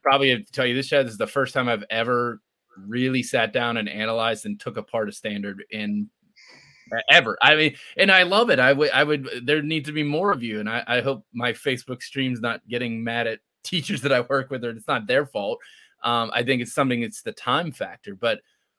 probably 0.00 0.30
have 0.30 0.46
to 0.46 0.52
tell 0.52 0.64
you 0.64 0.76
this, 0.76 0.86
Chad, 0.86 1.06
this 1.06 1.12
is 1.12 1.18
the 1.18 1.26
first 1.26 1.54
time 1.54 1.68
I've 1.68 1.82
ever 1.90 2.40
really 2.86 3.20
sat 3.24 3.52
down 3.52 3.78
and 3.78 3.88
analyzed 3.88 4.46
and 4.46 4.60
took 4.60 4.76
apart 4.76 5.08
a 5.08 5.12
standard 5.12 5.64
in 5.70 6.08
ever. 7.10 7.36
I 7.42 7.56
mean, 7.56 7.74
and 7.96 8.12
I 8.12 8.22
love 8.22 8.50
it. 8.50 8.60
I 8.60 8.72
would, 8.72 8.90
I 8.92 9.02
would. 9.02 9.28
There 9.44 9.60
needs 9.60 9.88
to 9.88 9.92
be 9.92 10.04
more 10.04 10.30
of 10.30 10.40
you, 10.40 10.60
and 10.60 10.68
I, 10.68 10.84
I 10.86 11.00
hope 11.00 11.26
my 11.34 11.52
Facebook 11.52 12.00
stream's 12.00 12.40
not 12.40 12.60
getting 12.68 13.02
mad 13.02 13.26
at 13.26 13.40
teachers 13.64 14.02
that 14.02 14.12
I 14.12 14.20
work 14.20 14.50
with, 14.50 14.64
or 14.64 14.70
it's 14.70 14.86
not 14.86 15.08
their 15.08 15.26
fault. 15.26 15.58
Um, 16.04 16.30
I 16.32 16.44
think 16.44 16.62
it's 16.62 16.74
something. 16.74 17.02
It's 17.02 17.22
the 17.22 17.32
time 17.32 17.72
factor, 17.72 18.14
but 18.14 18.38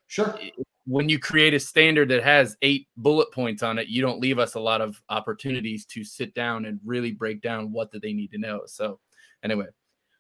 sure. 0.10 0.38
When 0.86 1.08
you 1.08 1.20
create 1.20 1.54
a 1.54 1.60
standard 1.60 2.10
that 2.10 2.24
has 2.24 2.58
eight 2.62 2.88
bullet 2.98 3.32
points 3.32 3.64
on 3.64 3.78
it, 3.78 3.88
you 3.88 4.02
don't 4.02 4.20
leave 4.20 4.40
us 4.40 4.56
a 4.56 4.60
lot 4.60 4.82
of 4.82 5.02
opportunities 5.10 5.86
to 5.86 6.04
sit 6.04 6.34
down 6.34 6.66
and 6.66 6.80
really 6.84 7.12
break 7.12 7.42
down 7.42 7.72
what 7.72 7.92
do 7.92 8.00
they 8.00 8.12
need 8.12 8.32
to 8.32 8.40
know. 8.40 8.62
So, 8.66 9.00
anyway, 9.44 9.68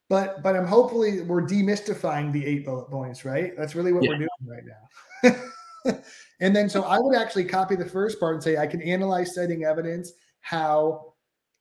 but 0.09 0.41
but 0.43 0.55
I'm 0.55 0.65
hopefully 0.65 1.21
we're 1.21 1.41
demystifying 1.41 2.31
the 2.31 2.45
eight 2.45 2.65
bullet 2.65 2.89
points, 2.89 3.25
right? 3.25 3.53
That's 3.57 3.75
really 3.75 3.91
what 3.91 4.03
yeah. 4.03 4.11
we're 4.11 4.17
doing 4.17 4.29
right 4.45 4.63
now. 4.65 6.01
and 6.39 6.55
then 6.55 6.69
so 6.69 6.83
I 6.83 6.99
would 6.99 7.15
actually 7.15 7.45
copy 7.45 7.75
the 7.75 7.85
first 7.85 8.19
part 8.19 8.35
and 8.35 8.43
say 8.43 8.57
I 8.57 8.67
can 8.67 8.81
analyze 8.81 9.35
citing 9.35 9.65
evidence 9.65 10.13
how 10.41 11.13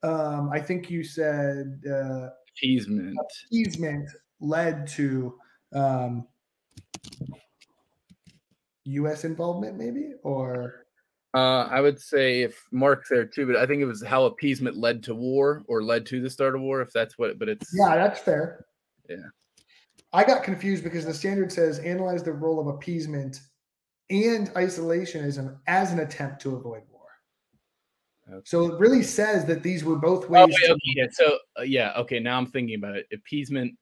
um, 0.03 0.51
I 0.53 0.61
think 0.61 0.91
you 0.91 1.03
said 1.03 1.81
uh, 1.91 2.29
appeasement 2.57 3.16
appeasement 3.47 4.09
led 4.41 4.87
to 4.89 5.39
um, 5.74 6.26
U.S. 8.89 9.24
involvement, 9.24 9.76
maybe 9.76 10.12
or. 10.22 10.86
Uh, 11.34 11.68
I 11.70 11.80
would 11.80 12.01
say 12.01 12.43
if 12.43 12.64
Mark's 12.72 13.11
there 13.11 13.26
too, 13.26 13.47
but 13.47 13.57
I 13.57 13.66
think 13.66 13.82
it 13.82 13.86
was 13.86 14.03
how 14.03 14.24
appeasement 14.24 14.78
led 14.78 15.03
to 15.05 15.14
war 15.14 15.62
or 15.68 15.82
led 15.82 16.07
to 16.07 16.22
the 16.22 16.30
start 16.30 16.55
of 16.55 16.62
war. 16.62 16.80
If 16.80 16.93
that's 16.93 17.18
what, 17.18 17.39
but 17.39 17.51
it's 17.51 17.70
yeah, 17.74 17.97
that's 17.97 18.18
fair. 18.18 18.64
Yeah, 19.11 19.16
I 20.12 20.24
got 20.24 20.43
confused 20.43 20.84
because 20.84 21.05
the 21.05 21.12
standard 21.12 21.53
says 21.53 21.80
analyze 21.80 22.22
the 22.22 22.32
role 22.32 22.59
of 22.59 22.66
appeasement 22.66 23.41
and 24.11 24.49
isolationism 24.55 25.59
as 25.66 25.93
an 25.93 26.01
attempt 26.01 26.41
to 26.43 26.57
avoid 26.57 26.82
war. 26.91 27.03
Okay. 28.30 28.43
So 28.45 28.72
it 28.72 28.80
really 28.80 29.03
says 29.03 29.45
that 29.47 29.62
these 29.62 29.84
were 29.84 29.97
both 29.97 30.24
oh, 30.24 30.28
ways. 30.28 30.45
Oh, 30.45 30.47
wait, 30.62 30.70
okay, 30.70 30.80
yeah. 30.97 31.07
So 31.11 31.39
uh, 31.59 31.62
yeah, 31.62 31.93
okay. 31.99 32.20
Now 32.20 32.39
I'm 32.39 32.47
thinking 32.47 32.76
about 32.76 32.97
it. 32.97 33.07
Appeasement. 33.12 33.74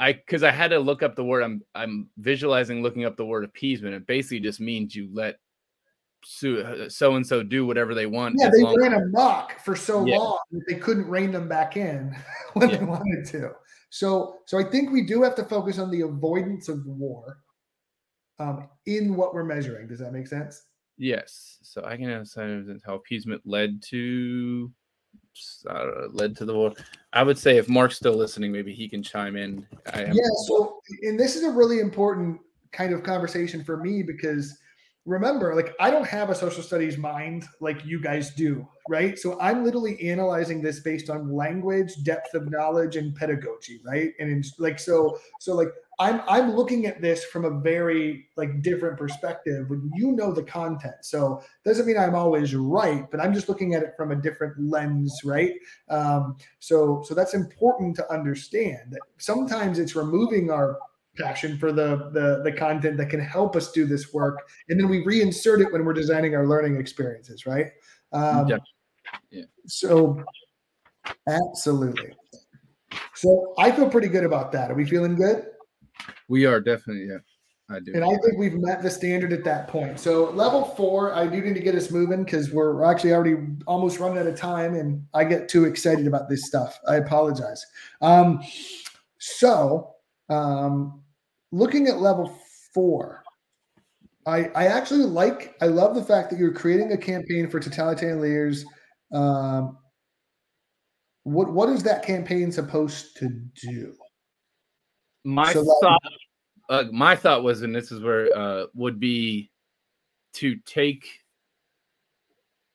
I 0.00 0.14
because 0.14 0.42
I 0.42 0.50
had 0.50 0.68
to 0.68 0.80
look 0.80 1.02
up 1.02 1.14
the 1.14 1.24
word. 1.24 1.42
I'm 1.42 1.62
I'm 1.74 2.08
visualizing 2.16 2.82
looking 2.82 3.04
up 3.04 3.16
the 3.16 3.26
word 3.26 3.44
appeasement. 3.44 3.94
It 3.94 4.06
basically 4.06 4.40
just 4.40 4.58
means 4.58 4.96
you 4.96 5.10
let 5.12 5.36
so 6.24 7.14
and 7.16 7.26
so 7.26 7.42
do 7.42 7.66
whatever 7.66 7.94
they 7.94 8.06
want. 8.06 8.36
Yeah, 8.38 8.50
they 8.50 8.64
ran 8.64 8.94
amok 8.94 9.58
for 9.60 9.76
so 9.76 10.04
yeah. 10.06 10.16
long 10.16 10.38
that 10.52 10.62
they 10.68 10.74
couldn't 10.76 11.06
rein 11.06 11.32
them 11.32 11.48
back 11.48 11.76
in 11.76 12.16
when 12.54 12.70
yeah. 12.70 12.78
they 12.78 12.84
wanted 12.84 13.26
to. 13.26 13.52
So, 13.90 14.36
so 14.46 14.58
I 14.58 14.64
think 14.64 14.90
we 14.90 15.02
do 15.02 15.22
have 15.22 15.34
to 15.36 15.44
focus 15.44 15.78
on 15.78 15.90
the 15.90 16.02
avoidance 16.02 16.68
of 16.68 16.86
war 16.86 17.38
um, 18.38 18.68
in 18.86 19.16
what 19.16 19.34
we're 19.34 19.44
measuring. 19.44 19.88
Does 19.88 19.98
that 19.98 20.12
make 20.12 20.28
sense? 20.28 20.62
Yes. 20.96 21.58
So 21.62 21.84
I 21.84 21.96
can 21.96 22.10
understand 22.10 22.80
how 22.86 22.94
appeasement 22.94 23.42
led 23.44 23.82
to 23.88 24.70
uh, 25.68 26.08
led 26.12 26.36
to 26.36 26.44
the 26.44 26.54
war. 26.54 26.72
I 27.12 27.22
would 27.22 27.38
say 27.38 27.56
if 27.56 27.68
Mark's 27.68 27.96
still 27.96 28.14
listening, 28.14 28.52
maybe 28.52 28.74
he 28.74 28.88
can 28.88 29.02
chime 29.02 29.36
in. 29.36 29.66
yeah. 29.94 30.12
So, 30.46 30.80
and 31.02 31.18
this 31.18 31.36
is 31.36 31.44
a 31.44 31.50
really 31.50 31.80
important 31.80 32.40
kind 32.72 32.92
of 32.92 33.02
conversation 33.02 33.64
for 33.64 33.76
me 33.76 34.02
because 34.02 34.58
remember, 35.06 35.54
like 35.54 35.74
I 35.80 35.90
don't 35.90 36.06
have 36.06 36.30
a 36.30 36.34
social 36.34 36.62
studies 36.62 36.98
mind 36.98 37.46
like 37.60 37.84
you 37.84 38.00
guys 38.00 38.30
do, 38.34 38.66
right? 38.88 39.18
So 39.18 39.40
I'm 39.40 39.64
literally 39.64 40.00
analyzing 40.08 40.62
this 40.62 40.80
based 40.80 41.10
on 41.10 41.34
language, 41.34 41.92
depth 42.04 42.34
of 42.34 42.50
knowledge, 42.50 42.96
and 42.96 43.14
pedagogy, 43.14 43.80
right? 43.84 44.10
And 44.18 44.30
in, 44.30 44.42
like 44.58 44.78
so, 44.78 45.18
so 45.40 45.54
like 45.54 45.68
I'm 45.98 46.22
I'm 46.28 46.52
looking 46.52 46.86
at 46.86 47.00
this 47.00 47.24
from 47.24 47.44
a 47.44 47.60
very 47.60 48.28
like 48.36 48.62
different 48.62 48.98
perspective 48.98 49.68
when 49.68 49.90
you 49.94 50.12
know 50.12 50.32
the 50.32 50.42
content. 50.42 50.96
So 51.02 51.42
doesn't 51.64 51.86
mean 51.86 51.98
I'm 51.98 52.14
always 52.14 52.54
right, 52.54 53.10
but 53.10 53.20
I'm 53.20 53.34
just 53.34 53.48
looking 53.48 53.74
at 53.74 53.82
it 53.82 53.92
from 53.96 54.10
a 54.10 54.16
different 54.16 54.54
lens, 54.58 55.20
right? 55.24 55.52
Um, 55.88 56.36
so 56.58 57.02
so 57.06 57.14
that's 57.14 57.34
important 57.34 57.96
to 57.96 58.12
understand 58.12 58.92
that 58.92 59.00
sometimes 59.18 59.78
it's 59.78 59.94
removing 59.94 60.50
our 60.50 60.78
passion 61.20 61.58
for 61.58 61.72
the, 61.72 62.10
the 62.12 62.42
the 62.42 62.52
content 62.52 62.96
that 62.96 63.10
can 63.10 63.20
help 63.20 63.56
us 63.56 63.72
do 63.72 63.86
this 63.86 64.12
work, 64.12 64.48
and 64.68 64.78
then 64.78 64.88
we 64.88 65.04
reinsert 65.04 65.60
it 65.60 65.72
when 65.72 65.84
we're 65.84 65.92
designing 65.92 66.34
our 66.34 66.46
learning 66.46 66.76
experiences, 66.76 67.46
right? 67.46 67.66
Um, 68.12 68.48
yeah. 68.48 68.58
yeah. 69.30 69.44
So 69.66 70.22
absolutely. 71.28 72.12
So 73.14 73.54
I 73.58 73.70
feel 73.70 73.88
pretty 73.88 74.08
good 74.08 74.24
about 74.24 74.52
that. 74.52 74.70
Are 74.70 74.74
we 74.74 74.84
feeling 74.84 75.14
good? 75.14 75.46
We 76.28 76.46
are 76.46 76.60
definitely, 76.60 77.06
yeah. 77.06 77.18
I 77.68 77.78
do. 77.78 77.92
And 77.94 78.04
I 78.04 78.08
think 78.08 78.36
we've 78.36 78.54
met 78.54 78.82
the 78.82 78.90
standard 78.90 79.32
at 79.32 79.44
that 79.44 79.68
point. 79.68 80.00
So 80.00 80.30
level 80.30 80.64
four, 80.64 81.14
I 81.14 81.26
do 81.26 81.40
need 81.40 81.54
to 81.54 81.60
get 81.60 81.74
us 81.74 81.90
moving 81.90 82.24
because 82.24 82.50
we're 82.50 82.82
actually 82.82 83.12
already 83.12 83.36
almost 83.66 84.00
running 84.00 84.18
out 84.18 84.26
of 84.26 84.36
time, 84.36 84.74
and 84.74 85.04
I 85.14 85.24
get 85.24 85.48
too 85.48 85.66
excited 85.66 86.06
about 86.06 86.28
this 86.28 86.46
stuff. 86.46 86.78
I 86.88 86.96
apologize. 86.96 87.64
Um, 88.00 88.42
so 89.18 89.94
um, 90.28 91.02
looking 91.52 91.86
at 91.88 92.00
level 92.00 92.36
four, 92.74 93.22
I 94.26 94.44
I 94.54 94.66
actually 94.66 95.04
like. 95.04 95.56
I 95.60 95.66
love 95.66 95.94
the 95.94 96.04
fact 96.04 96.30
that 96.30 96.38
you're 96.38 96.52
creating 96.52 96.92
a 96.92 96.98
campaign 96.98 97.48
for 97.48 97.60
totalitarian 97.60 98.20
leaders. 98.20 98.64
Um, 99.12 99.78
what 101.24 101.52
what 101.52 101.68
is 101.68 101.82
that 101.84 102.04
campaign 102.04 102.52
supposed 102.52 103.16
to 103.18 103.28
do? 103.28 103.94
My 105.24 105.52
so 105.52 105.64
thought, 105.82 106.00
uh, 106.68 106.84
my 106.92 107.16
thought 107.16 107.42
was, 107.42 107.62
and 107.62 107.74
this 107.74 107.92
is 107.92 108.00
where 108.00 108.28
uh, 108.36 108.66
would 108.74 108.98
be 109.00 109.50
to 110.34 110.56
take. 110.66 111.06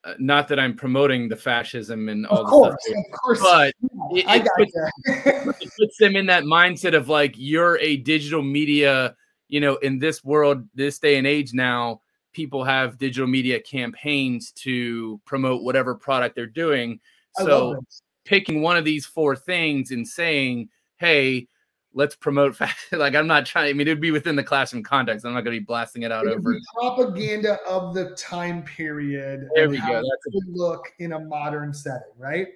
Uh, 0.04 0.14
not 0.20 0.48
that 0.48 0.60
I'm 0.60 0.76
promoting 0.76 1.28
the 1.28 1.36
fascism 1.36 2.10
and 2.10 2.28
all 2.28 2.44
of 2.44 2.48
course, 2.48 2.76
stuff, 2.80 2.98
of 2.98 3.20
course, 3.20 3.40
but 3.42 3.74
it, 4.12 4.26
it, 4.28 4.48
puts, 4.58 4.72
it 5.62 5.72
puts 5.80 5.98
them 5.98 6.16
in 6.16 6.26
that 6.28 6.44
mindset 6.44 6.96
of 6.96 7.10
like 7.10 7.34
you're 7.38 7.78
a 7.80 7.98
digital 7.98 8.42
media. 8.42 9.16
You 9.48 9.62
know, 9.62 9.76
in 9.78 10.00
this 10.00 10.24
world, 10.24 10.68
this 10.74 10.98
day 10.98 11.18
and 11.18 11.28
age 11.28 11.54
now, 11.54 12.02
people 12.34 12.64
have 12.64 12.98
digital 12.98 13.28
media 13.28 13.60
campaigns 13.60 14.52
to 14.54 15.22
promote 15.26 15.64
whatever 15.64 15.94
product 15.96 16.36
they're 16.36 16.48
doing. 16.48 17.00
So 17.38 17.80
picking 18.24 18.62
one 18.62 18.78
of 18.78 18.86
these 18.86 19.06
four 19.06 19.36
things 19.36 19.92
and 19.92 20.08
saying, 20.08 20.70
"Hey, 20.98 21.48
let's 21.96 22.16
promote 22.16 22.60
like 22.92 23.16
i'm 23.16 23.26
not 23.26 23.46
trying 23.46 23.70
i 23.70 23.74
mean 23.74 23.88
it 23.88 23.92
would 23.92 24.02
be 24.02 24.12
within 24.12 24.36
the 24.36 24.44
classroom 24.44 24.84
context 24.84 25.26
i'm 25.26 25.34
not 25.34 25.42
going 25.44 25.56
to 25.56 25.60
be 25.60 25.66
blasting 25.66 26.04
it 26.04 26.12
out 26.12 26.28
it 26.28 26.38
over 26.38 26.56
propaganda 26.78 27.58
of 27.68 27.96
the 27.96 28.12
time 28.12 28.62
period 28.64 29.48
there 29.56 29.70
we 29.70 29.78
go 29.80 29.94
that's 29.94 30.36
a 30.36 30.52
look 30.52 30.92
in 31.00 31.14
a 31.14 31.20
modern 31.20 31.74
setting 31.74 32.14
right 32.18 32.48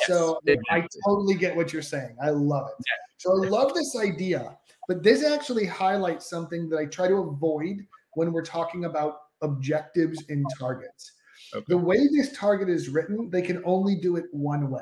yes, 0.00 0.08
so 0.08 0.40
i 0.70 0.84
totally 1.06 1.34
get 1.34 1.54
what 1.54 1.72
you're 1.72 1.82
saying 1.82 2.16
i 2.22 2.30
love 2.30 2.68
it 2.68 2.84
yeah. 2.86 3.14
so 3.18 3.32
i 3.32 3.48
love 3.48 3.74
this 3.74 3.96
idea 3.96 4.56
but 4.86 5.02
this 5.02 5.24
actually 5.24 5.66
highlights 5.66 6.28
something 6.28 6.68
that 6.68 6.78
i 6.78 6.84
try 6.84 7.08
to 7.08 7.16
avoid 7.16 7.86
when 8.14 8.32
we're 8.32 8.42
talking 8.42 8.84
about 8.84 9.18
objectives 9.42 10.22
and 10.28 10.44
targets 10.58 11.12
okay. 11.54 11.64
the 11.68 11.78
way 11.78 12.08
this 12.16 12.36
target 12.36 12.68
is 12.68 12.88
written 12.88 13.30
they 13.30 13.42
can 13.42 13.62
only 13.64 13.94
do 13.94 14.16
it 14.16 14.24
one 14.32 14.70
way 14.70 14.80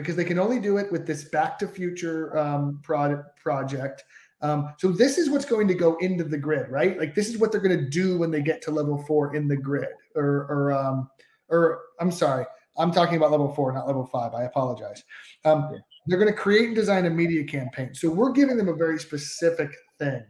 because 0.00 0.16
they 0.16 0.24
can 0.24 0.38
only 0.38 0.58
do 0.58 0.78
it 0.78 0.90
with 0.90 1.06
this 1.06 1.24
Back 1.24 1.58
to 1.58 1.68
Future 1.68 2.36
um, 2.38 2.80
product 2.82 3.36
project. 3.38 4.04
Um, 4.42 4.72
so 4.78 4.90
this 4.90 5.18
is 5.18 5.28
what's 5.28 5.44
going 5.44 5.68
to 5.68 5.74
go 5.74 5.96
into 5.96 6.24
the 6.24 6.38
grid, 6.38 6.70
right? 6.70 6.98
Like 6.98 7.14
this 7.14 7.28
is 7.28 7.38
what 7.38 7.52
they're 7.52 7.60
going 7.60 7.78
to 7.78 7.90
do 7.90 8.18
when 8.18 8.30
they 8.30 8.40
get 8.40 8.62
to 8.62 8.70
level 8.70 9.04
four 9.06 9.34
in 9.34 9.48
the 9.48 9.56
grid, 9.56 9.90
or 10.16 10.46
or 10.48 10.72
um, 10.72 11.10
or 11.50 11.82
I'm 12.00 12.10
sorry, 12.10 12.46
I'm 12.78 12.92
talking 12.92 13.16
about 13.16 13.30
level 13.30 13.52
four, 13.54 13.72
not 13.72 13.86
level 13.86 14.06
five. 14.06 14.32
I 14.34 14.44
apologize. 14.44 15.02
Um, 15.44 15.68
yeah. 15.72 15.78
They're 16.06 16.18
going 16.18 16.32
to 16.32 16.38
create 16.38 16.66
and 16.66 16.74
design 16.74 17.06
a 17.06 17.10
media 17.10 17.44
campaign. 17.44 17.94
So 17.94 18.10
we're 18.10 18.32
giving 18.32 18.56
them 18.56 18.68
a 18.68 18.74
very 18.74 18.98
specific 18.98 19.70
thing. 19.98 20.22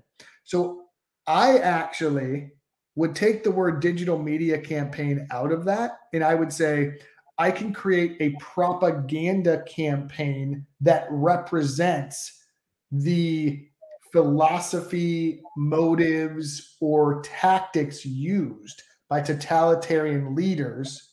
So 0.44 0.82
I 1.26 1.58
actually 1.58 2.50
would 2.96 3.14
take 3.14 3.44
the 3.44 3.50
word 3.50 3.80
digital 3.80 4.18
media 4.18 4.58
campaign 4.58 5.26
out 5.30 5.52
of 5.52 5.64
that, 5.64 5.92
and 6.12 6.24
I 6.24 6.34
would 6.34 6.52
say 6.52 6.98
I 7.38 7.50
can 7.50 7.72
create 7.72 8.16
a 8.20 8.36
propaganda 8.40 9.62
campaign 9.62 10.66
that 10.80 11.06
represents 11.10 12.44
the 12.90 13.66
philosophy, 14.12 15.40
motives, 15.56 16.76
or 16.80 17.22
tactics 17.22 18.04
used 18.04 18.82
by 19.08 19.20
totalitarian 19.20 20.34
leaders 20.34 21.09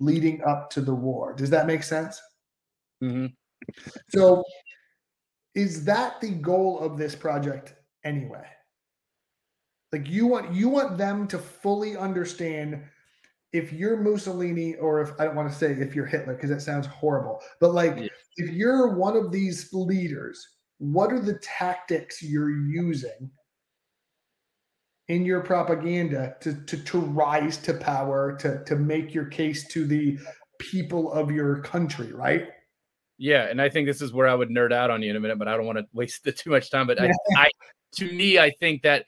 leading 0.00 0.42
up 0.44 0.70
to 0.70 0.80
the 0.80 0.94
war. 0.94 1.34
Does 1.34 1.50
that 1.50 1.66
make 1.66 1.82
sense? 1.82 2.20
Mm-hmm. 3.02 3.26
So, 4.10 4.44
is 5.54 5.84
that 5.84 6.20
the 6.20 6.30
goal 6.30 6.78
of 6.80 6.98
this 6.98 7.14
project 7.14 7.74
anyway? 8.04 8.44
Like 9.92 10.08
you 10.08 10.26
want 10.26 10.52
you 10.52 10.68
want 10.68 10.98
them 10.98 11.26
to 11.28 11.38
fully 11.38 11.96
understand 11.96 12.82
if 13.52 13.72
you're 13.72 13.96
Mussolini, 13.96 14.74
or 14.74 15.00
if 15.00 15.12
I 15.18 15.24
don't 15.24 15.36
want 15.36 15.50
to 15.50 15.56
say 15.56 15.72
if 15.72 15.94
you're 15.94 16.04
Hitler 16.04 16.34
because 16.34 16.50
that 16.50 16.60
sounds 16.60 16.86
horrible, 16.86 17.40
but 17.60 17.72
like 17.72 17.96
yeah. 17.96 18.08
if 18.36 18.50
you're 18.50 18.94
one 18.94 19.16
of 19.16 19.32
these 19.32 19.72
leaders, 19.72 20.46
what 20.78 21.12
are 21.12 21.20
the 21.20 21.38
tactics 21.38 22.22
you're 22.22 22.50
using 22.50 23.30
in 25.08 25.24
your 25.24 25.40
propaganda 25.40 26.36
to, 26.40 26.54
to, 26.64 26.76
to 26.76 26.98
rise 26.98 27.56
to 27.58 27.74
power, 27.74 28.36
to, 28.38 28.64
to 28.64 28.76
make 28.76 29.14
your 29.14 29.26
case 29.26 29.68
to 29.68 29.86
the 29.86 30.18
people 30.58 31.12
of 31.12 31.30
your 31.30 31.60
country, 31.60 32.12
right? 32.12 32.48
Yeah, 33.18 33.44
and 33.44 33.62
I 33.62 33.68
think 33.68 33.86
this 33.86 34.02
is 34.02 34.12
where 34.12 34.28
I 34.28 34.34
would 34.34 34.50
nerd 34.50 34.72
out 34.72 34.90
on 34.90 35.02
you 35.02 35.10
in 35.10 35.16
a 35.16 35.20
minute, 35.20 35.38
but 35.38 35.48
I 35.48 35.56
don't 35.56 35.66
want 35.66 35.78
to 35.78 35.86
waste 35.92 36.24
the, 36.24 36.32
too 36.32 36.50
much 36.50 36.70
time. 36.70 36.86
But 36.86 37.00
I, 37.00 37.10
I, 37.36 37.46
to 37.96 38.12
me, 38.12 38.38
I 38.38 38.50
think 38.50 38.82
that 38.82 39.06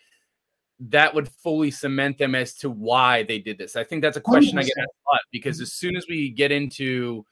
that 0.80 1.14
would 1.14 1.28
fully 1.28 1.70
cement 1.70 2.18
them 2.18 2.34
as 2.34 2.54
to 2.54 2.70
why 2.70 3.24
they 3.24 3.40
did 3.40 3.58
this. 3.58 3.74
I 3.74 3.82
think 3.82 4.00
that's 4.02 4.16
a 4.16 4.20
question 4.20 4.56
100%. 4.56 4.60
I 4.60 4.62
get 4.62 4.78
asked 4.78 4.88
a 5.06 5.10
lot 5.12 5.20
because 5.32 5.60
as 5.60 5.72
soon 5.72 5.96
as 5.96 6.06
we 6.08 6.30
get 6.30 6.52
into 6.52 7.24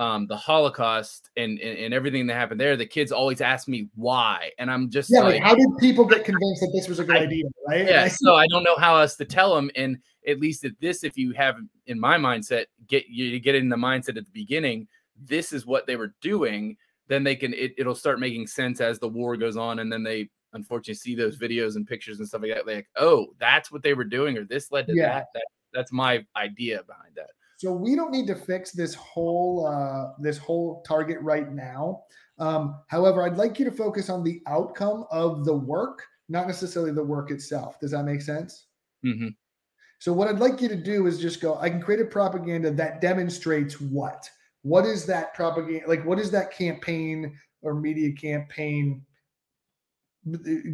um, 0.00 0.26
the 0.26 0.36
Holocaust 0.36 1.28
and, 1.36 1.58
and, 1.58 1.78
and 1.78 1.92
everything 1.92 2.26
that 2.26 2.34
happened 2.34 2.58
there, 2.58 2.74
the 2.74 2.86
kids 2.86 3.12
always 3.12 3.42
ask 3.42 3.68
me 3.68 3.88
why, 3.94 4.50
and 4.58 4.70
I'm 4.70 4.88
just 4.88 5.10
yeah. 5.12 5.20
Like, 5.20 5.34
like 5.34 5.42
how 5.42 5.54
did 5.54 5.68
people 5.78 6.06
get 6.06 6.24
convinced 6.24 6.62
that 6.62 6.72
this 6.74 6.88
was 6.88 7.00
a 7.00 7.04
good 7.04 7.18
I, 7.18 7.24
idea? 7.24 7.44
Right? 7.68 7.86
Yeah. 7.86 8.08
so 8.08 8.34
I 8.34 8.46
don't 8.46 8.64
know 8.64 8.76
how 8.76 8.96
else 8.96 9.14
to 9.16 9.26
tell 9.26 9.54
them. 9.54 9.70
And 9.76 9.98
at 10.26 10.40
least 10.40 10.64
at 10.64 10.72
this, 10.80 11.04
if 11.04 11.18
you 11.18 11.32
have 11.32 11.56
in 11.86 12.00
my 12.00 12.16
mindset, 12.16 12.64
get 12.88 13.08
you 13.08 13.38
get 13.40 13.54
in 13.54 13.68
the 13.68 13.76
mindset 13.76 14.16
at 14.16 14.24
the 14.24 14.32
beginning, 14.32 14.88
this 15.22 15.52
is 15.52 15.66
what 15.66 15.86
they 15.86 15.96
were 15.96 16.14
doing. 16.22 16.78
Then 17.08 17.22
they 17.22 17.36
can 17.36 17.52
it, 17.52 17.74
it'll 17.76 17.94
start 17.94 18.20
making 18.20 18.46
sense 18.46 18.80
as 18.80 18.98
the 18.98 19.08
war 19.08 19.36
goes 19.36 19.58
on, 19.58 19.80
and 19.80 19.92
then 19.92 20.02
they 20.02 20.30
unfortunately 20.54 20.94
see 20.94 21.14
those 21.14 21.36
videos 21.36 21.76
and 21.76 21.86
pictures 21.86 22.20
and 22.20 22.26
stuff 22.26 22.40
like 22.40 22.54
that, 22.54 22.66
like, 22.66 22.88
oh, 22.96 23.26
that's 23.38 23.70
what 23.70 23.82
they 23.82 23.92
were 23.92 24.04
doing, 24.04 24.38
or 24.38 24.44
this 24.44 24.72
led 24.72 24.86
to 24.86 24.94
yeah. 24.96 25.18
that. 25.18 25.26
that. 25.34 25.46
That's 25.74 25.92
my 25.92 26.24
idea 26.36 26.82
behind 26.84 27.12
that. 27.16 27.30
So 27.60 27.70
we 27.70 27.94
don't 27.94 28.10
need 28.10 28.26
to 28.28 28.34
fix 28.34 28.72
this 28.72 28.94
whole 28.94 29.66
uh, 29.66 30.14
this 30.18 30.38
whole 30.38 30.80
target 30.80 31.18
right 31.20 31.52
now. 31.52 32.04
Um, 32.38 32.80
however, 32.86 33.22
I'd 33.22 33.36
like 33.36 33.58
you 33.58 33.66
to 33.66 33.70
focus 33.70 34.08
on 34.08 34.24
the 34.24 34.40
outcome 34.46 35.04
of 35.10 35.44
the 35.44 35.54
work, 35.54 36.02
not 36.30 36.46
necessarily 36.46 36.90
the 36.90 37.04
work 37.04 37.30
itself. 37.30 37.78
Does 37.78 37.90
that 37.90 38.04
make 38.04 38.22
sense? 38.22 38.68
Mm-hmm. 39.04 39.28
So 39.98 40.10
what 40.10 40.28
I'd 40.28 40.38
like 40.38 40.62
you 40.62 40.68
to 40.68 40.74
do 40.74 41.06
is 41.06 41.20
just 41.20 41.42
go. 41.42 41.58
I 41.58 41.68
can 41.68 41.82
create 41.82 42.00
a 42.00 42.06
propaganda 42.06 42.70
that 42.70 43.02
demonstrates 43.02 43.78
what. 43.78 44.26
What 44.62 44.86
is 44.86 45.04
that 45.04 45.34
propaganda? 45.34 45.86
Like, 45.86 46.06
what 46.06 46.18
is 46.18 46.30
that 46.30 46.52
campaign 46.52 47.36
or 47.60 47.74
media 47.74 48.14
campaign 48.14 49.04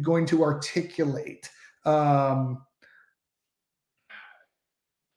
going 0.01 0.25
to 0.27 0.41
articulate? 0.41 1.49
Um, 1.83 2.63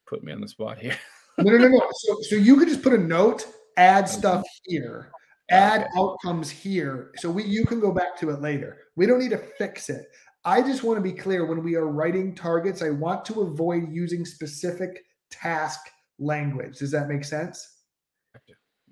Put 0.09 0.25
me 0.25 0.33
on 0.33 0.41
the 0.41 0.49
spot 0.49 0.81
here. 0.81 0.99
no, 1.43 1.53
no, 1.53 1.59
no, 1.59 1.69
no. 1.69 1.89
So, 1.93 2.17
so 2.23 2.37
you 2.37 2.57
could 2.57 2.69
just 2.69 2.83
put 2.83 2.93
a 2.93 2.99
note, 2.99 3.47
add 3.77 4.09
stuff 4.09 4.43
here, 4.65 5.11
add 5.51 5.83
okay. 5.83 5.91
outcomes 5.97 6.51
here. 6.51 7.13
So 7.17 7.31
we 7.31 7.45
you 7.45 7.65
can 7.65 7.81
go 7.81 7.93
back 7.93 8.17
to 8.21 8.31
it 8.31 8.41
later. 8.41 8.79
We 8.97 9.07
don't 9.07 9.19
need 9.19 9.31
to 9.31 9.39
fix 9.39 9.91
it. 9.91 10.07
I 10.45 10.63
just 10.63 10.85
want 10.85 10.97
to 10.97 11.03
be 11.03 11.13
clear 11.13 11.45
when 11.45 11.63
we 11.63 11.75
are 11.75 11.87
writing 11.87 12.35
targets, 12.35 12.83
I 12.83 12.91
want 12.91 13.25
to 13.27 13.43
avoid 13.43 13.91
using 13.91 14.25
specific 14.25 15.05
task 15.31 15.81
language. 16.19 16.79
Does 16.79 16.91
that 16.93 17.09
make 17.09 17.25
sense? 17.25 17.77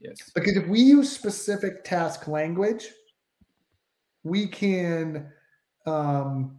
Yes. 0.01 0.31
Because 0.35 0.57
if 0.57 0.67
we 0.69 0.81
use 0.81 1.11
specific 1.11 1.85
task 1.85 2.29
language, 2.29 2.87
we 4.23 4.47
can 4.47 5.33
um, 5.87 6.59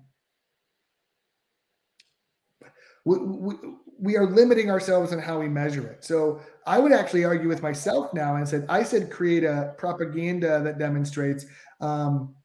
we, 3.06 3.18
we, 3.18 3.56
we 4.02 4.16
are 4.16 4.26
limiting 4.26 4.72
ourselves 4.72 5.12
in 5.12 5.20
how 5.20 5.39
we 5.39 5.50
measure 5.50 5.86
it. 5.88 6.06
So 6.06 6.41
I 6.66 6.80
would 6.80 6.91
actually 6.91 7.26
argue 7.26 7.50
with 7.50 7.62
myself 7.62 8.14
now 8.14 8.38
and 8.38 8.47
said, 8.47 8.66
I 8.70 8.84
said 8.84 9.12
create 9.12 9.43
a 9.43 9.74
propaganda 9.78 10.62
that 10.64 10.80
demonstrates, 10.80 11.45
um, 11.82 12.36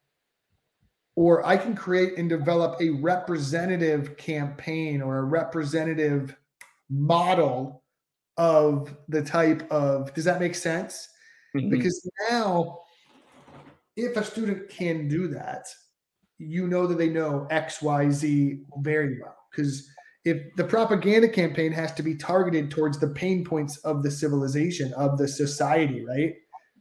or 1.15 1.45
I 1.45 1.55
can 1.55 1.75
create 1.75 2.17
and 2.17 2.27
develop 2.27 2.81
a 2.81 2.89
representative 2.89 4.17
campaign 4.17 5.01
or 5.01 5.19
a 5.19 5.23
representative 5.23 6.35
model 6.89 7.83
of 8.37 8.95
the 9.07 9.21
type 9.21 9.69
of, 9.71 10.13
does 10.13 10.25
that 10.25 10.41
make 10.41 10.55
sense? 10.55 11.07
Mm-hmm. 11.55 11.69
Because 11.69 12.09
now, 12.29 12.79
if 13.95 14.17
a 14.17 14.23
student 14.25 14.67
can 14.69 15.07
do 15.07 15.29
that, 15.29 15.67
you 16.37 16.67
know 16.67 16.85
that 16.85 16.97
they 16.97 17.09
know 17.09 17.47
X, 17.49 17.81
Y, 17.81 18.09
Z 18.09 18.59
very 18.79 19.21
well. 19.21 19.37
Because 19.49 19.89
if 20.25 20.55
the 20.55 20.63
propaganda 20.63 21.29
campaign 21.29 21.71
has 21.71 21.93
to 21.93 22.03
be 22.03 22.15
targeted 22.15 22.71
towards 22.71 22.99
the 22.99 23.07
pain 23.07 23.45
points 23.45 23.77
of 23.77 24.01
the 24.01 24.09
civilization 24.11 24.91
of 24.93 25.17
the 25.17 25.27
society 25.27 26.03
right 26.03 26.33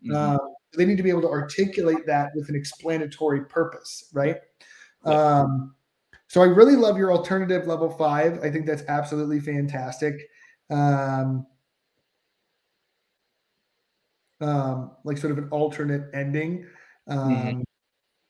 mm-hmm. 0.04 0.14
uh, 0.14 0.38
they 0.76 0.84
need 0.84 0.96
to 0.96 1.02
be 1.02 1.10
able 1.10 1.20
to 1.20 1.28
articulate 1.28 2.06
that 2.06 2.30
with 2.34 2.48
an 2.48 2.56
explanatory 2.56 3.44
purpose 3.44 4.08
right 4.12 4.38
yeah. 5.06 5.12
um, 5.12 5.74
so 6.26 6.42
i 6.42 6.46
really 6.46 6.76
love 6.76 6.96
your 6.96 7.12
alternative 7.12 7.66
level 7.66 7.90
five 7.90 8.42
i 8.42 8.50
think 8.50 8.66
that's 8.66 8.82
absolutely 8.88 9.38
fantastic 9.38 10.14
um, 10.70 11.46
um, 14.40 14.92
like 15.04 15.18
sort 15.18 15.30
of 15.30 15.38
an 15.38 15.48
alternate 15.50 16.08
ending 16.14 16.66
mm-hmm. 17.08 17.48
um, 17.48 17.64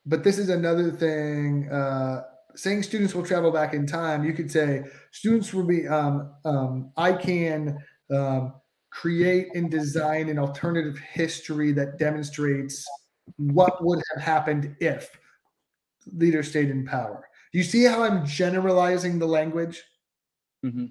but 0.07 0.23
this 0.23 0.39
is 0.39 0.49
another 0.51 0.91
thing 0.91 1.69
uh, 1.71 2.23
saying 2.57 2.83
students 2.83 3.15
will 3.15 3.25
travel 3.25 3.51
back 3.51 3.75
in 3.75 3.87
time, 3.87 4.25
you 4.25 4.33
could 4.33 4.51
say 4.51 4.85
students 5.11 5.53
will 5.53 5.67
be, 5.67 5.87
um, 5.89 6.33
um, 6.45 6.93
I 6.97 7.13
can 7.13 7.79
um, 8.13 8.55
create 8.91 9.49
and 9.55 9.71
design 9.71 10.29
an 10.29 10.39
alternative 10.39 10.99
history 10.99 11.73
that 11.73 11.99
demonstrates 11.99 12.87
what 13.37 13.85
would 13.85 14.03
have 14.15 14.23
happened 14.23 14.77
if 14.81 15.11
leaders 16.13 16.49
stayed 16.49 16.71
in 16.71 16.87
power. 16.87 17.27
You 17.53 17.63
see 17.63 17.85
how 17.85 18.03
I'm 18.03 18.27
generalizing 18.27 19.19
the 19.19 19.27
language? 19.27 19.83
Mm-hmm. 20.65 20.87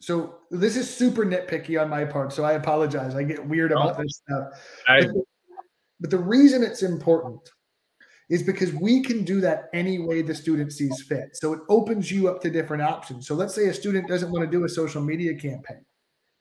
So 0.00 0.36
this 0.50 0.76
is 0.76 0.94
super 0.94 1.24
nitpicky 1.24 1.80
on 1.80 1.88
my 1.88 2.04
part. 2.04 2.32
So 2.32 2.44
I 2.44 2.52
apologize. 2.52 3.14
I 3.14 3.22
get 3.22 3.46
weird 3.46 3.72
about 3.72 3.98
this 3.98 4.20
stuff. 4.22 4.48
I, 4.88 5.00
but, 5.02 5.14
but 6.00 6.10
the 6.10 6.18
reason 6.18 6.62
it's 6.62 6.82
important 6.82 7.48
is 8.28 8.42
because 8.42 8.72
we 8.74 9.02
can 9.02 9.24
do 9.24 9.40
that 9.40 9.64
any 9.72 9.98
way 9.98 10.22
the 10.22 10.34
student 10.34 10.72
sees 10.72 11.02
fit. 11.02 11.30
So 11.34 11.52
it 11.52 11.60
opens 11.68 12.10
you 12.10 12.28
up 12.28 12.40
to 12.42 12.50
different 12.50 12.82
options. 12.82 13.26
So 13.26 13.34
let's 13.34 13.54
say 13.54 13.68
a 13.68 13.74
student 13.74 14.08
doesn't 14.08 14.32
want 14.32 14.44
to 14.44 14.50
do 14.50 14.64
a 14.64 14.68
social 14.68 15.02
media 15.02 15.34
campaign. 15.34 15.84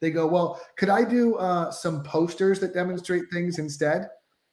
They 0.02 0.10
go, 0.10 0.28
well, 0.28 0.62
could 0.78 0.90
I 0.90 1.04
do 1.04 1.36
uh, 1.36 1.72
some 1.72 2.04
posters 2.04 2.60
that 2.60 2.74
demonstrate 2.74 3.24
things 3.32 3.60
instead? 3.60 4.08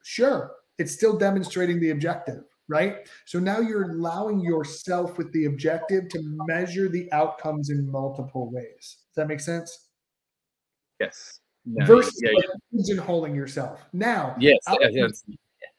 Sure. 0.05 0.53
It's 0.79 0.93
still 0.93 1.17
demonstrating 1.17 1.81
the 1.81 1.91
objective, 1.91 2.45
right? 2.69 3.09
So 3.25 3.39
now 3.39 3.61
you're 3.61 3.91
allowing 3.91 4.41
yourself 4.41 5.19
with 5.19 5.33
the 5.33 5.47
objective 5.47 6.09
to 6.11 6.21
measure 6.47 6.89
the 6.89 7.11
outcomes 7.13 7.71
in 7.71 7.91
multiple 7.91 8.51
ways. 8.53 8.99
Does 9.09 9.17
that 9.17 9.29
make 9.29 9.41
sense? 9.41 9.89
Yes. 11.01 11.41
No, 11.65 11.85
Versus 11.87 12.21
yeah, 12.23 12.31
yeah. 12.33 12.81
pigeonholing 12.81 13.35
yourself. 13.35 13.81
Now, 13.93 14.35
yes, 14.39 14.59
yes, 14.81 14.93
That's 14.95 15.25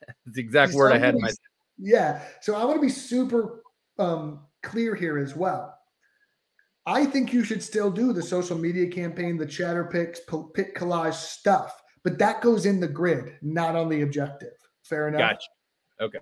the 0.26 0.42
exact 0.42 0.74
word 0.74 0.94
I 0.94 0.98
had 0.98 1.16
in 1.16 1.22
my. 1.22 1.32
Yeah. 1.78 2.22
So 2.42 2.56
I 2.56 2.64
want 2.66 2.78
to 2.78 2.82
be 2.82 2.90
super 2.90 3.64
um, 4.00 4.42
clear 4.62 4.96
here 4.96 5.18
as 5.18 5.36
well. 5.36 5.78
I 6.86 7.06
think 7.06 7.32
you 7.32 7.44
should 7.44 7.64
still 7.64 7.90
do 7.90 8.12
the 8.12 8.22
social 8.22 8.58
media 8.58 8.88
campaign, 8.88 9.38
the 9.38 9.46
ChatterPix, 9.46 10.20
pick 10.54 10.76
collage 10.76 11.14
stuff, 11.14 11.82
but 12.04 12.18
that 12.20 12.42
goes 12.42 12.66
in 12.66 12.80
the 12.80 12.88
grid, 12.88 13.38
not 13.42 13.76
on 13.76 13.88
the 13.88 14.02
objective. 14.02 14.54
Fair 14.84 15.08
enough. 15.08 15.20
Gotcha. 15.20 15.48
Okay. 16.02 16.20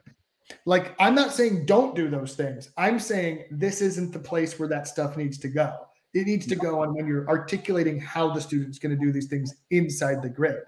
Like 0.66 0.96
I'm 1.00 1.16
not 1.16 1.34
saying 1.34 1.66
don't 1.66 1.96
do 1.96 2.10
those 2.10 2.36
things. 2.36 2.70
I'm 2.78 3.00
saying 3.00 3.46
this 3.52 3.82
isn't 3.82 4.12
the 4.12 4.20
place 4.20 4.60
where 4.60 4.70
that 4.70 4.88
stuff 4.88 5.18
needs 5.18 5.38
to 5.40 5.48
go. 5.48 5.74
It 6.14 6.28
needs 6.28 6.46
to 6.48 6.56
go 6.56 6.82
on 6.82 6.94
when 6.94 7.08
you're 7.08 7.28
articulating 7.30 8.00
how 8.00 8.34
the 8.34 8.42
student's 8.42 8.80
going 8.80 8.98
to 8.98 9.04
do 9.04 9.14
these 9.14 9.28
things 9.28 9.56
inside 9.70 10.22
the 10.22 10.30
grid. 10.30 10.64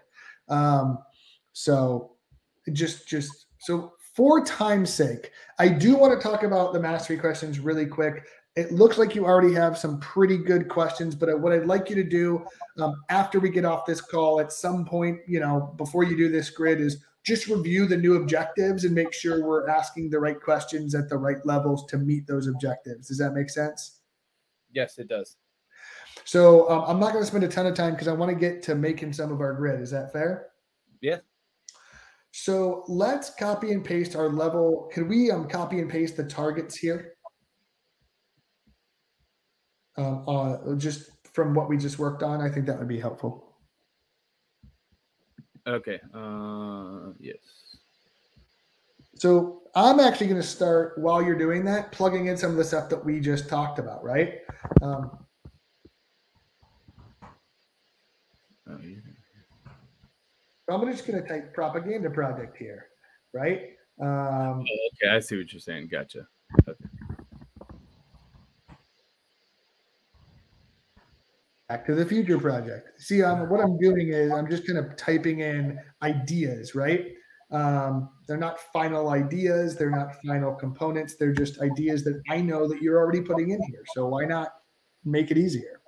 Um, 0.47 0.99
so 1.51 2.12
just 2.71 3.07
just 3.07 3.47
so 3.59 3.93
for 4.15 4.45
time's 4.45 4.93
sake, 4.93 5.31
I 5.59 5.67
do 5.67 5.95
want 5.95 6.19
to 6.19 6.27
talk 6.27 6.43
about 6.43 6.73
the 6.73 6.79
mastery 6.79 7.17
questions 7.17 7.59
really 7.59 7.85
quick. 7.85 8.27
It 8.55 8.71
looks 8.71 8.99
like 8.99 9.15
you 9.15 9.25
already 9.25 9.53
have 9.55 9.77
some 9.77 9.99
pretty 9.99 10.37
good 10.37 10.69
questions, 10.69 11.15
but 11.15 11.39
what 11.39 11.51
I'd 11.51 11.65
like 11.65 11.89
you 11.89 11.95
to 11.95 12.03
do 12.03 12.45
um, 12.79 13.01
after 13.09 13.39
we 13.39 13.49
get 13.49 13.65
off 13.65 13.87
this 13.87 13.99
call 13.99 14.39
at 14.39 14.51
some 14.51 14.85
point, 14.85 15.19
you 15.27 15.39
know, 15.39 15.73
before 15.77 16.03
you 16.03 16.15
do 16.15 16.29
this 16.29 16.51
grid, 16.51 16.79
is 16.79 17.03
just 17.23 17.47
review 17.47 17.87
the 17.87 17.97
new 17.97 18.15
objectives 18.15 18.83
and 18.83 18.93
make 18.93 19.11
sure 19.11 19.43
we're 19.43 19.67
asking 19.67 20.11
the 20.11 20.19
right 20.19 20.39
questions 20.39 20.93
at 20.93 21.09
the 21.09 21.17
right 21.17 21.43
levels 21.45 21.85
to 21.87 21.97
meet 21.97 22.27
those 22.27 22.47
objectives. 22.47 23.07
Does 23.07 23.17
that 23.17 23.33
make 23.33 23.49
sense? 23.49 24.01
Yes, 24.71 24.99
it 24.99 25.07
does. 25.07 25.37
So 26.25 26.69
um, 26.69 26.83
I'm 26.87 26.99
not 26.99 27.13
going 27.13 27.23
to 27.23 27.27
spend 27.27 27.43
a 27.43 27.47
ton 27.47 27.65
of 27.65 27.73
time 27.73 27.93
because 27.93 28.07
I 28.07 28.13
want 28.13 28.29
to 28.29 28.35
get 28.35 28.61
to 28.63 28.75
making 28.75 29.13
some 29.13 29.31
of 29.31 29.41
our 29.41 29.53
grid. 29.53 29.81
Is 29.81 29.89
that 29.91 30.13
fair? 30.13 30.49
Yeah. 31.01 31.19
So 32.35 32.83
let's 32.87 33.29
copy 33.29 33.73
and 33.73 33.85
paste 33.85 34.15
our 34.15 34.27
level. 34.27 34.89
Can 34.91 35.07
we 35.07 35.29
um, 35.29 35.47
copy 35.47 35.79
and 35.79 35.89
paste 35.89 36.17
the 36.17 36.23
targets 36.23 36.75
here? 36.75 37.13
Um, 39.97 40.25
uh, 40.27 40.75
just 40.77 41.11
from 41.31 41.53
what 41.53 41.69
we 41.69 41.77
just 41.77 41.99
worked 41.99 42.23
on, 42.23 42.41
I 42.41 42.49
think 42.49 42.65
that 42.65 42.79
would 42.79 42.87
be 42.87 42.99
helpful. 42.99 43.53
Okay. 45.67 45.99
Uh, 46.11 47.11
yes. 47.19 47.37
So 49.13 49.61
I'm 49.75 49.99
actually 49.99 50.25
going 50.27 50.41
to 50.41 50.47
start 50.47 50.97
while 50.97 51.21
you're 51.21 51.37
doing 51.37 51.63
that, 51.65 51.91
plugging 51.91 52.25
in 52.25 52.35
some 52.35 52.49
of 52.49 52.57
the 52.57 52.63
stuff 52.63 52.89
that 52.89 53.05
we 53.05 53.19
just 53.19 53.47
talked 53.47 53.77
about, 53.77 54.03
right? 54.03 54.39
Um, 54.81 55.19
oh, 58.67 58.79
yeah. 58.81 59.02
So 60.67 60.75
I'm 60.75 60.89
just 60.91 61.05
going 61.05 61.21
to 61.21 61.27
type 61.27 61.53
propaganda 61.53 62.09
project 62.09 62.57
here, 62.57 62.87
right? 63.33 63.71
Um, 64.01 64.61
okay, 64.61 65.13
I 65.13 65.19
see 65.19 65.37
what 65.37 65.51
you're 65.51 65.59
saying. 65.59 65.89
Gotcha. 65.91 66.27
Okay. 66.67 66.85
Back 71.67 71.85
to 71.87 71.95
the 71.95 72.05
Future 72.05 72.37
project. 72.37 73.01
See, 73.01 73.23
um, 73.23 73.49
what 73.49 73.59
I'm 73.59 73.77
doing 73.77 74.09
is 74.09 74.31
I'm 74.31 74.49
just 74.49 74.65
kind 74.65 74.79
of 74.79 74.95
typing 74.95 75.39
in 75.39 75.79
ideas, 76.01 76.75
right? 76.75 77.07
Um, 77.51 78.09
they're 78.27 78.37
not 78.37 78.59
final 78.71 79.09
ideas, 79.09 79.75
they're 79.75 79.91
not 79.91 80.15
final 80.25 80.53
components, 80.53 81.15
they're 81.15 81.33
just 81.33 81.61
ideas 81.61 82.03
that 82.03 82.21
I 82.29 82.41
know 82.41 82.67
that 82.67 82.81
you're 82.81 82.97
already 82.97 83.21
putting 83.21 83.51
in 83.51 83.61
here. 83.69 83.83
So 83.93 84.07
why 84.07 84.25
not 84.25 84.49
make 85.03 85.29
it 85.29 85.37
easier? 85.37 85.81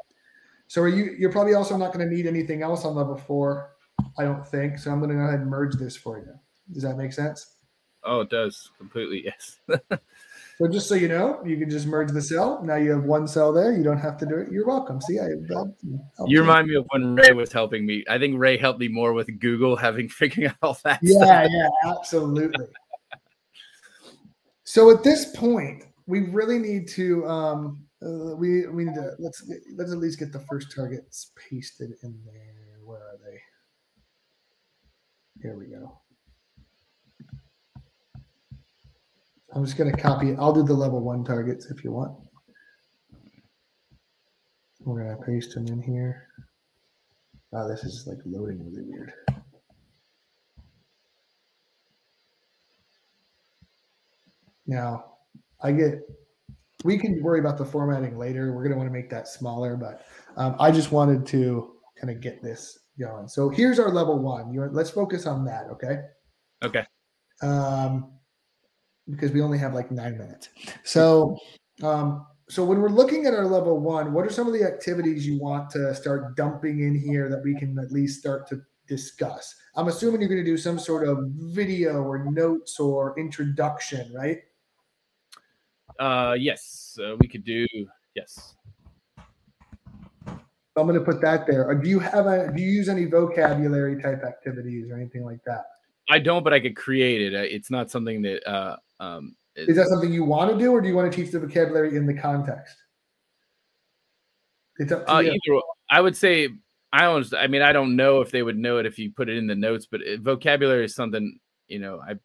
So 0.67 0.81
are 0.81 0.89
you 0.89 1.15
you're 1.17 1.31
probably 1.31 1.53
also 1.53 1.77
not 1.77 1.93
going 1.93 2.07
to 2.07 2.13
need 2.13 2.27
anything 2.27 2.61
else 2.61 2.85
on 2.85 2.95
level 2.95 3.15
four 3.15 3.74
I 4.17 4.23
don't 4.23 4.47
think. 4.47 4.79
So 4.79 4.91
I'm 4.91 4.99
going 4.99 5.09
to 5.09 5.15
go 5.15 5.21
ahead 5.21 5.41
and 5.41 5.49
merge 5.49 5.75
this 5.75 5.95
for 5.95 6.19
you. 6.19 6.33
Does 6.73 6.83
that 6.83 6.97
make 6.97 7.13
sense? 7.13 7.55
Oh, 8.03 8.21
it 8.21 8.29
does 8.29 8.69
completely. 8.77 9.23
Yes. 9.25 9.57
so 10.57 10.67
just 10.67 10.87
so 10.87 10.95
you 10.95 11.07
know, 11.07 11.41
you 11.43 11.57
can 11.57 11.69
just 11.69 11.87
merge 11.87 12.11
the 12.11 12.21
cell. 12.21 12.61
Now 12.63 12.75
you 12.75 12.91
have 12.91 13.03
one 13.03 13.27
cell 13.27 13.51
there. 13.51 13.73
You 13.73 13.83
don't 13.83 13.97
have 13.97 14.17
to 14.19 14.25
do 14.25 14.37
it. 14.37 14.51
You're 14.51 14.67
welcome. 14.67 15.01
See, 15.01 15.19
I 15.19 15.29
you 16.27 16.39
remind 16.39 16.67
me 16.67 16.75
of 16.75 16.85
when 16.91 17.15
Rae 17.15 17.31
was 17.31 17.51
helping 17.51 17.85
me. 17.85 18.03
I 18.07 18.19
think 18.19 18.35
Rae 18.37 18.57
helped 18.57 18.79
me 18.79 18.87
more 18.87 19.13
with 19.13 19.39
Google, 19.39 19.75
having 19.75 20.07
figuring 20.09 20.49
out 20.49 20.55
all 20.61 20.77
that. 20.83 20.99
Yeah, 21.01 21.17
stuff. 21.17 21.51
yeah, 21.51 21.91
absolutely. 21.91 22.67
so 24.63 24.91
at 24.91 25.03
this 25.03 25.35
point, 25.35 25.83
we 26.05 26.21
really 26.29 26.59
need 26.59 26.87
to 26.89 27.25
um, 27.27 27.85
uh, 28.03 28.35
we 28.35 28.67
we 28.67 28.85
need 28.85 28.95
to 28.95 29.13
let's 29.17 29.49
let's 29.75 29.91
at 29.91 29.97
least 29.97 30.19
get 30.19 30.31
the 30.31 30.39
first 30.41 30.73
targets 30.75 31.31
pasted 31.49 31.93
in 32.03 32.19
there. 32.25 32.64
Where 35.41 35.53
are 35.53 35.57
they? 35.59 35.65
Here 35.65 35.79
we 35.79 35.85
go. 35.85 35.99
I'm 39.53 39.63
just 39.63 39.77
going 39.77 39.89
to 39.89 39.97
copy. 39.97 40.35
I'll 40.37 40.53
do 40.53 40.63
the 40.63 40.73
level 40.73 40.99
one 40.99 41.23
targets 41.23 41.67
if 41.67 41.83
you 41.83 41.91
want. 41.91 42.13
We're 44.81 45.03
going 45.03 45.17
to 45.17 45.23
paste 45.23 45.55
them 45.55 45.67
in 45.67 45.81
here. 45.81 46.27
Oh, 47.53 47.67
this 47.67 47.83
is 47.85 48.05
like 48.05 48.17
loading 48.25 48.63
really 48.65 48.83
weird. 48.83 49.13
Now, 54.67 55.13
I 55.61 55.71
get. 55.71 56.01
We 56.83 56.97
can 56.97 57.23
worry 57.23 57.39
about 57.39 57.57
the 57.57 57.65
formatting 57.65 58.17
later. 58.17 58.53
We're 58.53 58.61
going 58.61 58.73
to 58.73 58.77
want 58.77 58.89
to 58.89 58.93
make 58.93 59.09
that 59.09 59.27
smaller, 59.27 59.75
but 59.77 60.05
um, 60.37 60.55
I 60.59 60.69
just 60.69 60.91
wanted 60.91 61.25
to 61.27 61.75
kind 61.99 62.15
of 62.15 62.21
get 62.21 62.43
this 62.43 62.79
going. 62.99 63.27
So 63.27 63.49
here's 63.49 63.79
our 63.79 63.89
level 63.89 64.19
one. 64.19 64.53
You're, 64.53 64.69
let's 64.71 64.89
focus 64.89 65.25
on 65.25 65.45
that, 65.45 65.67
okay? 65.71 65.99
Okay. 66.63 66.85
Um, 67.41 68.11
because 69.09 69.31
we 69.31 69.41
only 69.41 69.57
have 69.57 69.73
like 69.73 69.91
nine 69.91 70.17
minutes. 70.17 70.49
So, 70.83 71.37
um, 71.83 72.25
so 72.49 72.63
when 72.63 72.81
we're 72.81 72.89
looking 72.89 73.25
at 73.25 73.33
our 73.33 73.45
level 73.45 73.79
one, 73.79 74.13
what 74.13 74.25
are 74.25 74.29
some 74.29 74.47
of 74.47 74.53
the 74.53 74.63
activities 74.63 75.27
you 75.27 75.39
want 75.39 75.69
to 75.71 75.93
start 75.95 76.35
dumping 76.35 76.81
in 76.81 76.95
here 76.95 77.29
that 77.29 77.43
we 77.43 77.55
can 77.55 77.77
at 77.79 77.91
least 77.91 78.19
start 78.19 78.47
to 78.49 78.61
discuss? 78.87 79.55
I'm 79.75 79.87
assuming 79.87 80.21
you're 80.21 80.29
going 80.29 80.43
to 80.43 80.49
do 80.49 80.57
some 80.57 80.79
sort 80.79 81.07
of 81.07 81.19
video 81.31 82.01
or 82.03 82.23
notes 82.31 82.79
or 82.79 83.17
introduction, 83.19 84.13
right? 84.13 84.39
Uh, 85.99 86.35
yes, 86.37 86.97
uh, 87.01 87.15
we 87.19 87.27
could 87.27 87.43
do 87.43 87.65
yes. 88.15 88.55
I'm 90.77 90.87
going 90.87 90.99
to 90.99 91.05
put 91.05 91.21
that 91.21 91.47
there. 91.47 91.65
Or 91.65 91.75
do 91.75 91.89
you 91.89 91.99
have 91.99 92.27
a? 92.27 92.51
Do 92.51 92.61
you 92.61 92.69
use 92.69 92.89
any 92.89 93.05
vocabulary 93.05 94.01
type 94.01 94.23
activities 94.23 94.89
or 94.91 94.95
anything 94.95 95.23
like 95.23 95.43
that? 95.45 95.63
I 96.09 96.19
don't, 96.19 96.43
but 96.43 96.53
I 96.53 96.59
could 96.59 96.75
create 96.75 97.21
it. 97.21 97.33
It's 97.33 97.71
not 97.71 97.89
something 97.89 98.21
that. 98.23 98.47
Uh, 98.47 98.77
um, 98.99 99.35
is 99.55 99.77
that 99.77 99.87
something 99.87 100.11
you 100.11 100.25
want 100.25 100.51
to 100.51 100.57
do, 100.57 100.71
or 100.71 100.81
do 100.81 100.89
you 100.89 100.95
want 100.95 101.11
to 101.11 101.15
teach 101.15 101.31
the 101.31 101.39
vocabulary 101.39 101.95
in 101.95 102.05
the 102.05 102.13
context? 102.13 102.75
It's 104.77 104.91
up 104.91 105.05
to 105.05 105.15
uh, 105.15 105.19
you. 105.19 105.31
Either, 105.31 105.61
I 105.89 106.01
would 106.01 106.17
say 106.17 106.49
I 106.91 107.01
don't. 107.03 107.33
I 107.33 107.47
mean, 107.47 107.61
I 107.61 107.71
don't 107.71 107.95
know 107.95 108.21
if 108.21 108.31
they 108.31 108.43
would 108.43 108.57
know 108.57 108.77
it 108.77 108.85
if 108.85 108.99
you 108.99 109.11
put 109.11 109.29
it 109.29 109.37
in 109.37 109.47
the 109.47 109.55
notes, 109.55 109.87
but 109.89 110.01
it, 110.01 110.21
vocabulary 110.21 110.85
is 110.85 110.95
something 110.95 111.39
you 111.67 111.79
know. 111.79 112.01
I 112.05 112.15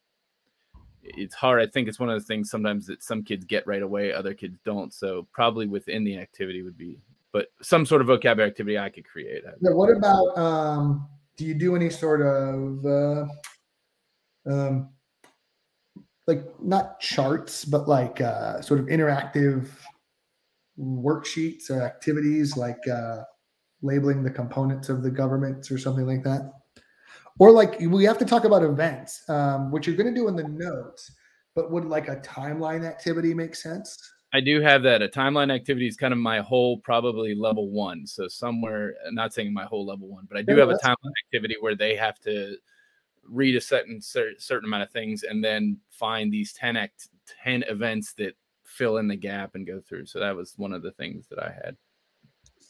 it's 1.03 1.35
hard. 1.35 1.61
I 1.61 1.67
think 1.67 1.89
it's 1.89 1.99
one 1.99 2.11
of 2.11 2.21
the 2.21 2.27
things 2.27 2.51
sometimes 2.51 2.87
that 2.87 3.03
some 3.03 3.23
kids 3.23 3.45
get 3.45 3.67
right 3.67 3.83
away, 3.83 4.13
other 4.13 4.35
kids 4.35 4.59
don't. 4.65 4.93
So 4.93 5.27
probably 5.33 5.67
within 5.67 6.05
the 6.05 6.19
activity 6.19 6.63
would 6.63 6.77
be 6.77 6.99
but 7.33 7.49
some 7.63 7.87
sort 7.87 8.01
of 8.01 8.09
vocabulary 8.09 8.51
activity 8.51 8.79
I 8.79 8.89
could 8.89 9.05
create. 9.05 9.43
What 9.61 9.97
about 9.97 10.37
um, 10.37 11.09
do 11.37 11.45
you 11.45 11.55
do 11.55 11.77
any 11.77 11.91
sort 11.91 12.23
of 12.23 12.85
uh, 12.85 13.25
um, 14.51 14.91
like 16.27 16.45
not 16.63 17.01
charts, 17.01 17.65
but 17.65 17.89
like 17.89 18.21
uh, 18.21 18.61
sort 18.61 18.81
of 18.81 18.87
interactive 18.87 19.69
worksheets 20.79 21.71
or 21.71 21.83
activities 21.83 22.57
like 22.57 22.87
uh, 22.89 23.23
labeling 23.83 24.23
the 24.23 24.31
components 24.31 24.89
of 24.89 25.03
the 25.03 25.11
governments 25.11 25.71
or 25.71 25.79
something 25.79 26.07
like 26.07 26.25
that? 26.25 26.53
Or 27.39 27.53
like 27.53 27.81
we 27.81 28.05
have 28.05 28.19
to 28.19 28.25
talk 28.25 28.45
about 28.45 28.63
events, 28.63 29.23
um, 29.29 29.71
which 29.71 29.87
you're 29.87 29.97
going 29.97 30.13
to 30.13 30.21
do 30.21 30.29
in 30.29 30.37
the 30.37 30.45
notes, 30.47 31.11
but 31.55 31.71
would 31.71 31.85
like 31.85 32.09
a 32.09 32.17
timeline 32.17 32.87
activity 32.87 33.33
make 33.33 33.55
sense? 33.55 33.99
I 34.33 34.41
do 34.41 34.61
have 34.61 34.83
that. 34.85 35.03
A 35.03 35.09
timeline 35.09 35.53
activity 35.53 35.89
is 35.89 35.97
kind 35.97 36.13
of 36.13 36.19
my 36.19 36.41
whole 36.41 36.79
probably 36.79 37.35
level 37.35 37.69
one. 37.69 38.07
So 38.07 38.29
somewhere, 38.29 38.95
not 39.11 39.35
saying 39.35 39.53
my 39.53 39.65
whole 39.65 39.85
level 39.85 40.09
one, 40.09 40.27
but 40.29 40.39
I 40.39 40.43
do 40.43 40.55
yeah, 40.55 40.61
have 40.61 40.71
a 40.71 40.75
timeline 40.75 41.13
activity 41.27 41.57
where 41.61 41.75
they 41.75 41.97
have 41.97 42.19
to 42.21 42.57
read 43.25 43.57
a 43.57 43.61
certain 43.61 44.01
certain 44.01 44.65
amount 44.65 44.83
of 44.83 44.91
things 44.91 45.23
and 45.25 45.43
then 45.43 45.79
find 45.91 46.33
these 46.33 46.53
10 46.53 46.77
act 46.77 47.09
10 47.45 47.65
events 47.65 48.13
that 48.15 48.35
fill 48.65 48.99
in 48.99 49.09
the 49.09 49.17
gap 49.17 49.55
and 49.55 49.67
go 49.67 49.81
through. 49.81 50.07
So 50.07 50.21
that 50.21 50.35
was 50.35 50.55
one 50.57 50.73
of 50.73 50.83
the 50.83 50.93
things 50.93 51.27
that 51.29 51.43
I 51.43 51.51
had. 51.51 51.77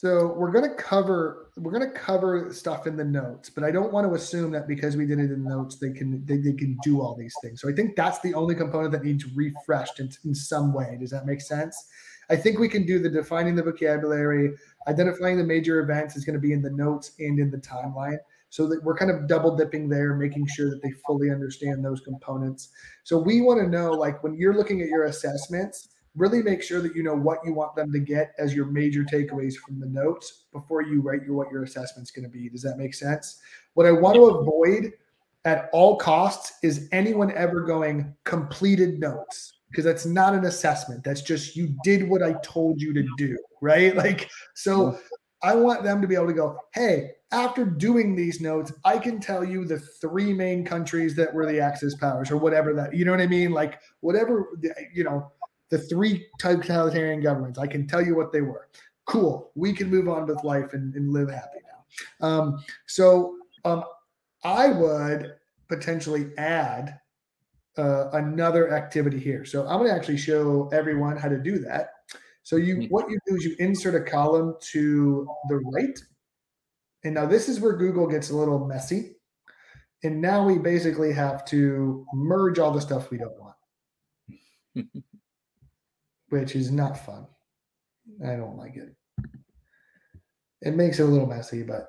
So 0.01 0.33
we're 0.35 0.49
going 0.49 0.67
to 0.67 0.75
cover 0.75 1.51
we're 1.57 1.77
to 1.77 1.91
cover 1.91 2.51
stuff 2.51 2.87
in 2.87 2.97
the 2.97 3.03
notes, 3.03 3.51
but 3.51 3.63
I 3.63 3.69
don't 3.69 3.93
want 3.93 4.07
to 4.07 4.15
assume 4.15 4.49
that 4.49 4.67
because 4.67 4.97
we 4.97 5.05
did 5.05 5.19
it 5.19 5.29
in 5.29 5.43
the 5.43 5.49
notes 5.51 5.75
they 5.75 5.91
can 5.91 6.25
they, 6.25 6.37
they 6.37 6.53
can 6.53 6.75
do 6.81 7.01
all 7.01 7.13
these 7.13 7.35
things. 7.43 7.61
So 7.61 7.69
I 7.69 7.73
think 7.73 7.95
that's 7.95 8.19
the 8.21 8.33
only 8.33 8.55
component 8.55 8.93
that 8.93 9.03
needs 9.03 9.25
refreshed 9.35 9.99
in, 9.99 10.09
in 10.25 10.33
some 10.33 10.73
way. 10.73 10.97
Does 10.99 11.11
that 11.11 11.27
make 11.27 11.39
sense? 11.39 11.87
I 12.31 12.35
think 12.35 12.57
we 12.57 12.67
can 12.67 12.83
do 12.83 12.97
the 12.97 13.09
defining 13.09 13.55
the 13.55 13.61
vocabulary, 13.61 14.55
identifying 14.87 15.37
the 15.37 15.43
major 15.43 15.81
events 15.81 16.15
is 16.15 16.25
going 16.25 16.33
to 16.33 16.39
be 16.39 16.53
in 16.53 16.63
the 16.63 16.71
notes 16.71 17.11
and 17.19 17.37
in 17.37 17.51
the 17.51 17.59
timeline. 17.59 18.17
So 18.49 18.67
that 18.69 18.83
we're 18.83 18.97
kind 18.97 19.11
of 19.11 19.27
double 19.27 19.55
dipping 19.55 19.87
there, 19.87 20.15
making 20.15 20.47
sure 20.47 20.71
that 20.71 20.81
they 20.81 20.93
fully 21.05 21.29
understand 21.29 21.85
those 21.85 22.01
components. 22.01 22.69
So 23.03 23.19
we 23.19 23.41
want 23.41 23.59
to 23.61 23.69
know, 23.69 23.91
like 23.91 24.23
when 24.23 24.33
you're 24.33 24.57
looking 24.57 24.81
at 24.81 24.87
your 24.87 25.05
assessments, 25.05 25.89
really 26.15 26.41
make 26.41 26.61
sure 26.61 26.81
that 26.81 26.95
you 26.95 27.03
know 27.03 27.15
what 27.15 27.39
you 27.45 27.53
want 27.53 27.75
them 27.75 27.91
to 27.91 27.99
get 27.99 28.33
as 28.37 28.53
your 28.53 28.65
major 28.65 29.03
takeaways 29.03 29.55
from 29.55 29.79
the 29.79 29.85
notes 29.85 30.45
before 30.51 30.81
you 30.81 31.01
write 31.01 31.23
your 31.23 31.35
what 31.35 31.51
your 31.51 31.63
assessment's 31.63 32.11
going 32.11 32.23
to 32.23 32.29
be. 32.29 32.49
Does 32.49 32.61
that 32.63 32.77
make 32.77 32.93
sense? 32.93 33.39
What 33.73 33.85
I 33.85 33.91
want 33.91 34.15
to 34.15 34.25
avoid 34.25 34.91
at 35.45 35.69
all 35.73 35.95
costs 35.95 36.53
is 36.63 36.87
anyone 36.91 37.31
ever 37.33 37.61
going 37.61 38.13
completed 38.25 38.99
notes 38.99 39.53
because 39.69 39.85
that's 39.85 40.05
not 40.05 40.33
an 40.33 40.45
assessment. 40.45 41.03
That's 41.03 41.21
just 41.21 41.55
you 41.55 41.75
did 41.83 42.07
what 42.07 42.21
I 42.21 42.33
told 42.43 42.81
you 42.81 42.93
to 42.93 43.07
do, 43.17 43.37
right? 43.61 43.95
Like 44.01 44.29
so 44.53 44.97
I 45.43 45.55
want 45.55 45.83
them 45.83 46.01
to 46.01 46.07
be 46.07 46.15
able 46.15 46.27
to 46.27 46.33
go, 46.33 46.57
"Hey, 46.73 47.11
after 47.31 47.63
doing 47.65 48.15
these 48.15 48.41
notes, 48.41 48.73
I 48.83 48.97
can 48.97 49.19
tell 49.19 49.43
you 49.43 49.65
the 49.65 49.79
three 49.79 50.33
main 50.33 50.65
countries 50.65 51.15
that 51.15 51.33
were 51.33 51.45
the 51.45 51.59
Axis 51.59 51.95
powers 51.95 52.29
or 52.29 52.37
whatever 52.37 52.73
that, 52.73 52.93
you 52.93 53.05
know 53.05 53.11
what 53.11 53.21
I 53.21 53.27
mean? 53.27 53.51
Like 53.51 53.79
whatever, 54.01 54.49
you 54.93 55.03
know, 55.03 55.31
the 55.71 55.79
three 55.79 56.27
totalitarian 56.37 57.21
governments. 57.21 57.57
I 57.57 57.65
can 57.65 57.87
tell 57.87 58.01
you 58.01 58.15
what 58.15 58.31
they 58.31 58.41
were. 58.41 58.67
Cool. 59.07 59.51
We 59.55 59.73
can 59.73 59.89
move 59.89 60.07
on 60.07 60.27
with 60.27 60.43
life 60.43 60.73
and, 60.73 60.93
and 60.93 61.11
live 61.11 61.29
happy 61.29 61.59
now. 62.21 62.27
Um, 62.27 62.63
so 62.85 63.37
um, 63.65 63.83
I 64.43 64.67
would 64.67 65.35
potentially 65.69 66.31
add 66.37 66.99
uh, 67.77 68.09
another 68.13 68.73
activity 68.73 69.17
here. 69.17 69.45
So 69.45 69.65
I'm 69.65 69.79
going 69.79 69.89
to 69.89 69.95
actually 69.95 70.17
show 70.17 70.69
everyone 70.73 71.17
how 71.17 71.29
to 71.29 71.37
do 71.37 71.57
that. 71.59 71.91
So 72.43 72.57
you, 72.57 72.75
mm-hmm. 72.75 72.87
what 72.87 73.09
you 73.09 73.17
do 73.25 73.35
is 73.35 73.45
you 73.45 73.55
insert 73.59 73.95
a 73.95 74.01
column 74.01 74.55
to 74.71 75.27
the 75.47 75.57
right. 75.73 75.97
And 77.03 77.15
now 77.15 77.25
this 77.25 77.47
is 77.47 77.59
where 77.59 77.73
Google 77.73 78.07
gets 78.07 78.29
a 78.29 78.35
little 78.35 78.65
messy. 78.67 79.15
And 80.03 80.19
now 80.21 80.43
we 80.43 80.57
basically 80.57 81.13
have 81.13 81.45
to 81.45 82.05
merge 82.13 82.59
all 82.59 82.71
the 82.71 82.81
stuff 82.81 83.09
we 83.09 83.17
don't 83.17 83.39
want. 83.39 83.55
which 86.31 86.55
is 86.55 86.71
not 86.71 87.05
fun. 87.05 87.27
I 88.25 88.35
don't 88.35 88.57
like 88.57 88.75
it. 88.75 88.95
It 90.61 90.75
makes 90.75 90.99
it 90.99 91.03
a 91.03 91.05
little 91.05 91.27
messy, 91.27 91.63
but 91.63 91.87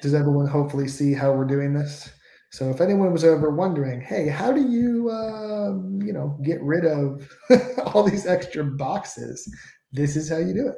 does 0.00 0.14
everyone 0.14 0.46
hopefully 0.46 0.88
see 0.88 1.12
how 1.12 1.32
we're 1.32 1.44
doing 1.44 1.72
this? 1.72 2.10
So 2.50 2.70
if 2.70 2.80
anyone 2.80 3.12
was 3.12 3.24
ever 3.24 3.50
wondering, 3.50 4.00
hey, 4.00 4.28
how 4.28 4.52
do 4.52 4.60
you, 4.60 5.08
uh, 5.10 5.70
you 6.04 6.12
know, 6.12 6.38
get 6.42 6.62
rid 6.62 6.84
of 6.84 7.28
all 7.86 8.02
these 8.02 8.26
extra 8.26 8.62
boxes? 8.62 9.50
This 9.90 10.16
is 10.16 10.28
how 10.28 10.38
you 10.38 10.54
do 10.54 10.68
it. 10.68 10.76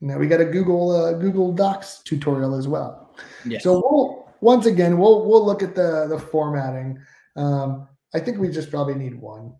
Now 0.00 0.18
we 0.18 0.26
got 0.26 0.40
a 0.40 0.46
Google 0.46 0.90
uh, 0.90 1.12
Google 1.12 1.52
Docs 1.52 2.02
tutorial 2.04 2.54
as 2.54 2.66
well. 2.66 3.14
Yes. 3.44 3.62
So 3.62 3.82
we'll 3.84 4.26
once 4.40 4.66
again 4.66 4.98
we'll 4.98 5.26
we'll 5.28 5.44
look 5.44 5.62
at 5.62 5.74
the 5.74 6.06
the 6.08 6.18
formatting. 6.18 6.98
Um, 7.36 7.86
I 8.14 8.18
think 8.18 8.38
we 8.38 8.48
just 8.48 8.70
probably 8.70 8.94
need 8.94 9.14
one. 9.14 9.52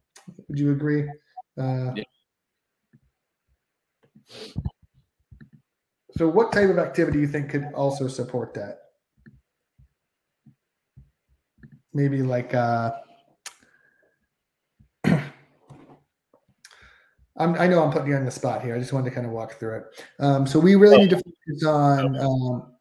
Would 0.49 0.59
you 0.59 0.73
agree? 0.73 1.09
Uh, 1.59 1.93
yeah. 1.97 2.05
So, 6.17 6.29
what 6.29 6.53
type 6.53 6.69
of 6.69 6.79
activity 6.79 7.19
do 7.19 7.21
you 7.21 7.29
think 7.29 7.51
could 7.51 7.73
also 7.75 8.07
support 8.09 8.55
that? 8.55 8.79
Maybe 11.95 12.23
like 12.23 12.55
uh, 12.55 12.93
I'm, 15.05 15.23
i 17.39 17.67
know 17.67 17.83
I'm 17.83 17.91
putting 17.91 18.09
you 18.09 18.17
on 18.17 18.25
the 18.25 18.31
spot 18.31 18.63
here. 18.63 18.77
I 18.77 18.79
just 18.79 18.93
wanted 18.93 19.09
to 19.09 19.15
kind 19.15 19.27
of 19.27 19.33
walk 19.33 19.59
through 19.59 19.79
it. 19.79 19.85
Um, 20.19 20.47
so 20.47 20.59
we 20.59 20.75
really 20.75 20.99
need 20.99 21.11
to 21.11 21.17
focus 21.17 21.65
on. 21.65 22.19
Um, 22.19 22.73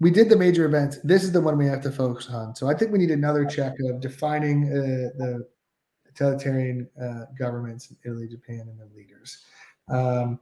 we 0.00 0.10
did 0.10 0.28
the 0.28 0.36
major 0.36 0.66
events. 0.66 0.98
This 1.04 1.24
is 1.24 1.32
the 1.32 1.40
one 1.40 1.56
we 1.56 1.66
have 1.66 1.80
to 1.82 1.90
focus 1.90 2.28
on. 2.28 2.54
So 2.54 2.68
I 2.68 2.74
think 2.74 2.92
we 2.92 2.98
need 2.98 3.10
another 3.10 3.46
check 3.46 3.72
of 3.88 4.00
defining 4.00 4.64
uh, 4.64 5.16
the 5.16 5.48
totalitarian 6.14 6.88
uh, 7.00 7.26
governments 7.38 7.90
in 7.90 7.96
Italy, 8.04 8.28
Japan, 8.28 8.66
and 8.68 8.78
their 8.78 8.88
leaders. 8.94 9.44
Um, 9.88 10.38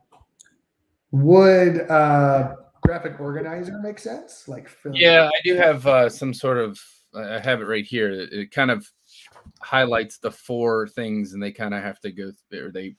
would 1.10 1.90
uh, 1.90 2.56
graphic 2.82 3.20
organizer 3.20 3.78
make 3.78 3.98
sense? 3.98 4.48
Like, 4.48 4.68
yeah, 4.92 5.28
I 5.28 5.40
do 5.44 5.56
have 5.56 5.86
uh, 5.86 6.08
some 6.08 6.34
sort 6.34 6.58
of. 6.58 6.80
I 7.14 7.38
have 7.40 7.60
it 7.60 7.66
right 7.66 7.84
here. 7.84 8.10
It 8.10 8.50
kind 8.52 8.70
of 8.70 8.90
highlights 9.60 10.16
the 10.16 10.30
four 10.30 10.88
things, 10.88 11.34
and 11.34 11.42
they 11.42 11.52
kind 11.52 11.74
of 11.74 11.82
have 11.82 12.00
to 12.00 12.10
go. 12.10 12.32
Or 12.54 12.70
they, 12.70 12.94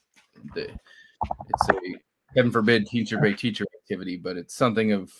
they, 0.54 0.68
it's 0.68 1.68
a 1.70 1.74
heaven 2.36 2.52
forbid 2.52 2.86
teacher 2.86 3.18
by 3.18 3.32
teacher 3.32 3.64
activity, 3.80 4.16
but 4.16 4.36
it's 4.36 4.54
something 4.54 4.92
of 4.92 5.12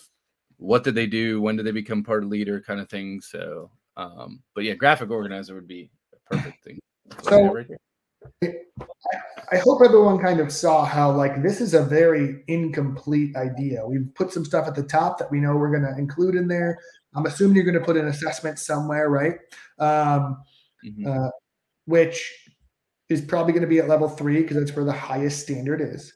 what 0.57 0.83
did 0.83 0.95
they 0.95 1.07
do, 1.07 1.41
when 1.41 1.57
did 1.57 1.65
they 1.65 1.71
become 1.71 2.03
part 2.03 2.23
of 2.23 2.29
leader, 2.29 2.61
kind 2.61 2.79
of 2.79 2.89
thing. 2.89 3.19
So, 3.19 3.69
um, 3.97 4.41
but 4.53 4.63
yeah, 4.63 4.73
graphic 4.75 5.09
organizer 5.09 5.55
would 5.55 5.67
be 5.67 5.89
a 6.13 6.33
perfect 6.33 6.63
thing. 6.63 6.79
So 7.23 7.63
I 9.51 9.57
hope 9.57 9.81
everyone 9.83 10.19
kind 10.19 10.39
of 10.39 10.51
saw 10.51 10.85
how 10.85 11.11
like 11.11 11.43
this 11.43 11.61
is 11.61 11.73
a 11.73 11.83
very 11.83 12.43
incomplete 12.47 13.35
idea. 13.35 13.85
We've 13.85 14.09
put 14.15 14.31
some 14.31 14.45
stuff 14.45 14.67
at 14.67 14.75
the 14.75 14.83
top 14.83 15.19
that 15.19 15.29
we 15.29 15.39
know 15.39 15.55
we're 15.55 15.71
going 15.71 15.93
to 15.93 15.99
include 15.99 16.35
in 16.35 16.47
there. 16.47 16.79
I'm 17.13 17.25
assuming 17.25 17.55
you're 17.55 17.65
going 17.65 17.79
to 17.79 17.85
put 17.85 17.97
an 17.97 18.07
assessment 18.07 18.59
somewhere, 18.59 19.09
right? 19.09 19.35
Um, 19.79 20.43
mm-hmm. 20.85 21.07
uh, 21.07 21.29
which 21.85 22.49
is 23.09 23.21
probably 23.21 23.53
going 23.53 23.61
to 23.61 23.67
be 23.67 23.79
at 23.79 23.87
level 23.87 24.09
three 24.09 24.41
because 24.41 24.57
that's 24.57 24.75
where 24.75 24.85
the 24.85 24.91
highest 24.91 25.41
standard 25.41 25.81
is. 25.81 26.11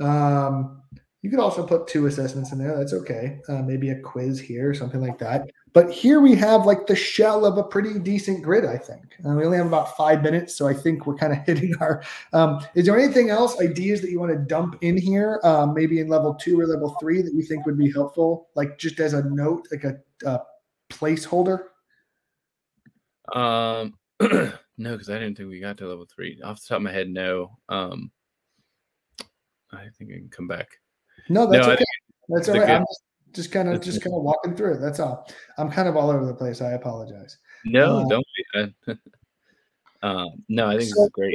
Um, 0.00 0.82
you 1.22 1.30
could 1.30 1.40
also 1.40 1.66
put 1.66 1.88
two 1.88 2.06
assessments 2.06 2.52
in 2.52 2.58
there. 2.58 2.76
That's 2.78 2.92
okay. 2.92 3.40
Uh, 3.48 3.62
maybe 3.62 3.90
a 3.90 4.00
quiz 4.00 4.38
here 4.38 4.70
or 4.70 4.74
something 4.74 5.00
like 5.00 5.18
that. 5.18 5.50
But 5.72 5.90
here 5.90 6.20
we 6.20 6.36
have 6.36 6.64
like 6.64 6.86
the 6.86 6.94
shell 6.94 7.44
of 7.44 7.58
a 7.58 7.64
pretty 7.64 7.98
decent 7.98 8.42
grid, 8.42 8.64
I 8.64 8.76
think. 8.76 9.16
Uh, 9.26 9.34
we 9.34 9.44
only 9.44 9.58
have 9.58 9.66
about 9.66 9.96
five 9.96 10.22
minutes, 10.22 10.54
so 10.54 10.68
I 10.68 10.74
think 10.74 11.06
we're 11.06 11.16
kind 11.16 11.32
of 11.32 11.38
hitting 11.46 11.74
our. 11.80 12.04
Um, 12.32 12.64
is 12.76 12.86
there 12.86 12.98
anything 12.98 13.30
else, 13.30 13.60
ideas 13.60 14.00
that 14.02 14.10
you 14.10 14.20
want 14.20 14.32
to 14.32 14.38
dump 14.38 14.78
in 14.80 14.96
here, 14.96 15.40
um, 15.42 15.74
maybe 15.74 15.98
in 15.98 16.08
level 16.08 16.34
two 16.34 16.58
or 16.60 16.66
level 16.66 16.96
three 17.00 17.20
that 17.20 17.34
you 17.34 17.42
think 17.42 17.66
would 17.66 17.78
be 17.78 17.90
helpful, 17.90 18.48
like 18.54 18.78
just 18.78 19.00
as 19.00 19.12
a 19.12 19.24
note, 19.24 19.66
like 19.72 19.84
a, 19.84 19.98
a 20.24 20.40
placeholder? 20.88 21.64
Um, 23.34 23.94
no, 24.20 24.52
because 24.92 25.10
I 25.10 25.14
didn't 25.14 25.36
think 25.36 25.48
we 25.48 25.58
got 25.58 25.78
to 25.78 25.88
level 25.88 26.06
three. 26.06 26.40
Off 26.42 26.60
the 26.60 26.68
top 26.68 26.76
of 26.76 26.82
my 26.82 26.92
head, 26.92 27.10
no. 27.10 27.58
Um, 27.68 28.12
I 29.72 29.88
think 29.98 30.12
I 30.12 30.14
can 30.14 30.30
come 30.30 30.46
back. 30.46 30.68
No, 31.28 31.50
that's 31.50 31.66
no, 31.66 31.72
okay. 31.74 31.84
That's 32.28 32.48
all 32.48 32.58
right. 32.58 32.70
I'm 32.70 32.82
just, 32.82 33.02
just 33.32 33.52
kind 33.52 33.68
of 33.68 33.80
just 33.80 34.02
kind 34.02 34.14
of 34.14 34.22
walking 34.22 34.54
through 34.54 34.74
it. 34.74 34.80
That's 34.80 35.00
all. 35.00 35.28
I'm 35.56 35.70
kind 35.70 35.88
of 35.88 35.96
all 35.96 36.10
over 36.10 36.26
the 36.26 36.34
place. 36.34 36.60
I 36.60 36.72
apologize. 36.72 37.38
No, 37.64 37.98
uh, 37.98 38.08
don't 38.08 38.26
be. 38.54 38.92
um, 40.02 40.28
no, 40.48 40.68
I 40.68 40.78
think 40.78 40.94
so, 40.94 41.04
is 41.04 41.10
great. 41.12 41.34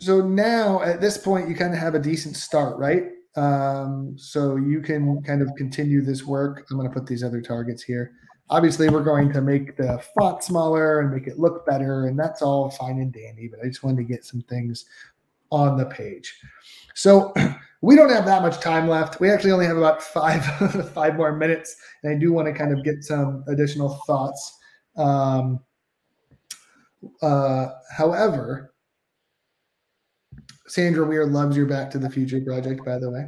So 0.00 0.20
now 0.20 0.82
at 0.82 1.00
this 1.00 1.18
point, 1.18 1.48
you 1.48 1.54
kind 1.54 1.72
of 1.74 1.80
have 1.80 1.94
a 1.94 1.98
decent 1.98 2.36
start, 2.36 2.78
right? 2.78 3.04
Um, 3.36 4.14
so 4.16 4.56
you 4.56 4.80
can 4.80 5.22
kind 5.22 5.42
of 5.42 5.50
continue 5.56 6.02
this 6.02 6.24
work. 6.24 6.66
I'm 6.70 6.76
going 6.76 6.88
to 6.88 6.94
put 6.94 7.06
these 7.06 7.22
other 7.22 7.40
targets 7.40 7.82
here. 7.82 8.12
Obviously, 8.50 8.88
we're 8.88 9.04
going 9.04 9.32
to 9.32 9.42
make 9.42 9.76
the 9.76 10.02
font 10.18 10.42
smaller 10.42 11.00
and 11.00 11.12
make 11.12 11.26
it 11.26 11.38
look 11.38 11.66
better, 11.66 12.06
and 12.06 12.18
that's 12.18 12.40
all 12.40 12.70
fine 12.70 12.98
and 12.98 13.12
dandy. 13.12 13.48
But 13.48 13.60
I 13.62 13.68
just 13.68 13.82
wanted 13.82 13.98
to 13.98 14.04
get 14.04 14.24
some 14.24 14.40
things 14.42 14.86
on 15.50 15.76
the 15.76 15.86
page. 15.86 16.40
So 16.94 17.32
we 17.80 17.94
don't 17.94 18.10
have 18.10 18.26
that 18.26 18.42
much 18.42 18.60
time 18.60 18.88
left. 18.88 19.20
We 19.20 19.30
actually 19.30 19.52
only 19.52 19.66
have 19.66 19.76
about 19.76 20.02
five 20.02 20.44
five 20.94 21.16
more 21.16 21.32
minutes, 21.36 21.76
and 22.02 22.14
I 22.14 22.18
do 22.18 22.32
want 22.32 22.46
to 22.46 22.52
kind 22.52 22.76
of 22.76 22.84
get 22.84 23.04
some 23.04 23.44
additional 23.48 24.00
thoughts. 24.06 24.56
Um, 24.96 25.60
uh, 27.22 27.68
however, 27.96 28.74
Sandra 30.66 31.06
Weir 31.06 31.26
loves 31.26 31.56
your 31.56 31.66
Back 31.66 31.90
to 31.92 31.98
the 31.98 32.10
Future 32.10 32.40
project, 32.40 32.84
by 32.84 32.98
the 32.98 33.10
way. 33.10 33.26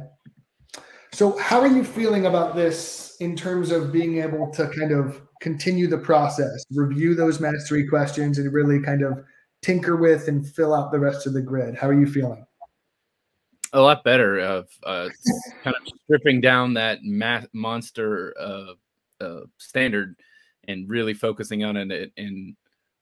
So, 1.13 1.37
how 1.37 1.61
are 1.61 1.67
you 1.67 1.83
feeling 1.83 2.25
about 2.25 2.55
this 2.55 3.15
in 3.19 3.35
terms 3.35 3.71
of 3.71 3.91
being 3.91 4.21
able 4.21 4.51
to 4.51 4.67
kind 4.67 4.91
of 4.91 5.21
continue 5.41 5.87
the 5.87 5.97
process, 5.97 6.65
review 6.71 7.15
those 7.15 7.39
mastery 7.39 7.87
questions, 7.87 8.37
and 8.37 8.51
really 8.53 8.81
kind 8.81 9.01
of 9.01 9.23
tinker 9.61 9.95
with 9.95 10.27
and 10.27 10.47
fill 10.47 10.73
out 10.73 10.91
the 10.91 10.99
rest 10.99 11.25
of 11.25 11.33
the 11.33 11.41
grid? 11.41 11.75
How 11.75 11.87
are 11.87 11.99
you 11.99 12.07
feeling? 12.07 12.45
A 13.73 13.81
lot 13.81 14.03
better 14.03 14.39
of 14.39 14.67
uh, 14.83 15.09
kind 15.63 15.75
of 15.75 15.87
stripping 16.03 16.41
down 16.41 16.73
that 16.73 16.99
monster 17.53 18.33
uh, 18.39 18.73
uh, 19.23 19.41
standard 19.57 20.15
and 20.67 20.89
really 20.89 21.13
focusing 21.13 21.63
on 21.63 21.77
it 21.77 22.11
and 22.17 22.55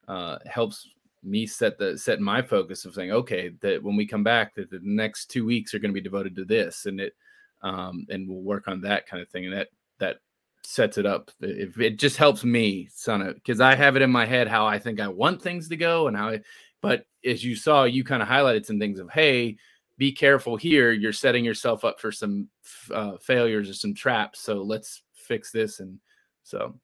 uh, 0.08 0.38
helps 0.46 0.88
me 1.24 1.46
set 1.46 1.78
the 1.78 1.98
set 1.98 2.22
my 2.22 2.42
focus 2.42 2.86
of 2.86 2.94
saying 2.94 3.12
okay 3.12 3.52
that 3.62 3.84
when 3.84 3.98
we 3.98 4.06
come 4.06 4.24
back 4.24 4.56
that 4.56 4.70
the 4.70 4.80
next 4.84 5.26
two 5.30 5.46
weeks 5.46 5.74
are 5.74 5.80
going 5.80 5.92
to 5.92 5.94
be 5.94 6.02
devoted 6.02 6.36
to 6.36 6.46
this 6.46 6.86
and 6.86 7.00
it 7.02 7.14
um, 7.62 8.06
and 8.10 8.28
we'll 8.28 8.42
work 8.42 8.70
on 8.70 8.80
that 8.82 9.06
kind 9.06 9.22
of 9.22 9.28
thing 9.30 9.46
and 9.46 9.54
that 9.54 9.68
that 10.00 10.18
sets 10.64 10.98
it 10.98 11.06
up. 11.06 11.32
It, 11.42 11.72
it 11.78 12.00
just 12.00 12.16
helps 12.16 12.44
me 12.44 12.88
son 12.94 13.34
because 13.34 13.60
i 13.60 13.76
have 13.76 13.96
it 13.96 14.02
in 14.02 14.12
my 14.12 14.26
head 14.26 14.48
how 14.48 14.66
i 14.66 14.80
think 14.80 15.00
i 15.00 15.08
want 15.08 15.42
things 15.42 15.68
to 15.70 15.76
go 15.76 16.08
and 16.08 16.16
how 16.16 16.30
I, 16.30 16.42
but 16.82 17.06
as 17.26 17.44
you 17.44 17.56
saw 17.56 17.84
you 17.84 18.04
kind 18.04 18.22
of 18.22 18.30
highlighted 18.30 18.66
some 18.66 18.80
things 18.80 19.00
of 19.00 19.10
hey 19.10 19.58
be 20.00 20.12
careful 20.14 20.56
here. 20.56 20.92
You're 20.92 21.14
setting 21.14 21.44
yourself 21.46 21.84
up 21.84 22.00
for 22.00 22.12
some 22.12 22.48
uh, 22.92 23.18
failures 23.22 23.70
or 23.70 23.74
some 23.74 23.94
traps. 23.94 24.40
So 24.40 24.64
let's 24.64 25.04
fix 25.14 25.52
this. 25.52 25.82
And 25.82 26.00
so. 26.44 26.80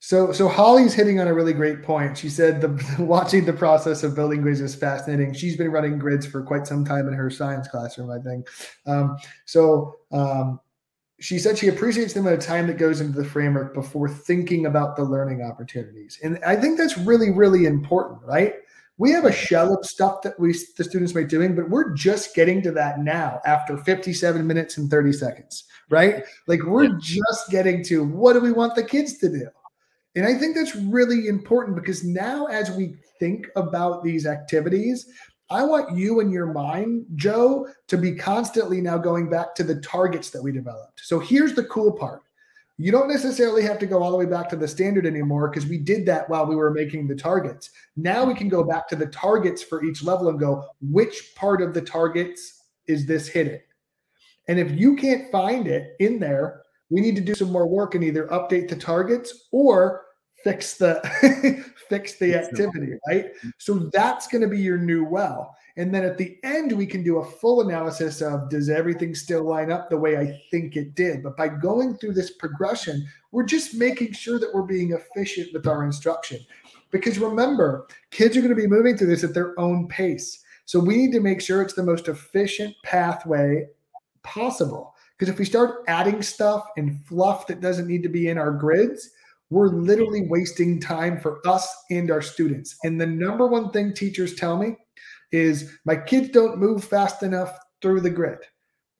So, 0.00 0.32
so 0.32 0.48
Holly's 0.48 0.92
hitting 0.92 1.20
on 1.20 1.28
a 1.28 1.32
really 1.32 1.54
great 1.54 1.82
point. 1.82 2.18
She 2.18 2.28
said 2.28 2.60
the 2.60 2.96
watching 3.02 3.46
the 3.46 3.52
process 3.52 4.02
of 4.02 4.14
building 4.14 4.42
grids 4.42 4.60
is 4.60 4.74
fascinating. 4.74 5.32
She's 5.32 5.56
been 5.56 5.70
running 5.70 5.98
grids 5.98 6.26
for 6.26 6.42
quite 6.42 6.66
some 6.66 6.84
time 6.84 7.08
in 7.08 7.14
her 7.14 7.30
science 7.30 7.68
classroom, 7.68 8.10
I 8.10 8.18
think. 8.18 8.48
Um, 8.86 9.16
so, 9.46 9.94
um, 10.12 10.60
she 11.20 11.38
said 11.38 11.56
she 11.56 11.68
appreciates 11.68 12.12
the 12.12 12.20
amount 12.20 12.34
of 12.34 12.40
time 12.40 12.66
that 12.66 12.76
goes 12.76 13.00
into 13.00 13.16
the 13.16 13.24
framework 13.24 13.72
before 13.72 14.08
thinking 14.08 14.66
about 14.66 14.96
the 14.96 15.04
learning 15.04 15.42
opportunities, 15.42 16.18
and 16.22 16.38
I 16.44 16.56
think 16.56 16.76
that's 16.76 16.98
really, 16.98 17.30
really 17.30 17.64
important, 17.64 18.20
right? 18.24 18.54
We 18.96 19.10
have 19.10 19.24
a 19.24 19.32
shell 19.32 19.74
of 19.74 19.84
stuff 19.84 20.22
that 20.22 20.38
we 20.38 20.52
the 20.76 20.84
students 20.84 21.12
be 21.12 21.24
doing 21.24 21.54
but 21.54 21.68
we're 21.68 21.92
just 21.94 22.34
getting 22.34 22.62
to 22.62 22.70
that 22.70 23.00
now 23.00 23.40
after 23.44 23.76
57 23.76 24.46
minutes 24.46 24.78
and 24.78 24.90
30 24.90 25.12
seconds 25.12 25.64
right? 25.90 26.24
Like 26.46 26.62
we're 26.62 26.96
just 26.98 27.50
getting 27.50 27.82
to 27.84 28.04
what 28.04 28.34
do 28.34 28.40
we 28.40 28.52
want 28.52 28.74
the 28.74 28.84
kids 28.84 29.18
to 29.18 29.28
do? 29.28 29.48
And 30.16 30.24
i 30.24 30.34
think 30.34 30.54
that's 30.54 30.76
really 30.76 31.26
important 31.26 31.74
because 31.74 32.04
now 32.04 32.46
as 32.46 32.70
we 32.70 32.94
think 33.18 33.48
about 33.56 34.04
these 34.04 34.26
activities 34.26 35.06
i 35.50 35.64
want 35.64 35.96
you 35.96 36.20
in 36.20 36.30
your 36.30 36.52
mind 36.52 37.04
joe 37.16 37.66
to 37.88 37.96
be 37.96 38.12
constantly 38.12 38.80
now 38.80 38.96
going 38.96 39.28
back 39.28 39.56
to 39.56 39.64
the 39.64 39.80
targets 39.80 40.30
that 40.30 40.42
we 40.42 40.52
developed. 40.52 41.00
So 41.02 41.18
here's 41.18 41.54
the 41.54 41.64
cool 41.64 41.90
part 41.90 42.22
you 42.76 42.90
don't 42.90 43.08
necessarily 43.08 43.62
have 43.62 43.78
to 43.78 43.86
go 43.86 44.02
all 44.02 44.10
the 44.10 44.16
way 44.16 44.26
back 44.26 44.48
to 44.48 44.56
the 44.56 44.66
standard 44.66 45.06
anymore 45.06 45.48
because 45.48 45.68
we 45.68 45.78
did 45.78 46.04
that 46.06 46.28
while 46.28 46.44
we 46.46 46.56
were 46.56 46.72
making 46.72 47.06
the 47.06 47.14
targets. 47.14 47.70
Now 47.96 48.24
we 48.24 48.34
can 48.34 48.48
go 48.48 48.64
back 48.64 48.88
to 48.88 48.96
the 48.96 49.06
targets 49.06 49.62
for 49.62 49.84
each 49.84 50.02
level 50.02 50.28
and 50.28 50.40
go, 50.40 50.64
which 50.80 51.34
part 51.36 51.62
of 51.62 51.72
the 51.72 51.82
targets 51.82 52.64
is 52.86 53.06
this 53.06 53.28
hitting? 53.28 53.60
And 54.48 54.58
if 54.58 54.72
you 54.72 54.96
can't 54.96 55.30
find 55.30 55.68
it 55.68 55.94
in 56.00 56.18
there, 56.18 56.62
we 56.90 57.00
need 57.00 57.16
to 57.16 57.22
do 57.22 57.34
some 57.34 57.50
more 57.50 57.66
work 57.66 57.94
and 57.94 58.04
either 58.04 58.26
update 58.28 58.68
the 58.68 58.76
targets 58.76 59.48
or 59.52 60.02
fix 60.42 60.74
the 60.74 61.00
fix 61.88 62.18
the 62.18 62.34
activity, 62.34 62.92
right? 63.08 63.26
So 63.58 63.90
that's 63.92 64.26
going 64.26 64.42
to 64.42 64.48
be 64.48 64.60
your 64.60 64.78
new 64.78 65.04
well. 65.04 65.56
And 65.76 65.92
then 65.92 66.04
at 66.04 66.18
the 66.18 66.38
end, 66.44 66.72
we 66.72 66.86
can 66.86 67.02
do 67.02 67.18
a 67.18 67.24
full 67.24 67.60
analysis 67.60 68.22
of 68.22 68.48
does 68.48 68.68
everything 68.68 69.14
still 69.14 69.42
line 69.42 69.72
up 69.72 69.90
the 69.90 69.98
way 69.98 70.16
I 70.16 70.40
think 70.50 70.76
it 70.76 70.94
did? 70.94 71.22
But 71.22 71.36
by 71.36 71.48
going 71.48 71.96
through 71.96 72.14
this 72.14 72.30
progression, 72.30 73.04
we're 73.32 73.44
just 73.44 73.74
making 73.74 74.12
sure 74.12 74.38
that 74.38 74.54
we're 74.54 74.62
being 74.62 74.92
efficient 74.92 75.52
with 75.52 75.66
our 75.66 75.84
instruction. 75.84 76.38
Because 76.92 77.18
remember, 77.18 77.88
kids 78.12 78.36
are 78.36 78.40
going 78.40 78.54
to 78.54 78.60
be 78.60 78.68
moving 78.68 78.96
through 78.96 79.08
this 79.08 79.24
at 79.24 79.34
their 79.34 79.58
own 79.58 79.88
pace. 79.88 80.44
So 80.64 80.78
we 80.78 80.96
need 80.96 81.12
to 81.12 81.20
make 81.20 81.40
sure 81.40 81.60
it's 81.60 81.74
the 81.74 81.82
most 81.82 82.06
efficient 82.06 82.74
pathway 82.84 83.66
possible. 84.22 84.94
Because 85.18 85.32
if 85.32 85.38
we 85.40 85.44
start 85.44 85.82
adding 85.88 86.22
stuff 86.22 86.66
and 86.76 87.04
fluff 87.04 87.48
that 87.48 87.60
doesn't 87.60 87.88
need 87.88 88.04
to 88.04 88.08
be 88.08 88.28
in 88.28 88.38
our 88.38 88.52
grids, 88.52 89.10
we're 89.50 89.68
literally 89.68 90.26
wasting 90.28 90.80
time 90.80 91.20
for 91.20 91.40
us 91.46 91.84
and 91.90 92.10
our 92.10 92.22
students. 92.22 92.76
And 92.84 93.00
the 93.00 93.06
number 93.06 93.46
one 93.46 93.70
thing 93.70 93.92
teachers 93.92 94.36
tell 94.36 94.56
me 94.56 94.76
is 95.32 95.72
my 95.84 95.96
kids 95.96 96.30
don't 96.30 96.58
move 96.58 96.84
fast 96.84 97.22
enough 97.22 97.58
through 97.80 98.00
the 98.00 98.10
grid. 98.10 98.38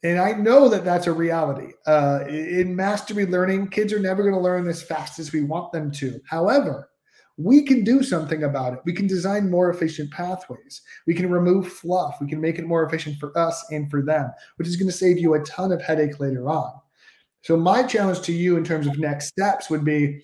And 0.03 0.18
I 0.18 0.33
know 0.33 0.68
that 0.68 0.85
that's 0.85 1.07
a 1.07 1.12
reality. 1.12 1.72
Uh, 1.87 2.25
in 2.29 2.77
mastery 2.77 3.25
learning, 3.25 3.68
kids 3.68 3.93
are 3.93 3.99
never 3.99 4.22
going 4.22 4.35
to 4.35 4.41
learn 4.41 4.68
as 4.68 4.83
fast 4.83 5.18
as 5.18 5.33
we 5.33 5.43
want 5.43 5.72
them 5.72 5.91
to. 5.93 6.20
However, 6.29 6.91
we 7.37 7.62
can 7.62 7.83
do 7.83 8.03
something 8.03 8.45
about 8.45 8.75
it. 8.75 8.81
We 8.85 8.93
can 8.93 9.07
design 9.07 9.51
more 9.51 9.70
efficient 9.70 10.12
pathways. 10.12 10.83
We 11.07 11.14
can 11.14 11.31
remove 11.31 11.72
fluff. 11.72 12.18
We 12.20 12.29
can 12.29 12.41
make 12.41 12.59
it 12.59 12.66
more 12.66 12.85
efficient 12.85 13.18
for 13.18 13.37
us 13.37 13.64
and 13.70 13.91
for 13.91 14.03
them, 14.03 14.31
which 14.57 14.68
is 14.68 14.77
going 14.77 14.91
to 14.91 14.97
save 14.97 15.18
you 15.18 15.35
a 15.35 15.43
ton 15.43 15.72
of 15.72 15.83
headache 15.83 16.20
later 16.20 16.49
on. 16.49 16.72
So, 17.43 17.57
my 17.57 17.83
challenge 17.83 18.20
to 18.22 18.33
you 18.33 18.57
in 18.57 18.64
terms 18.64 18.87
of 18.87 18.99
next 18.99 19.29
steps 19.29 19.68
would 19.68 19.85
be 19.85 20.22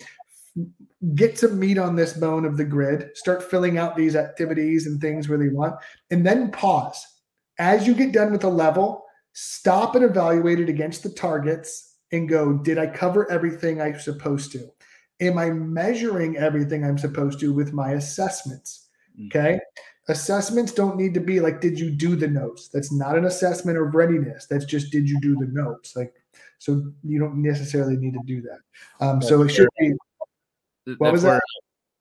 get 1.15 1.39
some 1.39 1.59
meat 1.59 1.79
on 1.79 1.97
this 1.97 2.13
bone 2.13 2.45
of 2.45 2.57
the 2.57 2.65
grid, 2.65 3.11
start 3.15 3.43
filling 3.43 3.79
out 3.79 3.97
these 3.97 4.17
activities 4.17 4.87
and 4.87 5.01
things 5.01 5.29
where 5.29 5.39
they 5.39 5.49
want, 5.49 5.75
and 6.11 6.27
then 6.27 6.51
pause. 6.51 7.07
As 7.59 7.87
you 7.87 7.95
get 7.95 8.13
done 8.13 8.33
with 8.33 8.45
a 8.45 8.49
level, 8.49 9.05
stop 9.33 9.95
and 9.95 10.05
evaluate 10.05 10.61
it 10.61 10.69
against 10.69 11.03
the 11.03 11.11
targets 11.11 11.97
and 12.13 12.29
go, 12.29 12.53
did 12.53 12.79
I 12.79 12.87
cover 12.87 13.31
everything 13.31 13.81
I'm 13.81 13.99
supposed 13.99 14.53
to? 14.53 14.69
Am 15.21 15.39
I 15.39 15.51
measuring 15.51 16.37
everything 16.37 16.85
I'm 16.85 16.99
supposed 16.99 17.41
to 17.41 17.53
with 17.53 17.73
my 17.73 17.93
assessments? 17.93 18.89
Mm. 19.19 19.27
Okay. 19.27 19.53
Mm-hmm. 19.53 20.13
Assessments 20.13 20.73
don't 20.73 20.97
need 20.97 21.15
to 21.15 21.21
be 21.21 21.39
like, 21.39 21.61
did 21.61 21.79
you 21.79 21.91
do 21.91 22.17
the 22.17 22.27
notes? 22.27 22.69
That's 22.69 22.93
not 22.93 23.17
an 23.17 23.27
assessment 23.27 23.79
of 23.79 23.95
readiness. 23.95 24.47
That's 24.47 24.65
just, 24.65 24.91
did 24.91 25.09
you 25.09 25.21
do 25.21 25.37
the 25.37 25.47
notes? 25.47 25.95
Like, 25.95 26.13
so 26.59 26.93
you 27.05 27.21
don't 27.21 27.41
necessarily 27.41 27.97
need 27.97 28.15
to 28.15 28.21
do 28.27 28.43
that. 28.43 28.59
Um, 29.07 29.23
so 29.23 29.43
it 29.43 29.51
should 29.51 29.69
be 29.79 29.93
what 30.99 31.13
was 31.13 31.25
where, 31.25 31.35
that? 31.35 31.43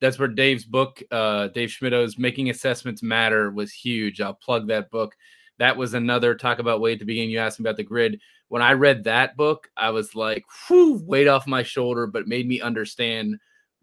That's 0.02 0.18
where 0.18 0.28
Dave's 0.28 0.66
book, 0.66 1.02
uh, 1.12 1.48
Dave 1.50 1.70
Schmittou's 1.70 2.18
"Making 2.18 2.50
Assessments 2.50 3.04
Matter" 3.04 3.52
was 3.52 3.72
huge. 3.72 4.22
I'll 4.22 4.34
plug 4.34 4.68
that 4.68 4.90
book. 4.92 5.16
That 5.58 5.76
was 5.76 5.94
another 5.94 6.36
talk 6.36 6.60
about 6.60 6.80
weight 6.80 6.94
at 6.94 7.00
the 7.00 7.06
beginning. 7.06 7.32
You 7.32 7.40
asked 7.40 7.60
me 7.60 7.64
about 7.64 7.78
the 7.78 7.84
grid. 7.84 8.20
When 8.48 8.62
I 8.62 8.74
read 8.74 9.04
that 9.04 9.36
book, 9.36 9.70
I 9.78 9.92
was 9.92 10.16
like, 10.16 10.44
whew, 10.68 11.04
weight 11.06 11.28
off 11.28 11.46
my 11.46 11.64
shoulder, 11.64 12.08
but 12.08 12.28
made 12.28 12.48
me 12.48 12.62
understand 12.62 13.36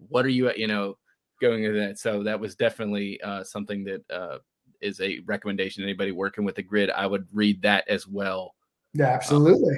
what 0.09 0.25
are 0.25 0.31
you, 0.31 0.51
you 0.57 0.67
know, 0.67 0.97
going 1.41 1.65
into 1.65 1.79
that. 1.79 1.99
So 1.99 2.23
that 2.25 2.41
was 2.41 2.57
definitely 2.57 3.21
uh, 3.21 3.45
something 3.45 3.85
that 3.85 4.03
uh, 4.11 4.39
is 4.81 5.01
a 5.01 5.21
recommendation. 5.27 5.85
Anybody 5.85 6.13
working 6.13 6.45
with 6.45 6.57
the 6.57 6.63
grid, 6.63 6.91
I 6.91 7.07
would 7.07 7.29
read 7.33 7.63
that 7.63 7.87
as 7.89 8.09
well. 8.09 8.56
Yeah, 8.97 9.07
absolutely. 9.07 9.77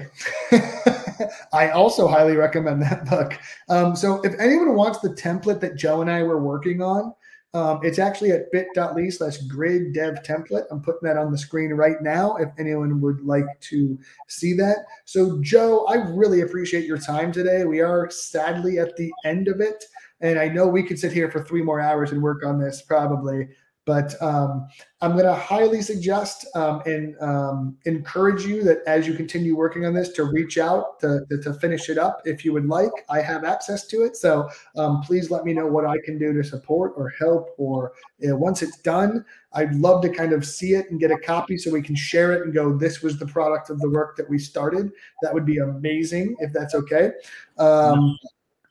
Um, 0.52 0.60
I 1.52 1.70
also 1.70 2.06
highly 2.06 2.36
recommend 2.36 2.80
that 2.82 3.08
book. 3.08 3.38
Um, 3.68 3.96
so 3.96 4.20
if 4.22 4.38
anyone 4.38 4.74
wants 4.74 5.00
the 5.00 5.10
template 5.10 5.60
that 5.60 5.76
Joe 5.76 6.00
and 6.00 6.10
I 6.10 6.22
were 6.22 6.40
working 6.40 6.80
on, 6.80 7.12
um, 7.54 7.80
it's 7.82 7.98
actually 7.98 8.30
at 8.30 8.52
bit.ly 8.52 9.08
slash 9.08 9.38
grid 9.38 9.94
dev 9.94 10.22
template. 10.22 10.64
I'm 10.70 10.82
putting 10.82 11.08
that 11.08 11.16
on 11.16 11.32
the 11.32 11.38
screen 11.38 11.72
right 11.72 12.00
now 12.00 12.36
if 12.36 12.50
anyone 12.58 13.00
would 13.00 13.22
like 13.22 13.46
to 13.62 13.98
see 14.28 14.52
that. 14.54 14.84
So, 15.06 15.40
Joe, 15.40 15.86
I 15.86 15.94
really 15.94 16.42
appreciate 16.42 16.84
your 16.84 16.98
time 16.98 17.32
today. 17.32 17.64
We 17.64 17.80
are 17.80 18.10
sadly 18.10 18.78
at 18.78 18.96
the 18.96 19.10
end 19.24 19.48
of 19.48 19.60
it. 19.60 19.84
And 20.20 20.38
I 20.38 20.48
know 20.48 20.66
we 20.66 20.82
could 20.82 20.98
sit 20.98 21.12
here 21.12 21.30
for 21.30 21.42
three 21.42 21.62
more 21.62 21.80
hours 21.80 22.12
and 22.12 22.22
work 22.22 22.44
on 22.44 22.60
this 22.60 22.82
probably. 22.82 23.48
But 23.88 24.20
um, 24.22 24.68
I'm 25.00 25.12
going 25.12 25.24
to 25.24 25.34
highly 25.34 25.80
suggest 25.80 26.46
um, 26.54 26.82
and 26.84 27.16
um, 27.22 27.78
encourage 27.86 28.44
you 28.44 28.62
that 28.64 28.80
as 28.86 29.06
you 29.06 29.14
continue 29.14 29.56
working 29.56 29.86
on 29.86 29.94
this, 29.94 30.10
to 30.10 30.24
reach 30.24 30.58
out 30.58 31.00
to, 31.00 31.24
to, 31.42 31.54
finish 31.54 31.88
it 31.88 31.96
up 31.96 32.20
if 32.26 32.44
you 32.44 32.52
would 32.52 32.66
like. 32.66 32.90
I 33.08 33.22
have 33.22 33.44
access 33.44 33.86
to 33.86 34.02
it, 34.02 34.14
so 34.14 34.46
um, 34.76 35.00
please 35.00 35.30
let 35.30 35.46
me 35.46 35.54
know 35.54 35.66
what 35.66 35.86
I 35.86 35.96
can 36.04 36.18
do 36.18 36.34
to 36.34 36.44
support 36.44 36.92
or 36.98 37.08
help. 37.18 37.54
Or 37.56 37.92
you 38.18 38.28
know, 38.28 38.36
once 38.36 38.60
it's 38.60 38.76
done, 38.76 39.24
I'd 39.54 39.74
love 39.74 40.02
to 40.02 40.10
kind 40.10 40.34
of 40.34 40.44
see 40.44 40.74
it 40.74 40.90
and 40.90 41.00
get 41.00 41.10
a 41.10 41.18
copy 41.18 41.56
so 41.56 41.70
we 41.70 41.80
can 41.80 41.96
share 41.96 42.34
it 42.34 42.42
and 42.42 42.52
go. 42.52 42.76
This 42.76 43.00
was 43.00 43.18
the 43.18 43.26
product 43.26 43.70
of 43.70 43.78
the 43.78 43.88
work 43.88 44.18
that 44.18 44.28
we 44.28 44.38
started. 44.38 44.92
That 45.22 45.32
would 45.32 45.46
be 45.46 45.58
amazing 45.58 46.36
if 46.40 46.52
that's 46.52 46.74
okay. 46.74 47.12
Um, 47.56 48.18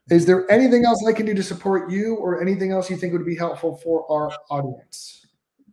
is 0.09 0.25
there 0.25 0.49
anything 0.51 0.85
else 0.85 1.03
I 1.05 1.11
can 1.11 1.25
do 1.25 1.33
to 1.33 1.43
support 1.43 1.91
you 1.91 2.15
or 2.15 2.41
anything 2.41 2.71
else 2.71 2.89
you 2.89 2.97
think 2.97 3.13
would 3.13 3.25
be 3.25 3.35
helpful 3.35 3.77
for 3.77 4.09
our 4.11 4.31
audience? 4.49 5.25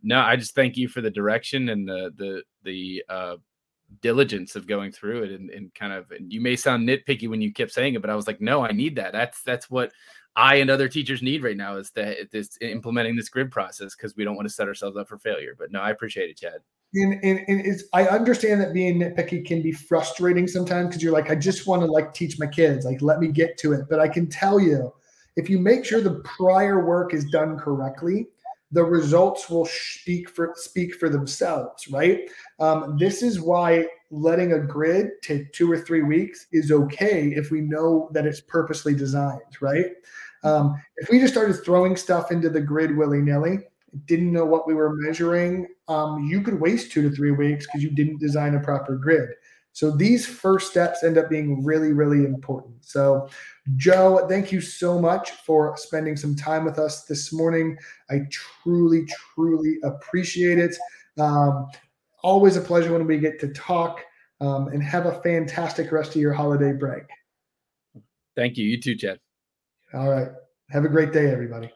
No, 0.03 0.19
I 0.19 0.35
just 0.35 0.55
thank 0.55 0.77
you 0.77 0.87
for 0.87 1.01
the 1.01 1.09
direction 1.09 1.69
and 1.69 1.87
the 1.87 2.13
the 2.15 2.43
the 2.63 3.03
uh, 3.09 3.35
diligence 4.01 4.55
of 4.55 4.67
going 4.67 4.91
through 4.91 5.23
it 5.23 5.31
and, 5.31 5.49
and 5.49 5.73
kind 5.73 5.93
of 5.93 6.11
and 6.11 6.31
you 6.31 6.41
may 6.41 6.55
sound 6.55 6.87
nitpicky 6.87 7.29
when 7.29 7.41
you 7.41 7.53
kept 7.53 7.71
saying 7.71 7.95
it, 7.95 8.01
but 8.01 8.09
I 8.09 8.15
was 8.15 8.27
like, 8.27 8.41
no, 8.41 8.63
I 8.63 8.71
need 8.71 8.95
that. 8.97 9.13
That's 9.13 9.41
that's 9.43 9.69
what 9.69 9.91
I 10.35 10.55
and 10.55 10.69
other 10.69 10.89
teachers 10.89 11.21
need 11.21 11.43
right 11.43 11.55
now 11.55 11.77
is 11.77 11.91
that 11.91 12.29
this 12.31 12.57
implementing 12.61 13.15
this 13.15 13.29
grid 13.29 13.51
process 13.51 13.95
because 13.95 14.15
we 14.15 14.25
don't 14.25 14.35
want 14.35 14.47
to 14.47 14.53
set 14.53 14.67
ourselves 14.67 14.97
up 14.97 15.07
for 15.07 15.17
failure. 15.17 15.55
But 15.57 15.71
no, 15.71 15.79
I 15.79 15.91
appreciate 15.91 16.29
it, 16.29 16.37
Chad 16.37 16.59
and, 16.95 17.13
and, 17.23 17.39
and 17.47 17.65
it's 17.65 17.83
I 17.93 18.05
understand 18.05 18.61
that 18.61 18.73
being 18.73 18.99
nitpicky 18.99 19.45
can 19.45 19.61
be 19.61 19.71
frustrating 19.71 20.47
sometimes 20.47 20.87
because 20.87 21.03
you're 21.03 21.13
like, 21.13 21.29
I 21.29 21.35
just 21.35 21.67
want 21.67 21.81
to 21.81 21.87
like 21.87 22.13
teach 22.13 22.39
my 22.39 22.47
kids, 22.47 22.85
like 22.85 23.01
let 23.01 23.19
me 23.19 23.27
get 23.27 23.57
to 23.59 23.73
it. 23.73 23.85
But 23.89 23.99
I 23.99 24.07
can 24.07 24.27
tell 24.27 24.59
you, 24.59 24.93
if 25.35 25.49
you 25.49 25.59
make 25.59 25.83
sure 25.83 26.01
the 26.01 26.21
prior 26.23 26.85
work 26.85 27.13
is 27.13 27.25
done 27.25 27.57
correctly, 27.57 28.27
the 28.71 28.83
results 28.83 29.49
will 29.49 29.65
speak 29.65 30.29
for 30.29 30.53
speak 30.55 30.95
for 30.95 31.09
themselves, 31.09 31.87
right? 31.89 32.21
Um, 32.59 32.97
this 32.97 33.21
is 33.21 33.41
why 33.41 33.87
letting 34.11 34.53
a 34.53 34.59
grid 34.59 35.11
take 35.21 35.51
two 35.51 35.71
or 35.71 35.77
three 35.77 36.01
weeks 36.01 36.47
is 36.51 36.71
okay 36.71 37.33
if 37.35 37.51
we 37.51 37.61
know 37.61 38.09
that 38.13 38.25
it's 38.25 38.41
purposely 38.41 38.95
designed, 38.95 39.41
right? 39.61 39.87
Um, 40.43 40.81
if 40.97 41.09
we 41.09 41.19
just 41.19 41.33
started 41.33 41.53
throwing 41.63 41.95
stuff 41.95 42.31
into 42.31 42.49
the 42.49 42.61
grid 42.61 42.95
willy 42.95 43.21
nilly, 43.21 43.59
didn't 44.05 44.31
know 44.31 44.45
what 44.45 44.67
we 44.67 44.73
were 44.73 44.93
measuring, 44.95 45.67
um, 45.87 46.23
you 46.25 46.41
could 46.41 46.59
waste 46.59 46.91
two 46.91 47.01
to 47.07 47.15
three 47.15 47.31
weeks 47.31 47.65
because 47.65 47.83
you 47.83 47.91
didn't 47.91 48.19
design 48.19 48.55
a 48.55 48.59
proper 48.59 48.95
grid. 48.97 49.29
So 49.75 49.91
these 49.91 50.25
first 50.25 50.71
steps 50.71 51.03
end 51.03 51.17
up 51.17 51.29
being 51.29 51.63
really, 51.63 51.91
really 51.91 52.23
important. 52.23 52.75
So, 52.85 53.27
Joe, 53.75 54.25
thank 54.29 54.49
you 54.51 54.61
so 54.61 54.99
much 54.99 55.31
for 55.31 55.75
spending 55.75 56.15
some 56.15 56.33
time 56.33 56.63
with 56.63 56.79
us 56.79 57.03
this 57.03 57.33
morning. 57.33 57.77
I 58.09 58.21
truly, 58.31 59.05
truly 59.05 59.77
appreciate 59.83 60.59
it. 60.59 60.77
Um, 61.19 61.67
always 62.23 62.55
a 62.55 62.61
pleasure 62.61 62.93
when 62.93 63.05
we 63.05 63.17
get 63.17 63.37
to 63.41 63.49
talk 63.49 63.99
um, 64.39 64.69
and 64.69 64.81
have 64.81 65.07
a 65.07 65.21
fantastic 65.21 65.91
rest 65.91 66.15
of 66.15 66.21
your 66.21 66.33
holiday 66.33 66.71
break. 66.71 67.03
Thank 68.35 68.57
you. 68.57 68.65
You 68.65 68.79
too, 68.79 68.95
Chad. 68.95 69.19
All 69.93 70.09
right. 70.09 70.29
Have 70.69 70.85
a 70.85 70.89
great 70.89 71.11
day, 71.11 71.31
everybody. 71.31 71.69